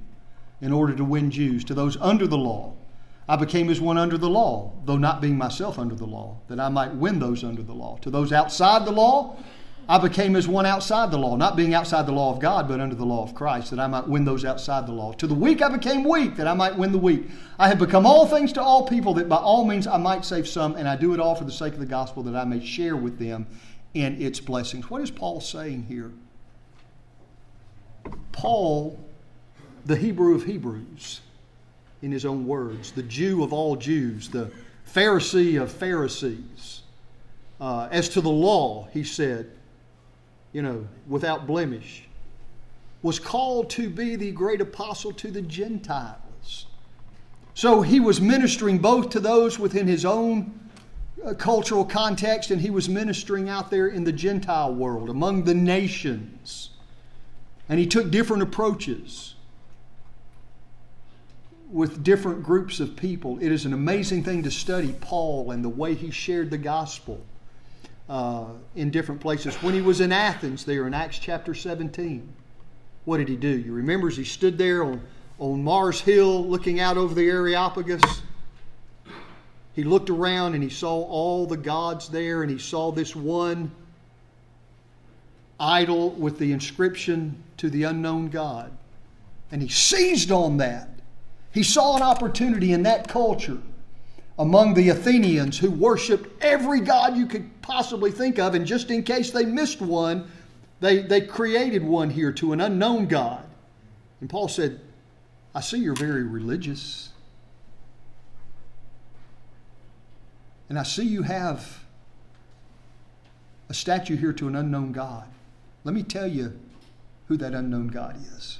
in 0.63 0.73
order 0.73 0.95
to 0.95 1.05
win 1.05 1.31
Jews. 1.31 1.63
To 1.65 1.75
those 1.75 1.99
under 1.99 2.27
the 2.27 2.39
law, 2.39 2.73
I 3.29 3.37
became 3.37 3.71
as 3.71 3.81
one 3.81 3.99
under 3.99 4.17
the 4.17 4.29
law, 4.29 4.73
though 4.85 4.97
not 4.97 5.21
being 5.21 5.37
myself 5.37 5.79
under 5.79 5.95
the 5.95 6.07
law, 6.07 6.37
that 6.49 6.61
I 6.61 6.69
might 6.69 6.95
win 6.95 7.19
those 7.19 7.43
under 7.43 7.63
the 7.63 7.73
law. 7.73 7.99
To 8.03 8.11
those 8.11 8.33
outside 8.33 8.85
the 8.85 8.93
law, 8.93 9.37
I 9.89 9.99
became 9.99 10.35
as 10.35 10.49
one 10.49 10.67
outside 10.67 11.11
the 11.11 11.19
law, 11.19 11.37
not 11.37 11.57
being 11.57 11.75
outside 11.75 12.07
the 12.07 12.13
law 12.13 12.33
of 12.33 12.41
God, 12.41 12.67
but 12.69 12.81
under 12.81 12.95
the 12.95 13.05
law 13.05 13.23
of 13.23 13.35
Christ, 13.35 13.71
that 13.71 13.79
I 13.79 13.87
might 13.87 14.09
win 14.09 14.25
those 14.25 14.45
outside 14.45 14.87
the 14.87 14.93
law. 14.93 15.13
To 15.13 15.27
the 15.27 15.35
weak 15.35 15.63
I 15.63 15.69
became 15.69 16.03
weak, 16.05 16.37
that 16.37 16.49
I 16.49 16.55
might 16.55 16.77
win 16.77 16.91
the 16.91 16.99
weak. 16.99 17.29
I 17.59 17.69
have 17.69 17.79
become 17.79 18.05
all 18.07 18.27
things 18.27 18.53
to 18.55 18.63
all 18.63 18.87
people, 18.87 19.15
that 19.15 19.29
by 19.29 19.37
all 19.37 19.65
means 19.65 19.87
I 19.87 19.97
might 19.97 20.25
save 20.25 20.49
some, 20.49 20.75
and 20.75 20.89
I 20.89 20.97
do 20.97 21.15
it 21.15 21.21
all 21.21 21.37
for 21.37 21.45
the 21.45 21.53
sake 21.53 21.75
of 21.75 21.81
the 21.81 21.87
gospel, 21.87 22.25
that 22.25 22.35
I 22.35 22.45
may 22.45 22.65
share 22.65 22.97
with 22.97 23.19
them 23.19 23.47
in 23.95 24.21
its 24.21 24.41
blessings. 24.41 24.91
What 24.91 25.03
is 25.03 25.11
Paul 25.11 25.41
saying 25.41 25.85
here? 25.85 26.13
Paul, 28.33 28.99
the 29.85 29.97
Hebrew 29.97 30.35
of 30.35 30.45
Hebrews, 30.45 31.21
in 32.03 32.13
his 32.13 32.25
own 32.25 32.47
words, 32.47 32.93
the 32.93 33.03
Jew 33.03 33.43
of 33.43 33.53
all 33.53 33.77
Jews, 33.77 34.29
the 34.29 34.51
Pharisee 34.93 35.61
of 35.61 35.73
Pharisees. 35.73 36.83
Uh, 37.61 37.89
as 37.91 38.09
to 38.11 38.21
the 38.21 38.31
law, 38.31 38.89
he 38.93 39.03
said, 39.03 39.51
you 40.53 40.63
know, 40.63 40.87
without 41.09 41.47
blemish, 41.47 42.07
was 43.03 43.19
called 43.19 43.71
to 43.71 43.89
be 43.89 44.17
the 44.17 44.31
great 44.33 44.61
apostle 44.61 45.13
to 45.13 45.31
the 45.31 45.43
Gentiles. 45.43 46.67
So 47.55 47.81
he 47.81 48.01
was 48.01 48.21
ministering 48.21 48.79
both 48.79 49.11
to 49.11 49.21
those 49.21 49.59
within 49.59 49.87
his 49.87 50.05
own 50.05 50.61
uh, 51.25 51.33
cultural 51.35 51.85
context 51.85 52.51
and 52.51 52.61
he 52.61 52.69
was 52.69 52.89
ministering 52.89 53.49
out 53.49 53.71
there 53.71 53.89
in 53.89 54.05
the 54.05 54.13
Gentile 54.13 54.75
world, 54.75 55.09
among 55.09 55.45
the 55.45 55.55
nations. 55.55 56.71
And 57.69 57.81
he 57.81 57.87
took 57.87 58.11
different 58.11 58.43
approaches 58.43 59.36
with 61.71 62.05
different 62.05 62.43
groups 62.43 62.81
of 62.81 62.97
people. 62.97 63.39
It 63.41 63.51
is 63.51 63.65
an 63.65 63.73
amazing 63.73 64.23
thing 64.25 64.43
to 64.45 64.51
study 64.51 64.95
Paul 65.01 65.51
and 65.51 65.65
the 65.65 65.69
way 65.69 65.95
he 65.95 66.11
shared 66.11 66.51
the 66.51 66.59
gospel 66.59 67.21
uh, 68.09 68.47
in 68.75 68.91
different 68.91 69.21
places. 69.21 69.55
When 69.57 69.75
he 69.75 69.81
was 69.81 70.01
in 70.01 70.13
Athens, 70.13 70.65
there 70.65 70.87
in 70.87 70.95
Acts 70.95 71.19
chapter 71.19 71.55
17, 71.55 72.29
what 73.05 73.19
did 73.19 73.29
he 73.29 73.37
do? 73.37 73.49
You 73.49 73.73
remember 73.73 74.09
as 74.09 74.17
he 74.17 74.25
stood 74.25 74.59
there 74.59 74.85
on, 74.85 75.01
on 75.39 75.63
Mars 75.63 76.01
Hill 76.01 76.47
looking 76.47 76.81
out 76.81 76.97
over 76.97 77.15
the 77.15 77.29
Areopagus? 77.29 78.23
He 79.75 79.85
looked 79.85 80.09
around 80.09 80.55
and 80.55 80.63
he 80.63 80.71
saw 80.71 81.03
all 81.03 81.47
the 81.47 81.57
gods 81.57 82.09
there, 82.09 82.43
and 82.43 82.51
he 82.51 82.59
saw 82.59 82.91
this 82.91 83.15
one 83.15 83.71
idol 85.61 86.11
with 86.11 86.39
the 86.39 86.53
inscription 86.53 87.43
to 87.59 87.69
the 87.69 87.85
unknown 87.85 88.29
God. 88.29 88.71
And 89.53 89.63
he 89.63 89.69
seized 89.69 90.31
on 90.31 90.57
that 90.59 90.89
he 91.57 91.63
saw 91.63 91.97
an 91.97 92.03
opportunity 92.03 92.75
in 92.75 92.83
that 92.83 93.09
culture 93.09 93.57
among 94.39 94.75
the 94.75 94.91
Athenians 94.91 95.59
who 95.59 95.71
worshiped 95.71 96.31
every 96.45 96.81
god 96.81 97.17
you 97.17 97.25
could 97.25 97.63
possibly 97.63 98.11
think 98.11 98.39
of, 98.39 98.55
and 98.55 98.67
just 98.67 98.91
in 98.91 99.03
case 99.03 99.31
they 99.31 99.47
missed 99.47 99.81
one, 99.81 100.31
they, 100.81 101.01
they 101.01 101.23
created 101.23 101.83
one 101.83 102.11
here 102.11 102.31
to 102.31 102.53
an 102.53 102.61
unknown 102.61 103.07
God. 103.07 103.43
And 104.21 104.29
Paul 104.29 104.49
said, 104.49 104.83
I 105.55 105.63
see 105.63 105.79
you're 105.79 105.95
very 105.95 106.25
religious. 106.25 107.09
And 110.69 110.79
I 110.79 110.83
see 110.83 111.05
you 111.05 111.23
have 111.23 111.85
a 113.71 113.75
statue 113.75 114.17
here 114.17 114.35
to 114.35 114.47
an 114.47 114.57
unknown 114.57 114.93
God. 114.93 115.27
Let 115.85 115.95
me 115.95 116.03
tell 116.03 116.27
you 116.27 116.61
who 117.29 117.39
that 117.39 117.55
unknown 117.55 117.89
God 117.89 118.17
is 118.37 118.59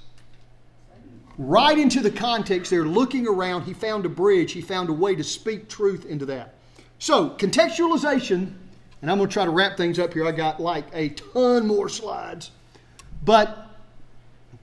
right 1.39 1.79
into 1.79 2.01
the 2.01 2.11
context 2.11 2.71
there, 2.71 2.85
looking 2.85 3.27
around, 3.27 3.63
he 3.63 3.73
found 3.73 4.07
a 4.07 4.09
bridge, 4.09 4.53
he 4.53 4.61
found 4.61 4.89
a 4.89 4.93
way 4.93 5.15
to 5.15 5.25
speak 5.25 5.69
truth 5.69 6.07
into 6.07 6.27
that. 6.27 6.55
So, 6.99 7.31
contextualization, 7.31 8.53
and 9.03 9.11
I'm 9.11 9.19
going 9.19 9.29
to 9.29 9.33
try 9.33 9.45
to 9.45 9.51
wrap 9.51 9.77
things 9.77 9.99
up 9.99 10.15
here. 10.15 10.27
I 10.27 10.33
got 10.33 10.61
like 10.61 10.87
a 10.95 11.11
ton 11.11 11.67
more 11.67 11.89
slides. 11.89 12.51
But 13.25 13.69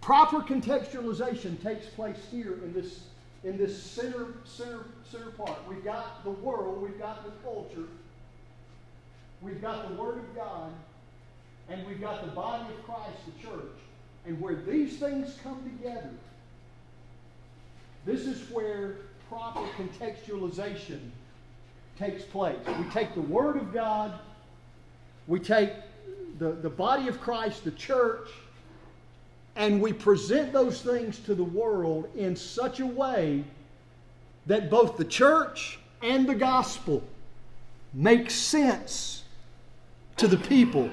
proper 0.02 0.40
contextualization 0.40 1.62
takes 1.62 1.86
place 1.88 2.18
here 2.32 2.54
in 2.64 2.74
this 2.74 3.02
in 3.44 3.58
this 3.58 3.82
center 3.82 4.28
center 4.46 4.86
center 5.10 5.32
part. 5.32 5.58
We've 5.70 5.84
got 5.84 6.24
the 6.24 6.32
world, 6.32 6.82
we've 6.82 7.00
got 7.00 7.24
the 7.26 7.32
culture, 7.44 7.88
we've 9.42 9.62
got 9.62 9.90
the 9.90 10.02
Word 10.02 10.18
of 10.18 10.36
God, 10.36 10.72
and 11.70 11.86
we've 11.88 12.02
got 12.02 12.26
the 12.26 12.32
body 12.32 12.66
of 12.74 12.84
Christ, 12.86 13.18
the 13.26 13.48
church. 13.48 13.78
And 14.26 14.40
where 14.40 14.56
these 14.56 14.98
things 14.98 15.38
come 15.44 15.62
together, 15.64 16.10
this 18.06 18.22
is 18.22 18.50
where 18.50 18.96
proper 19.30 19.62
contextualization 19.78 21.00
takes 21.98 22.24
place. 22.24 22.58
We 22.68 22.86
take 22.92 23.14
the 23.14 23.22
Word 23.22 23.58
of 23.58 23.74
God, 23.74 24.20
we 25.28 25.40
take 25.40 25.72
the, 26.40 26.52
the 26.52 26.70
body 26.70 27.08
of 27.08 27.22
Christ, 27.22 27.64
the 27.64 27.72
church, 27.72 28.30
and 29.56 29.82
we 29.82 29.94
present 29.94 30.52
those 30.52 30.82
things 30.82 31.20
to 31.20 31.36
the 31.36 31.44
world 31.44 32.10
in 32.16 32.36
such 32.36 32.80
a 32.80 32.86
way 32.86 33.44
that 34.48 34.70
both 34.70 34.98
the 34.98 35.06
church 35.06 35.80
and 36.02 36.28
the 36.28 36.36
gospel 36.36 37.04
make 37.94 38.30
sense 38.30 39.24
to 40.18 40.28
the 40.28 40.38
people 40.38 40.90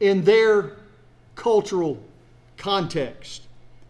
in 0.00 0.22
their 0.24 0.76
cultural 1.34 1.98
context. 2.56 3.47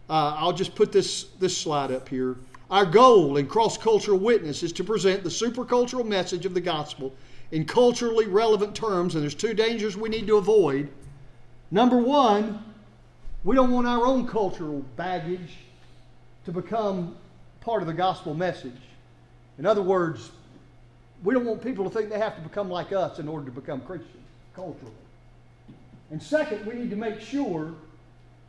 Uh, 0.09 0.35
I'll 0.37 0.53
just 0.53 0.75
put 0.75 0.91
this, 0.93 1.25
this 1.39 1.57
slide 1.57 1.91
up 1.91 2.09
here. 2.09 2.37
Our 2.71 2.87
goal 2.87 3.37
in 3.37 3.47
cross 3.47 3.79
cultural 3.79 4.19
witness 4.19 4.63
is 4.63 4.73
to 4.75 4.85
present 4.85 5.23
the 5.23 5.31
supercultural 5.31 6.07
message 6.07 6.47
of 6.47 6.55
the 6.55 6.61
gospel 6.61 7.15
in 7.51 7.65
culturally 7.65 8.27
relevant 8.27 8.75
terms, 8.75 9.15
and 9.15 9.23
there's 9.23 9.35
two 9.35 9.55
dangers 9.55 9.97
we 9.97 10.09
need 10.09 10.27
to 10.27 10.37
avoid. 10.37 10.89
Number 11.71 11.99
one, 11.99 12.63
we 13.45 13.55
don't 13.55 13.71
want 13.71 13.87
our 13.87 14.07
own 14.07 14.27
cultural 14.27 14.85
baggage 14.97 15.57
to 16.45 16.53
become 16.53 17.17
part 17.61 17.83
of 17.83 17.89
the 17.89 17.95
gospel 17.95 18.35
message. 18.35 18.81
In 19.59 19.67
other 19.67 19.83
words, 19.83 20.31
we 21.25 21.35
don't 21.35 21.45
want 21.45 21.63
people 21.63 21.85
to 21.85 21.91
think 21.91 22.11
they 22.11 22.19
have 22.19 22.37
to 22.37 22.43
become 22.43 22.71
like 22.71 22.93
us 22.93 23.19
in 23.19 23.29
order 23.29 23.47
to 23.47 23.51
become 23.51 23.81
Christians 23.81 24.13
culturally. 24.55 24.93
And 26.11 26.23
second, 26.23 26.65
we 26.67 26.75
need 26.75 26.91
to 26.91 26.97
make 26.97 27.21
sure 27.21 27.75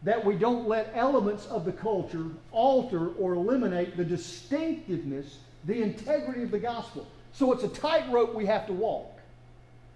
that 0.04 0.24
we 0.24 0.36
don't 0.36 0.68
let 0.68 0.92
elements 0.96 1.46
of 1.48 1.66
the 1.66 1.72
culture 1.72 2.26
alter 2.52 3.10
or 3.16 3.34
eliminate 3.34 3.98
the 3.98 4.06
distinctiveness, 4.06 5.40
the 5.66 5.82
integrity 5.82 6.44
of 6.44 6.52
the 6.52 6.60
gospel. 6.60 7.06
So 7.34 7.52
it's 7.52 7.64
a 7.64 7.70
tightrope 7.70 8.34
we 8.34 8.46
have 8.46 8.66
to 8.68 8.74
walk 8.74 9.20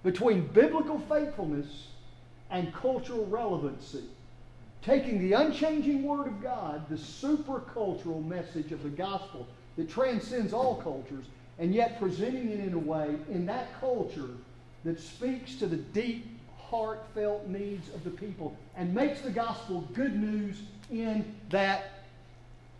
between 0.04 0.47
biblical 0.47 0.99
faithfulness 0.99 1.88
and 2.51 2.74
cultural 2.74 3.26
relevancy. 3.26 4.04
Taking 4.82 5.20
the 5.20 5.34
unchanging 5.34 6.04
Word 6.04 6.28
of 6.28 6.43
God, 6.43 6.88
the 6.89 6.95
supercultural 6.95 8.26
message 8.26 8.74
of 8.74 8.84
the 8.84 8.89
gospel 8.89 9.47
that 9.78 9.89
transcends 9.89 10.54
all 10.54 10.76
cultures, 10.76 11.26
and 11.58 11.74
yet 11.74 11.99
presenting 11.99 12.49
it 12.49 12.60
in 12.60 12.74
a 12.74 12.80
way 12.80 13.16
in 13.30 13.45
that 13.45 13.80
culture 13.80 14.30
that 14.84 14.99
speaks 14.99 15.56
to 15.56 15.68
the 15.68 15.78
deep 15.78 16.33
heartfelt 16.74 17.48
needs 17.48 17.94
of 17.94 18.04
the 18.04 18.10
people 18.10 18.58
and 18.76 18.96
makes 18.96 19.22
the 19.22 19.30
gospel 19.30 19.88
good 19.94 20.16
news 20.20 20.64
in 20.90 21.24
that 21.52 21.92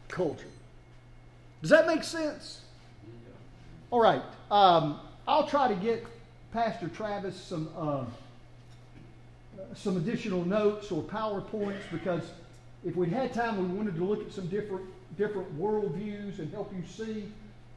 culture. 0.08 0.48
Does 1.62 1.70
that 1.70 1.86
make 1.86 2.04
sense? 2.04 2.62
All 3.92 4.02
right. 4.02 4.24
Um, 4.50 5.00
I'll 5.28 5.46
try 5.46 5.68
to 5.68 5.76
get 5.76 6.04
Pastor 6.52 6.88
Travis 6.88 7.36
some 7.36 7.70
uh, 7.78 8.06
some 9.76 9.98
additional 9.98 10.44
notes 10.44 10.92
or 10.92 11.04
PowerPoints 11.04 11.82
because 11.92 12.24
if 12.84 12.96
we 12.96 13.10
had 13.10 13.32
time, 13.32 13.58
we 13.60 13.78
wanted 13.78 13.96
to 13.96 14.04
look 14.04 14.26
at 14.26 14.34
some 14.34 14.48
different 14.48 14.86
different 15.20 15.56
worldviews 15.60 16.40
and 16.40 16.52
help 16.52 16.74
you 16.76 16.84
see 16.88 17.26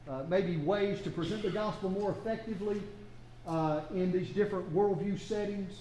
uh, 0.09 0.23
maybe 0.31 0.57
ways 0.57 1.03
to 1.03 1.11
present 1.11 1.43
the 1.43 1.51
gospel 1.51 1.91
more 1.91 2.13
effectively 2.13 2.81
uh, 3.47 3.83
in 3.91 4.11
these 4.11 4.31
different 4.31 4.75
worldview 4.75 5.21
settings. 5.21 5.73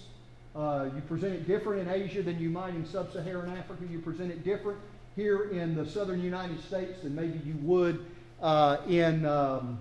Uh, 0.56 0.88
you 0.94 1.02
present 1.02 1.34
it 1.34 1.46
different 1.46 1.86
in 1.86 1.88
Asia 1.88 2.22
than 2.22 2.38
you 2.38 2.48
might 2.48 2.74
in 2.74 2.86
sub 2.86 3.12
Saharan 3.12 3.50
Africa. 3.56 3.82
You 3.90 3.98
present 3.98 4.30
it 4.30 4.42
different 4.42 4.78
here 5.14 5.50
in 5.50 5.74
the 5.74 5.84
southern 5.84 6.22
United 6.22 6.62
States 6.64 7.02
than 7.02 7.14
maybe 7.14 7.38
you 7.44 7.54
would 7.60 8.04
uh, 8.40 8.78
in, 8.88 9.26
um, 9.26 9.78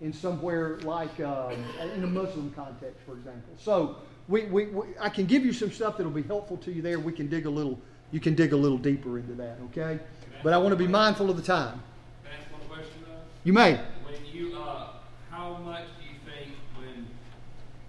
in 0.00 0.12
somewhere 0.12 0.78
like 0.80 1.18
um, 1.20 1.52
in 1.94 2.04
a 2.04 2.06
Muslim 2.06 2.52
context, 2.54 3.00
for 3.06 3.12
example. 3.12 3.54
So 3.58 3.96
we, 4.28 4.44
we, 4.44 4.66
we, 4.66 4.86
I 5.00 5.08
can 5.08 5.26
give 5.26 5.44
you 5.44 5.52
some 5.52 5.70
stuff 5.70 5.96
that 5.96 6.04
will 6.04 6.10
be 6.10 6.22
helpful 6.22 6.56
to 6.58 6.72
you 6.72 6.82
there. 6.82 6.98
We 6.98 7.12
can 7.12 7.28
dig 7.28 7.46
a 7.46 7.50
little, 7.50 7.78
you 8.10 8.20
can 8.20 8.34
dig 8.34 8.52
a 8.52 8.56
little 8.56 8.78
deeper 8.78 9.18
into 9.18 9.32
that, 9.34 9.58
okay? 9.66 9.98
But 10.42 10.52
I 10.52 10.58
want 10.58 10.70
to 10.70 10.76
be 10.76 10.86
mindful 10.86 11.30
of 11.30 11.36
the 11.36 11.42
time. 11.42 11.82
Can 12.22 12.32
I 12.32 12.40
ask 12.40 12.52
one 12.52 12.68
question 12.68 13.00
though? 13.06 13.20
You 13.44 13.52
may. 13.52 13.80
When 14.04 14.14
you, 14.30 14.56
uh, 14.56 14.88
how 15.30 15.56
much 15.58 15.84
do 15.98 16.04
you 16.04 16.16
think 16.24 16.52
when 16.76 17.06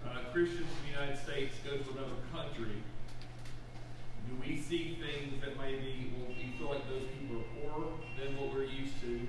uh, 0.04 0.18
Christians 0.32 0.60
in 0.60 0.92
the 0.92 1.00
United 1.00 1.22
States 1.22 1.54
go 1.64 1.76
to 1.76 1.90
another 1.98 2.20
country, 2.32 2.82
do 4.28 4.36
we 4.40 4.60
see 4.60 4.98
things 5.00 5.40
that 5.42 5.58
maybe, 5.58 6.12
well, 6.18 6.34
you 6.36 6.52
feel 6.58 6.68
like 6.68 6.88
those 6.88 7.08
people 7.18 7.40
are 7.40 7.70
poorer 7.70 7.92
than 8.18 8.36
what 8.36 8.54
we're 8.54 8.64
used 8.64 9.00
to? 9.02 9.20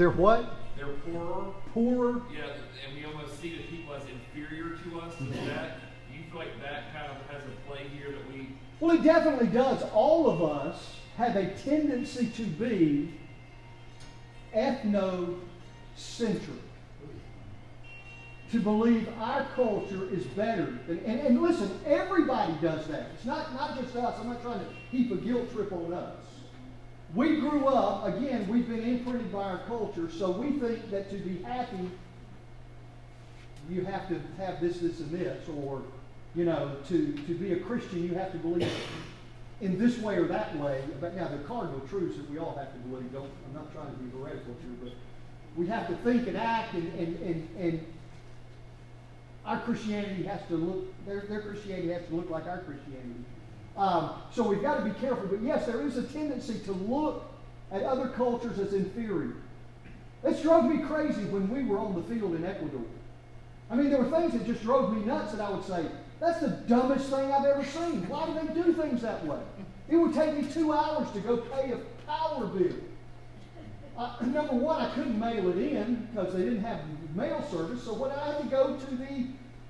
They're 0.00 0.08
what? 0.08 0.56
They're 0.78 0.86
poorer? 0.86 1.52
Poorer? 1.74 2.22
Yeah, 2.34 2.46
and 2.86 2.96
we 2.96 3.04
almost 3.04 3.38
see 3.38 3.54
the 3.54 3.64
people 3.64 3.92
as 3.92 4.02
inferior 4.04 4.78
to 4.78 5.00
us. 5.02 5.12
Is 5.12 5.26
mm-hmm. 5.26 5.46
that, 5.48 5.78
do 6.10 6.16
you 6.16 6.24
feel 6.30 6.38
like 6.38 6.58
that 6.62 6.94
kind 6.94 7.10
of 7.10 7.18
has 7.30 7.42
a 7.42 7.68
play 7.68 7.82
here 7.94 8.10
that 8.10 8.32
we, 8.32 8.56
Well, 8.80 8.96
it 8.96 9.02
definitely 9.02 9.48
does. 9.48 9.82
All 9.92 10.30
of 10.30 10.42
us 10.42 10.96
have 11.18 11.36
a 11.36 11.50
tendency 11.50 12.28
to 12.28 12.44
be 12.44 13.12
ethnocentric. 14.56 15.36
To 18.52 18.58
believe 18.58 19.06
our 19.20 19.44
culture 19.54 20.08
is 20.10 20.24
better 20.28 20.78
than, 20.86 21.00
and, 21.00 21.20
and 21.20 21.42
listen, 21.42 21.78
everybody 21.84 22.54
does 22.62 22.86
that. 22.86 23.10
It's 23.16 23.26
not, 23.26 23.52
not 23.52 23.78
just 23.78 23.94
us. 23.96 24.18
I'm 24.18 24.28
not 24.28 24.40
trying 24.40 24.60
to 24.60 24.66
heap 24.90 25.12
a 25.12 25.16
guilt 25.16 25.52
trip 25.52 25.70
on 25.72 25.92
us. 25.92 26.29
We 27.14 27.40
grew 27.40 27.66
up, 27.66 28.06
again, 28.06 28.46
we've 28.48 28.68
been 28.68 28.84
imprinted 28.84 29.32
by 29.32 29.42
our 29.42 29.58
culture, 29.66 30.08
so 30.10 30.30
we 30.30 30.52
think 30.52 30.90
that 30.90 31.10
to 31.10 31.16
be 31.16 31.42
happy, 31.42 31.90
you 33.68 33.84
have 33.84 34.08
to 34.08 34.20
have 34.38 34.60
this, 34.60 34.78
this, 34.78 35.00
and 35.00 35.10
this, 35.10 35.48
or, 35.48 35.82
you 36.36 36.44
know, 36.44 36.76
to, 36.88 37.12
to 37.12 37.34
be 37.34 37.52
a 37.52 37.56
Christian, 37.58 38.04
you 38.04 38.14
have 38.14 38.30
to 38.32 38.38
believe 38.38 38.72
in 39.60 39.76
this 39.76 39.98
way 39.98 40.16
or 40.16 40.26
that 40.28 40.56
way. 40.56 40.82
But 41.00 41.16
now, 41.16 41.28
the 41.28 41.38
cardinal 41.38 41.80
truths 41.88 42.16
that 42.16 42.30
we 42.30 42.38
all 42.38 42.54
have 42.56 42.72
to 42.72 42.78
believe, 42.80 43.12
don't, 43.12 43.30
I'm 43.48 43.54
not 43.54 43.72
trying 43.72 43.90
to 43.90 43.98
be 43.98 44.16
heretical 44.16 44.54
here, 44.62 44.76
but 44.82 44.92
we 45.56 45.66
have 45.66 45.88
to 45.88 45.96
think 45.96 46.28
and 46.28 46.36
act, 46.36 46.74
and, 46.74 46.92
and, 46.98 47.20
and, 47.22 47.48
and 47.58 47.86
our 49.44 49.60
Christianity 49.60 50.22
has 50.24 50.40
to 50.48 50.54
look, 50.54 51.06
their, 51.06 51.22
their 51.22 51.42
Christianity 51.42 51.90
has 51.90 52.06
to 52.06 52.14
look 52.14 52.30
like 52.30 52.46
our 52.46 52.58
Christianity. 52.58 53.24
Um, 53.80 54.10
so 54.30 54.46
we've 54.46 54.60
got 54.60 54.76
to 54.76 54.84
be 54.84 55.00
careful. 55.00 55.26
But 55.26 55.40
yes, 55.40 55.64
there 55.64 55.80
is 55.80 55.96
a 55.96 56.02
tendency 56.02 56.58
to 56.66 56.72
look 56.72 57.24
at 57.72 57.82
other 57.82 58.08
cultures 58.10 58.58
as 58.58 58.74
inferior. 58.74 59.36
This 60.22 60.42
drove 60.42 60.66
me 60.66 60.84
crazy 60.84 61.24
when 61.24 61.48
we 61.48 61.64
were 61.64 61.78
on 61.78 61.94
the 61.94 62.02
field 62.02 62.34
in 62.34 62.44
Ecuador. 62.44 62.82
I 63.70 63.76
mean, 63.76 63.88
there 63.88 64.02
were 64.02 64.10
things 64.10 64.34
that 64.34 64.46
just 64.46 64.62
drove 64.62 64.94
me 64.94 65.02
nuts 65.02 65.32
that 65.32 65.40
I 65.40 65.48
would 65.50 65.64
say, 65.64 65.86
that's 66.20 66.40
the 66.40 66.48
dumbest 66.48 67.08
thing 67.08 67.32
I've 67.32 67.46
ever 67.46 67.64
seen. 67.64 68.06
Why 68.06 68.26
do 68.26 68.34
they 68.46 68.52
do 68.52 68.74
things 68.74 69.00
that 69.00 69.24
way? 69.24 69.40
It 69.88 69.96
would 69.96 70.12
take 70.12 70.36
me 70.36 70.44
two 70.52 70.74
hours 70.74 71.10
to 71.12 71.20
go 71.20 71.38
pay 71.38 71.72
a 71.72 71.78
power 72.06 72.46
bill. 72.48 72.74
Uh, 73.96 74.16
number 74.26 74.54
one, 74.54 74.82
I 74.82 74.94
couldn't 74.94 75.18
mail 75.18 75.48
it 75.48 75.56
in 75.56 76.06
because 76.12 76.34
they 76.34 76.40
didn't 76.40 76.64
have 76.64 76.80
mail 77.14 77.42
service. 77.50 77.82
So 77.82 77.94
what 77.94 78.14
I 78.14 78.32
had 78.32 78.42
to 78.42 78.48
go 78.48 78.76
to 78.76 78.94
the 78.96 79.26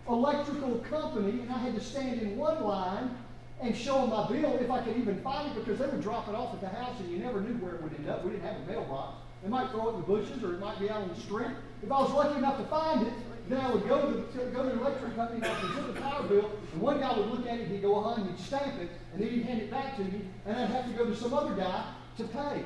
electrical 0.08 0.78
company 0.90 1.42
and 1.42 1.52
I 1.52 1.58
had 1.58 1.76
to 1.76 1.80
stand 1.80 2.20
in 2.20 2.36
one 2.36 2.64
line 2.64 3.16
and 3.62 3.76
show 3.76 4.00
them 4.00 4.10
my 4.10 4.26
bill 4.28 4.56
if 4.58 4.70
I 4.70 4.82
could 4.82 4.96
even 4.96 5.20
find 5.20 5.48
it 5.48 5.54
because 5.64 5.78
they 5.78 5.86
would 5.86 6.00
drop 6.00 6.28
it 6.28 6.34
off 6.34 6.54
at 6.54 6.60
the 6.60 6.68
house 6.68 6.98
and 7.00 7.10
you 7.10 7.18
never 7.18 7.40
knew 7.40 7.54
where 7.64 7.74
it 7.74 7.82
would 7.82 7.94
end 7.94 8.08
up. 8.08 8.24
We 8.24 8.30
didn't 8.30 8.44
have 8.44 8.56
a 8.56 8.66
mailbox. 8.66 9.18
They 9.42 9.48
might 9.48 9.70
throw 9.70 9.88
it 9.88 9.94
in 9.94 10.00
the 10.00 10.06
bushes 10.06 10.42
or 10.42 10.54
it 10.54 10.60
might 10.60 10.78
be 10.78 10.88
out 10.90 11.02
on 11.02 11.08
the 11.08 11.20
street. 11.20 11.52
If 11.82 11.92
I 11.92 12.00
was 12.00 12.12
lucky 12.12 12.38
enough 12.38 12.58
to 12.58 12.64
find 12.64 13.06
it, 13.06 13.12
then 13.48 13.60
I 13.60 13.70
would 13.70 13.86
go 13.88 14.00
to 14.00 14.16
the, 14.16 14.44
go 14.50 14.62
to 14.62 14.76
the 14.76 14.80
electric 14.80 15.16
company 15.16 15.40
and 15.42 15.46
I 15.46 15.62
would 15.62 15.72
present 15.72 15.94
the 15.94 16.00
power 16.00 16.22
bill, 16.22 16.50
and 16.72 16.80
one 16.80 17.00
guy 17.00 17.16
would 17.18 17.26
look 17.26 17.46
at 17.46 17.58
it, 17.58 17.68
he'd 17.68 17.82
go, 17.82 18.04
and 18.14 18.28
he'd 18.28 18.38
stamp 18.38 18.80
it, 18.80 18.90
and 19.12 19.22
then 19.22 19.28
he'd 19.28 19.42
hand 19.42 19.62
it 19.62 19.70
back 19.70 19.96
to 19.96 20.04
me, 20.04 20.22
and 20.46 20.56
I'd 20.56 20.70
have 20.70 20.86
to 20.86 20.92
go 20.92 21.04
to 21.04 21.16
some 21.16 21.34
other 21.34 21.54
guy 21.54 21.84
to 22.18 22.24
pay. 22.24 22.62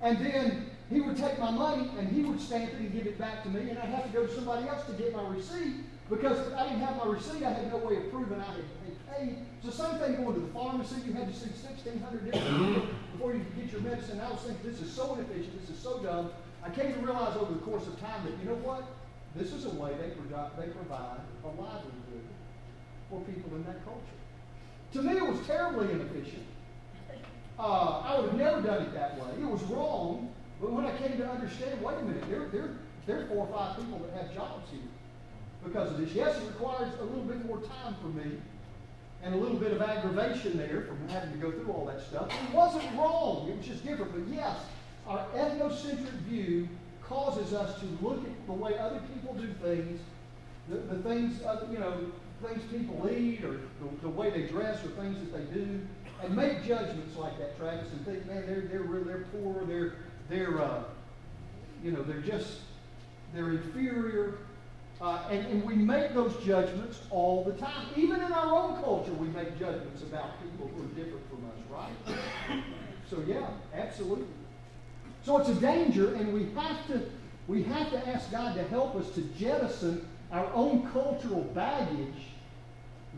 And 0.00 0.18
then 0.24 0.70
he 0.90 1.00
would 1.00 1.16
take 1.16 1.38
my 1.38 1.50
money 1.50 1.90
and 1.98 2.08
he 2.08 2.22
would 2.22 2.40
stamp 2.40 2.72
it 2.72 2.78
and 2.78 2.92
give 2.92 3.06
it 3.06 3.18
back 3.18 3.42
to 3.42 3.48
me, 3.50 3.70
and 3.70 3.78
I'd 3.78 3.88
have 3.88 4.04
to 4.04 4.10
go 4.10 4.26
to 4.26 4.34
somebody 4.34 4.68
else 4.68 4.86
to 4.86 4.92
get 4.92 5.14
my 5.14 5.26
receipt 5.28 5.74
because 6.08 6.38
if 6.46 6.54
I 6.54 6.64
didn't 6.64 6.80
have 6.80 6.96
my 6.96 7.06
receipt, 7.06 7.44
I 7.44 7.52
had 7.52 7.70
no 7.70 7.78
way 7.78 7.96
of 7.96 8.10
proving 8.10 8.40
I 8.40 8.44
had, 8.44 8.56
had 8.56 8.97
paid. 9.12 9.36
So 9.62 9.70
same 9.70 9.98
thing 9.98 10.16
going 10.16 10.34
to 10.34 10.40
the 10.40 10.52
pharmacy. 10.52 10.96
You 11.06 11.12
had 11.12 11.28
to 11.28 11.34
see 11.34 11.50
1,600 11.50 12.24
different 12.24 12.46
people 12.46 12.88
before 13.12 13.34
you 13.34 13.40
could 13.40 13.56
get 13.56 13.72
your 13.72 13.80
medicine. 13.82 14.20
I 14.20 14.30
was 14.30 14.40
thinking, 14.40 14.70
this 14.70 14.80
is 14.80 14.92
so 14.92 15.14
inefficient. 15.14 15.60
This 15.60 15.76
is 15.76 15.82
so 15.82 15.98
dumb. 16.00 16.30
I 16.64 16.70
came 16.70 16.92
to 16.92 17.00
realize 17.00 17.36
over 17.36 17.52
the 17.52 17.60
course 17.60 17.86
of 17.86 17.98
time 18.00 18.24
that, 18.24 18.32
you 18.42 18.48
know 18.48 18.60
what? 18.62 18.84
This 19.34 19.52
is 19.52 19.66
a 19.66 19.70
way 19.70 19.92
they, 20.00 20.10
provide, 20.10 20.50
they 20.58 20.68
provide 20.68 21.20
a 21.44 21.48
livelihood 21.48 22.26
for 23.10 23.20
people 23.22 23.54
in 23.56 23.64
that 23.64 23.84
culture. 23.84 24.18
To 24.92 25.02
me, 25.02 25.16
it 25.16 25.26
was 25.26 25.46
terribly 25.46 25.90
inefficient. 25.92 26.46
Uh, 27.58 28.02
I 28.06 28.18
would 28.18 28.30
have 28.30 28.38
never 28.38 28.62
done 28.62 28.82
it 28.82 28.94
that 28.94 29.18
way. 29.18 29.30
It 29.40 29.46
was 29.46 29.62
wrong, 29.64 30.32
but 30.60 30.72
when 30.72 30.86
I 30.86 30.96
came 30.96 31.18
to 31.18 31.28
understand, 31.28 31.82
wait 31.82 31.98
a 31.98 32.02
minute, 32.02 32.24
there, 32.30 32.48
there, 32.48 32.70
there 33.06 33.22
are 33.22 33.26
four 33.26 33.46
or 33.46 33.52
five 33.52 33.76
people 33.76 33.98
that 33.98 34.22
have 34.22 34.34
jobs 34.34 34.70
here 34.70 34.80
because 35.64 35.90
of 35.90 35.98
this. 35.98 36.12
Yes, 36.12 36.36
it 36.36 36.46
requires 36.46 36.92
a 37.00 37.04
little 37.04 37.24
bit 37.24 37.44
more 37.44 37.60
time 37.60 37.96
for 38.00 38.08
me 38.08 38.38
and 39.28 39.36
a 39.36 39.38
little 39.38 39.58
bit 39.58 39.72
of 39.72 39.82
aggravation 39.82 40.56
there 40.56 40.82
from 40.82 41.06
having 41.10 41.30
to 41.32 41.36
go 41.36 41.50
through 41.52 41.70
all 41.70 41.84
that 41.84 42.00
stuff. 42.00 42.28
It 42.30 42.54
wasn't 42.54 42.84
wrong, 42.96 43.46
it 43.50 43.58
was 43.58 43.66
just 43.66 43.84
different. 43.84 44.12
But 44.12 44.34
yes, 44.34 44.56
our 45.06 45.26
ethnocentric 45.34 46.12
view 46.26 46.66
causes 47.02 47.52
us 47.52 47.78
to 47.80 47.86
look 48.00 48.24
at 48.24 48.46
the 48.46 48.52
way 48.54 48.78
other 48.78 49.00
people 49.12 49.34
do 49.34 49.48
things, 49.62 50.00
the, 50.70 50.78
the 50.78 51.02
things, 51.02 51.42
other, 51.44 51.66
you 51.70 51.78
know, 51.78 51.94
things 52.42 52.62
people 52.70 53.06
eat 53.10 53.44
or 53.44 53.52
the, 53.52 54.00
the 54.00 54.08
way 54.08 54.30
they 54.30 54.46
dress 54.46 54.82
or 54.82 54.88
things 54.90 55.18
that 55.18 55.32
they 55.36 55.54
do, 55.54 55.78
and 56.22 56.34
make 56.34 56.64
judgments 56.64 57.14
like 57.16 57.38
that, 57.38 57.58
Travis, 57.58 57.92
and 57.92 58.06
think, 58.06 58.26
man, 58.26 58.46
they're 58.46 58.62
they're 58.62 59.04
they're 59.04 59.26
poor, 59.32 59.66
they're 59.66 59.96
they're 60.30 60.60
uh, 60.60 60.84
you 61.84 61.92
know, 61.92 62.02
they're 62.02 62.20
just 62.20 62.60
they're 63.34 63.50
inferior. 63.50 64.38
Uh, 65.00 65.22
and, 65.30 65.46
and 65.46 65.64
we 65.64 65.74
make 65.74 66.12
those 66.12 66.36
judgments 66.44 67.00
all 67.10 67.44
the 67.44 67.52
time. 67.52 67.86
Even 67.96 68.20
in 68.20 68.32
our 68.32 68.52
own 68.52 68.82
culture, 68.82 69.12
we 69.12 69.28
make 69.28 69.56
judgments 69.58 70.02
about 70.02 70.42
people 70.42 70.68
who 70.74 70.82
are 70.82 70.88
different 70.88 71.22
from 71.30 71.44
us, 71.44 71.58
right? 71.70 72.62
So 73.08 73.22
yeah, 73.26 73.48
absolutely. 73.74 74.26
So 75.22 75.38
it's 75.38 75.48
a 75.50 75.54
danger, 75.54 76.14
and 76.14 76.32
we 76.32 76.48
have 76.60 76.86
to 76.88 77.02
we 77.46 77.62
have 77.62 77.90
to 77.92 78.08
ask 78.08 78.30
God 78.30 78.54
to 78.56 78.62
help 78.64 78.94
us 78.96 79.10
to 79.12 79.22
jettison 79.38 80.06
our 80.30 80.52
own 80.52 80.90
cultural 80.92 81.42
baggage, 81.54 82.32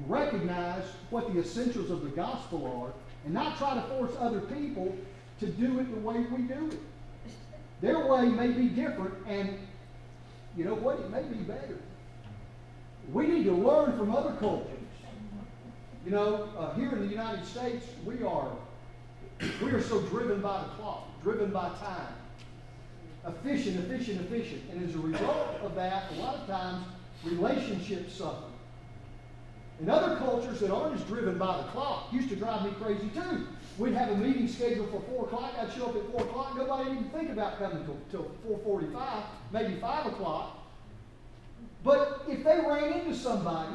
recognize 0.06 0.84
what 1.10 1.32
the 1.32 1.40
essentials 1.40 1.90
of 1.90 2.02
the 2.02 2.10
gospel 2.10 2.84
are, 2.84 2.92
and 3.24 3.34
not 3.34 3.58
try 3.58 3.74
to 3.74 3.82
force 3.82 4.12
other 4.20 4.40
people 4.40 4.94
to 5.40 5.46
do 5.46 5.80
it 5.80 5.92
the 5.92 6.00
way 6.00 6.18
we 6.30 6.42
do 6.42 6.68
it. 6.68 6.78
Their 7.80 8.06
way 8.06 8.26
may 8.26 8.48
be 8.48 8.68
different, 8.68 9.14
and 9.26 9.58
you 10.56 10.64
know 10.64 10.74
what? 10.74 10.98
It 10.98 11.10
may 11.10 11.22
be 11.22 11.42
better. 11.42 11.78
We 13.12 13.26
need 13.26 13.44
to 13.44 13.52
learn 13.52 13.96
from 13.96 14.14
other 14.14 14.32
cultures. 14.34 14.76
You 16.04 16.12
know, 16.12 16.48
uh, 16.56 16.74
here 16.74 16.90
in 16.92 17.00
the 17.00 17.06
United 17.06 17.44
States, 17.44 17.86
we 18.04 18.22
are 18.22 18.50
we 19.62 19.70
are 19.70 19.82
so 19.82 20.00
driven 20.02 20.40
by 20.40 20.62
the 20.62 20.68
clock, 20.70 21.08
driven 21.22 21.50
by 21.50 21.68
time, 21.80 22.14
efficient, 23.26 23.78
efficient, 23.78 24.20
efficient, 24.20 24.62
and 24.70 24.86
as 24.86 24.94
a 24.94 24.98
result 24.98 25.60
of 25.62 25.74
that, 25.74 26.04
a 26.12 26.14
lot 26.16 26.36
of 26.36 26.46
times 26.46 26.84
relationships 27.24 28.14
suffer. 28.14 28.44
In 29.80 29.88
other 29.88 30.16
cultures 30.16 30.60
that 30.60 30.70
aren't 30.70 30.94
as 30.94 31.06
driven 31.06 31.38
by 31.38 31.56
the 31.58 31.64
clock, 31.64 32.12
used 32.12 32.28
to 32.28 32.36
drive 32.36 32.64
me 32.64 32.70
crazy 32.80 33.08
too. 33.14 33.46
We'd 33.80 33.94
have 33.94 34.10
a 34.10 34.16
meeting 34.16 34.46
scheduled 34.46 34.90
for 34.90 35.00
4 35.00 35.24
o'clock. 35.24 35.54
I'd 35.58 35.72
show 35.72 35.86
up 35.86 35.96
at 35.96 36.12
4 36.12 36.20
o'clock. 36.20 36.54
Nobody 36.54 36.90
even 36.90 37.04
think 37.04 37.30
about 37.30 37.58
coming 37.58 37.82
till, 37.86 37.96
till 38.44 38.58
4.45, 38.62 39.22
maybe 39.52 39.80
5 39.80 40.06
o'clock. 40.12 40.58
But 41.82 42.26
if 42.28 42.44
they 42.44 42.60
ran 42.60 42.92
into 42.92 43.14
somebody, 43.14 43.72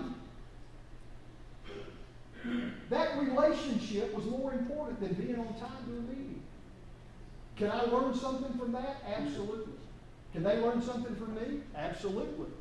that 2.92 3.18
relationship 3.18 4.14
was 4.14 4.26
more 4.26 4.54
important 4.54 5.00
than 5.00 5.14
being 5.14 5.40
on 5.40 5.48
time 5.56 5.84
to 5.88 5.98
a 5.98 6.02
meeting. 6.02 6.44
Can 7.56 7.72
I 7.72 7.86
learn 7.86 8.14
something 8.14 8.56
from 8.60 8.74
that? 8.74 8.98
Absolutely. 9.08 9.74
Can 10.34 10.44
they 10.44 10.60
learn 10.60 10.84
something 10.84 11.16
from 11.16 11.34
me? 11.34 11.62
Absolutely. 11.76 12.52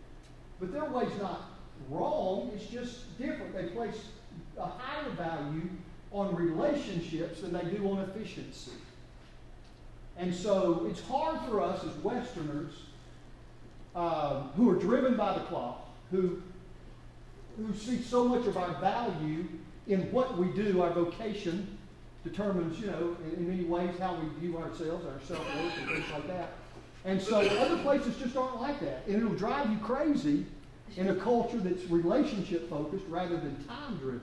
But 0.60 0.72
their 0.72 0.86
way's 0.86 1.18
not 1.20 1.50
wrong, 1.90 2.52
it's 2.54 2.68
just 2.68 3.18
different. 3.18 3.54
They 3.54 3.64
place 3.64 4.06
a 4.56 4.64
higher 4.64 5.10
value 5.10 5.68
on 6.14 6.34
relationships 6.36 7.40
than 7.40 7.52
they 7.52 7.64
do 7.64 7.90
on 7.90 7.98
efficiency. 7.98 8.70
And 10.16 10.32
so 10.32 10.86
it's 10.88 11.00
hard 11.00 11.40
for 11.48 11.60
us 11.60 11.84
as 11.84 11.92
Westerners 12.04 12.72
um, 13.96 14.50
who 14.56 14.70
are 14.70 14.76
driven 14.76 15.16
by 15.16 15.34
the 15.34 15.40
clock, 15.40 15.88
who, 16.12 16.40
who 17.56 17.74
see 17.74 18.00
so 18.00 18.24
much 18.24 18.46
of 18.46 18.56
our 18.56 18.74
value 18.80 19.44
in 19.88 20.00
what 20.12 20.38
we 20.38 20.46
do, 20.52 20.80
our 20.82 20.90
vocation 20.90 21.76
determines, 22.22 22.78
you 22.80 22.86
know, 22.86 23.16
in, 23.26 23.38
in 23.38 23.48
many 23.48 23.64
ways 23.64 23.90
how 23.98 24.14
we 24.14 24.40
view 24.40 24.56
ourselves, 24.56 25.04
our 25.04 25.20
self-worth 25.26 25.78
and 25.78 25.88
things 25.88 26.10
like 26.12 26.28
that. 26.28 26.52
And 27.04 27.20
so 27.20 27.40
other 27.40 27.76
places 27.82 28.16
just 28.16 28.36
aren't 28.36 28.60
like 28.60 28.80
that. 28.80 29.02
And 29.06 29.16
it'll 29.16 29.34
drive 29.34 29.68
you 29.70 29.78
crazy 29.78 30.46
in 30.96 31.08
a 31.08 31.14
culture 31.16 31.58
that's 31.58 31.84
relationship 31.90 32.70
focused 32.70 33.04
rather 33.08 33.36
than 33.36 33.62
time 33.64 33.96
driven. 33.98 34.20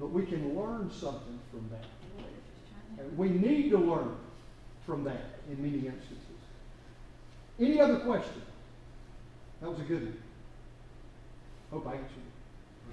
But 0.00 0.12
we 0.12 0.24
can 0.24 0.58
learn 0.58 0.90
something 0.90 1.38
from 1.50 1.68
that. 1.70 1.84
And 2.98 3.18
we 3.18 3.28
need 3.28 3.70
to 3.70 3.78
learn 3.78 4.16
from 4.86 5.04
that 5.04 5.38
in 5.50 5.62
many 5.62 5.86
instances. 5.86 6.16
Any 7.60 7.78
other 7.78 7.98
question? 7.98 8.42
That 9.60 9.70
was 9.70 9.78
a 9.78 9.82
good 9.82 10.02
one. 10.02 10.22
Hope 11.70 11.86
I 11.86 11.92
answered 11.92 12.06
it. 12.06 12.90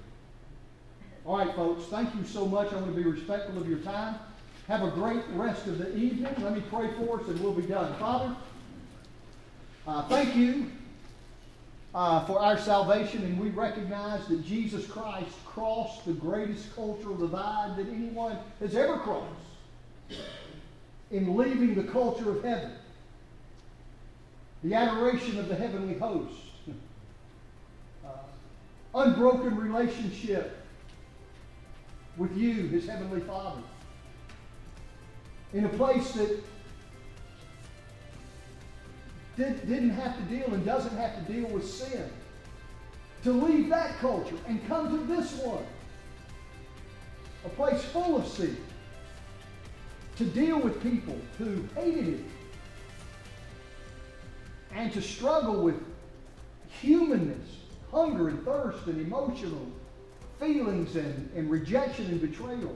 All 1.26 1.38
right, 1.38 1.56
folks, 1.56 1.86
thank 1.86 2.14
you 2.14 2.26
so 2.26 2.46
much. 2.46 2.74
I'm 2.74 2.80
going 2.80 2.94
to 2.94 3.04
be 3.04 3.10
respectful 3.10 3.58
of 3.60 3.70
your 3.70 3.80
time. 3.80 4.16
Have 4.68 4.84
a 4.84 4.92
great 4.92 5.24
rest 5.34 5.66
of 5.68 5.78
the 5.78 5.96
evening. 5.96 6.34
Let 6.40 6.54
me 6.54 6.62
pray 6.70 6.90
for 6.98 7.22
us 7.22 7.28
and 7.30 7.40
we'll 7.40 7.54
be 7.54 7.64
done. 7.64 7.96
Father, 7.96 8.36
uh, 9.88 10.08
thank 10.10 10.36
you 10.36 10.72
uh, 11.94 12.26
for 12.26 12.40
our 12.40 12.58
salvation, 12.58 13.24
and 13.24 13.40
we 13.40 13.50
recognize 13.50 14.28
that 14.28 14.46
Jesus 14.46 14.86
Christ 14.86 15.34
crossed 15.46 16.06
the 16.06 16.14
greatest 16.14 16.76
cultural 16.76 17.16
divide 17.16 17.76
that 17.78 17.88
anyone 17.88 18.38
has 18.60 18.76
ever 18.76 18.98
crossed 18.98 19.32
in 21.12 21.36
leaving 21.36 21.76
the 21.76 21.84
culture 21.84 22.30
of 22.30 22.44
heaven, 22.44 22.72
the 24.64 24.74
adoration 24.74 25.40
of 25.40 25.48
the 25.48 25.56
heavenly 25.56 25.98
host, 25.98 26.36
uh, 28.06 28.10
unbroken 28.94 29.58
relationship 29.58 30.58
with 32.18 32.36
you, 32.36 32.68
his 32.68 32.88
heavenly 32.88 33.22
Father, 33.22 33.62
in 35.54 35.66
a 35.66 35.70
place 35.70 36.12
that 36.12 36.44
did, 39.38 39.68
didn't 39.68 39.92
have 39.92 40.18
to 40.18 40.24
deal 40.24 40.54
and 40.54 40.66
doesn't 40.66 40.96
have 40.98 41.16
to 41.16 41.32
deal 41.32 41.48
with 41.48 41.68
sin. 41.68 42.10
To 43.24 43.32
leave 43.32 43.70
that 43.70 43.98
culture 44.00 44.36
and 44.48 44.66
come 44.68 44.90
to 44.90 45.16
this 45.16 45.34
one, 45.36 45.66
a 47.46 47.50
place 47.50 47.84
full 47.86 48.18
of 48.18 48.28
sin. 48.28 48.58
To 50.18 50.26
deal 50.26 50.60
with 50.60 50.82
people 50.82 51.18
who 51.38 51.64
hated 51.76 52.08
it. 52.08 52.26
And 54.74 54.92
to 54.94 55.02
struggle 55.02 55.62
with 55.64 55.76
humanness, 56.82 57.48
hunger 57.92 58.30
and 58.30 58.44
thirst 58.44 58.86
and 58.88 59.00
emotional 59.00 59.66
feelings 60.40 60.96
and, 60.96 61.30
and 61.36 61.50
rejection 61.50 62.06
and 62.06 62.22
betrayal. 62.22 62.76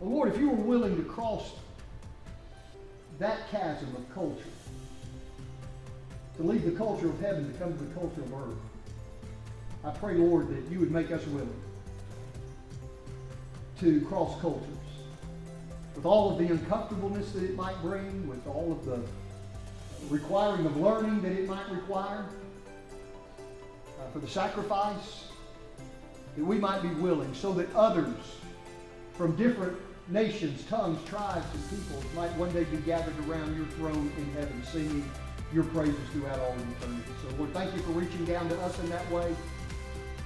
Well, 0.00 0.10
Lord, 0.10 0.32
if 0.32 0.40
you 0.40 0.50
were 0.50 0.56
willing 0.56 0.96
to 0.96 1.02
cross 1.02 1.52
that 3.18 3.50
chasm 3.50 3.94
of 3.96 4.14
culture, 4.14 4.44
to 6.38 6.44
leave 6.44 6.64
the 6.64 6.70
culture 6.70 7.08
of 7.08 7.20
heaven 7.20 7.52
to 7.52 7.58
come 7.58 7.76
to 7.76 7.84
the 7.84 7.94
culture 7.94 8.22
of 8.22 8.32
earth. 8.32 8.58
I 9.84 9.90
pray, 9.90 10.14
Lord, 10.14 10.48
that 10.48 10.72
you 10.72 10.78
would 10.78 10.92
make 10.92 11.10
us 11.10 11.26
willing 11.26 11.60
to 13.80 14.00
cross 14.02 14.40
cultures 14.40 14.68
with 15.96 16.06
all 16.06 16.30
of 16.30 16.38
the 16.38 16.46
uncomfortableness 16.46 17.32
that 17.32 17.42
it 17.42 17.56
might 17.56 17.80
bring, 17.82 18.28
with 18.28 18.46
all 18.46 18.70
of 18.70 18.84
the 18.84 19.00
requiring 20.08 20.64
of 20.64 20.76
learning 20.76 21.20
that 21.22 21.32
it 21.32 21.48
might 21.48 21.68
require, 21.70 22.24
uh, 24.00 24.10
for 24.12 24.20
the 24.20 24.28
sacrifice, 24.28 25.24
that 26.36 26.44
we 26.44 26.56
might 26.56 26.82
be 26.82 26.88
willing 26.88 27.34
so 27.34 27.52
that 27.52 27.72
others 27.74 28.14
from 29.14 29.34
different 29.34 29.76
nations, 30.08 30.64
tongues, 30.66 31.00
tribes, 31.08 31.46
and 31.52 31.68
peoples 31.70 32.04
might 32.14 32.32
one 32.36 32.52
day 32.52 32.62
be 32.64 32.76
gathered 32.78 33.18
around 33.28 33.56
your 33.56 33.66
throne 33.66 34.12
in 34.16 34.24
heaven, 34.34 34.62
singing 34.64 35.10
your 35.52 35.64
praises 35.64 35.96
throughout 36.12 36.38
all 36.40 36.54
eternity. 36.54 37.02
So, 37.22 37.36
Lord, 37.36 37.52
thank 37.52 37.74
you 37.74 37.80
for 37.82 37.92
reaching 37.92 38.24
down 38.24 38.48
to 38.48 38.60
us 38.60 38.78
in 38.80 38.88
that 38.90 39.10
way. 39.10 39.34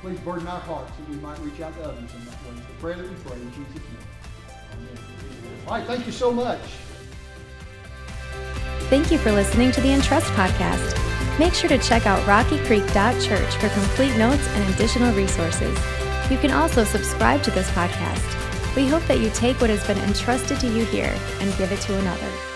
Please 0.01 0.19
burden 0.21 0.49
our 0.49 0.61
hearts 0.61 0.91
that 0.97 1.09
we 1.09 1.17
might 1.17 1.39
reach 1.41 1.61
out 1.61 1.75
to 1.77 1.85
others 1.85 2.13
in 2.13 2.25
that 2.25 2.35
way. 2.45 2.57
It's 2.57 2.67
the 2.67 2.73
prayer 2.81 2.97
that 2.97 3.09
we 3.09 3.15
pray 3.25 3.37
in 3.41 3.51
Jesus' 3.53 3.75
name. 3.75 3.99
Amen. 4.73 4.99
All 5.67 5.75
right, 5.75 5.87
thank 5.87 6.07
you 6.07 6.13
so 6.13 6.33
much. 6.33 6.61
Thank 8.91 9.13
you 9.13 9.19
for 9.19 9.33
listening 9.33 9.71
to 9.73 9.81
the 9.81 9.93
Entrust 9.93 10.27
podcast. 10.33 10.99
Make 11.39 11.55
sure 11.55 11.69
to 11.69 11.79
check 11.79 12.07
out 12.07 12.21
rockycreek.church 12.27 13.55
for 13.57 13.69
complete 13.69 14.17
notes 14.17 14.47
and 14.49 14.75
additional 14.75 15.15
resources. 15.15 15.79
You 16.31 16.37
can 16.39 16.51
also 16.51 16.85
subscribe 16.85 17.43
to 17.45 17.51
this 17.51 17.71
podcast. 17.71 18.77
We 18.77 18.89
hope 18.89 19.05
that 19.05 19.21
you 19.21 19.31
take 19.31 19.61
what 19.61 19.71
has 19.71 19.87
been 19.87 19.99
entrusted 19.99 20.61
to 20.61 20.67
you 20.67 20.85
here 20.87 21.15
and 21.41 21.57
give 21.59 21.73
it 21.73 21.81
to 21.83 21.99
another. 21.99 22.52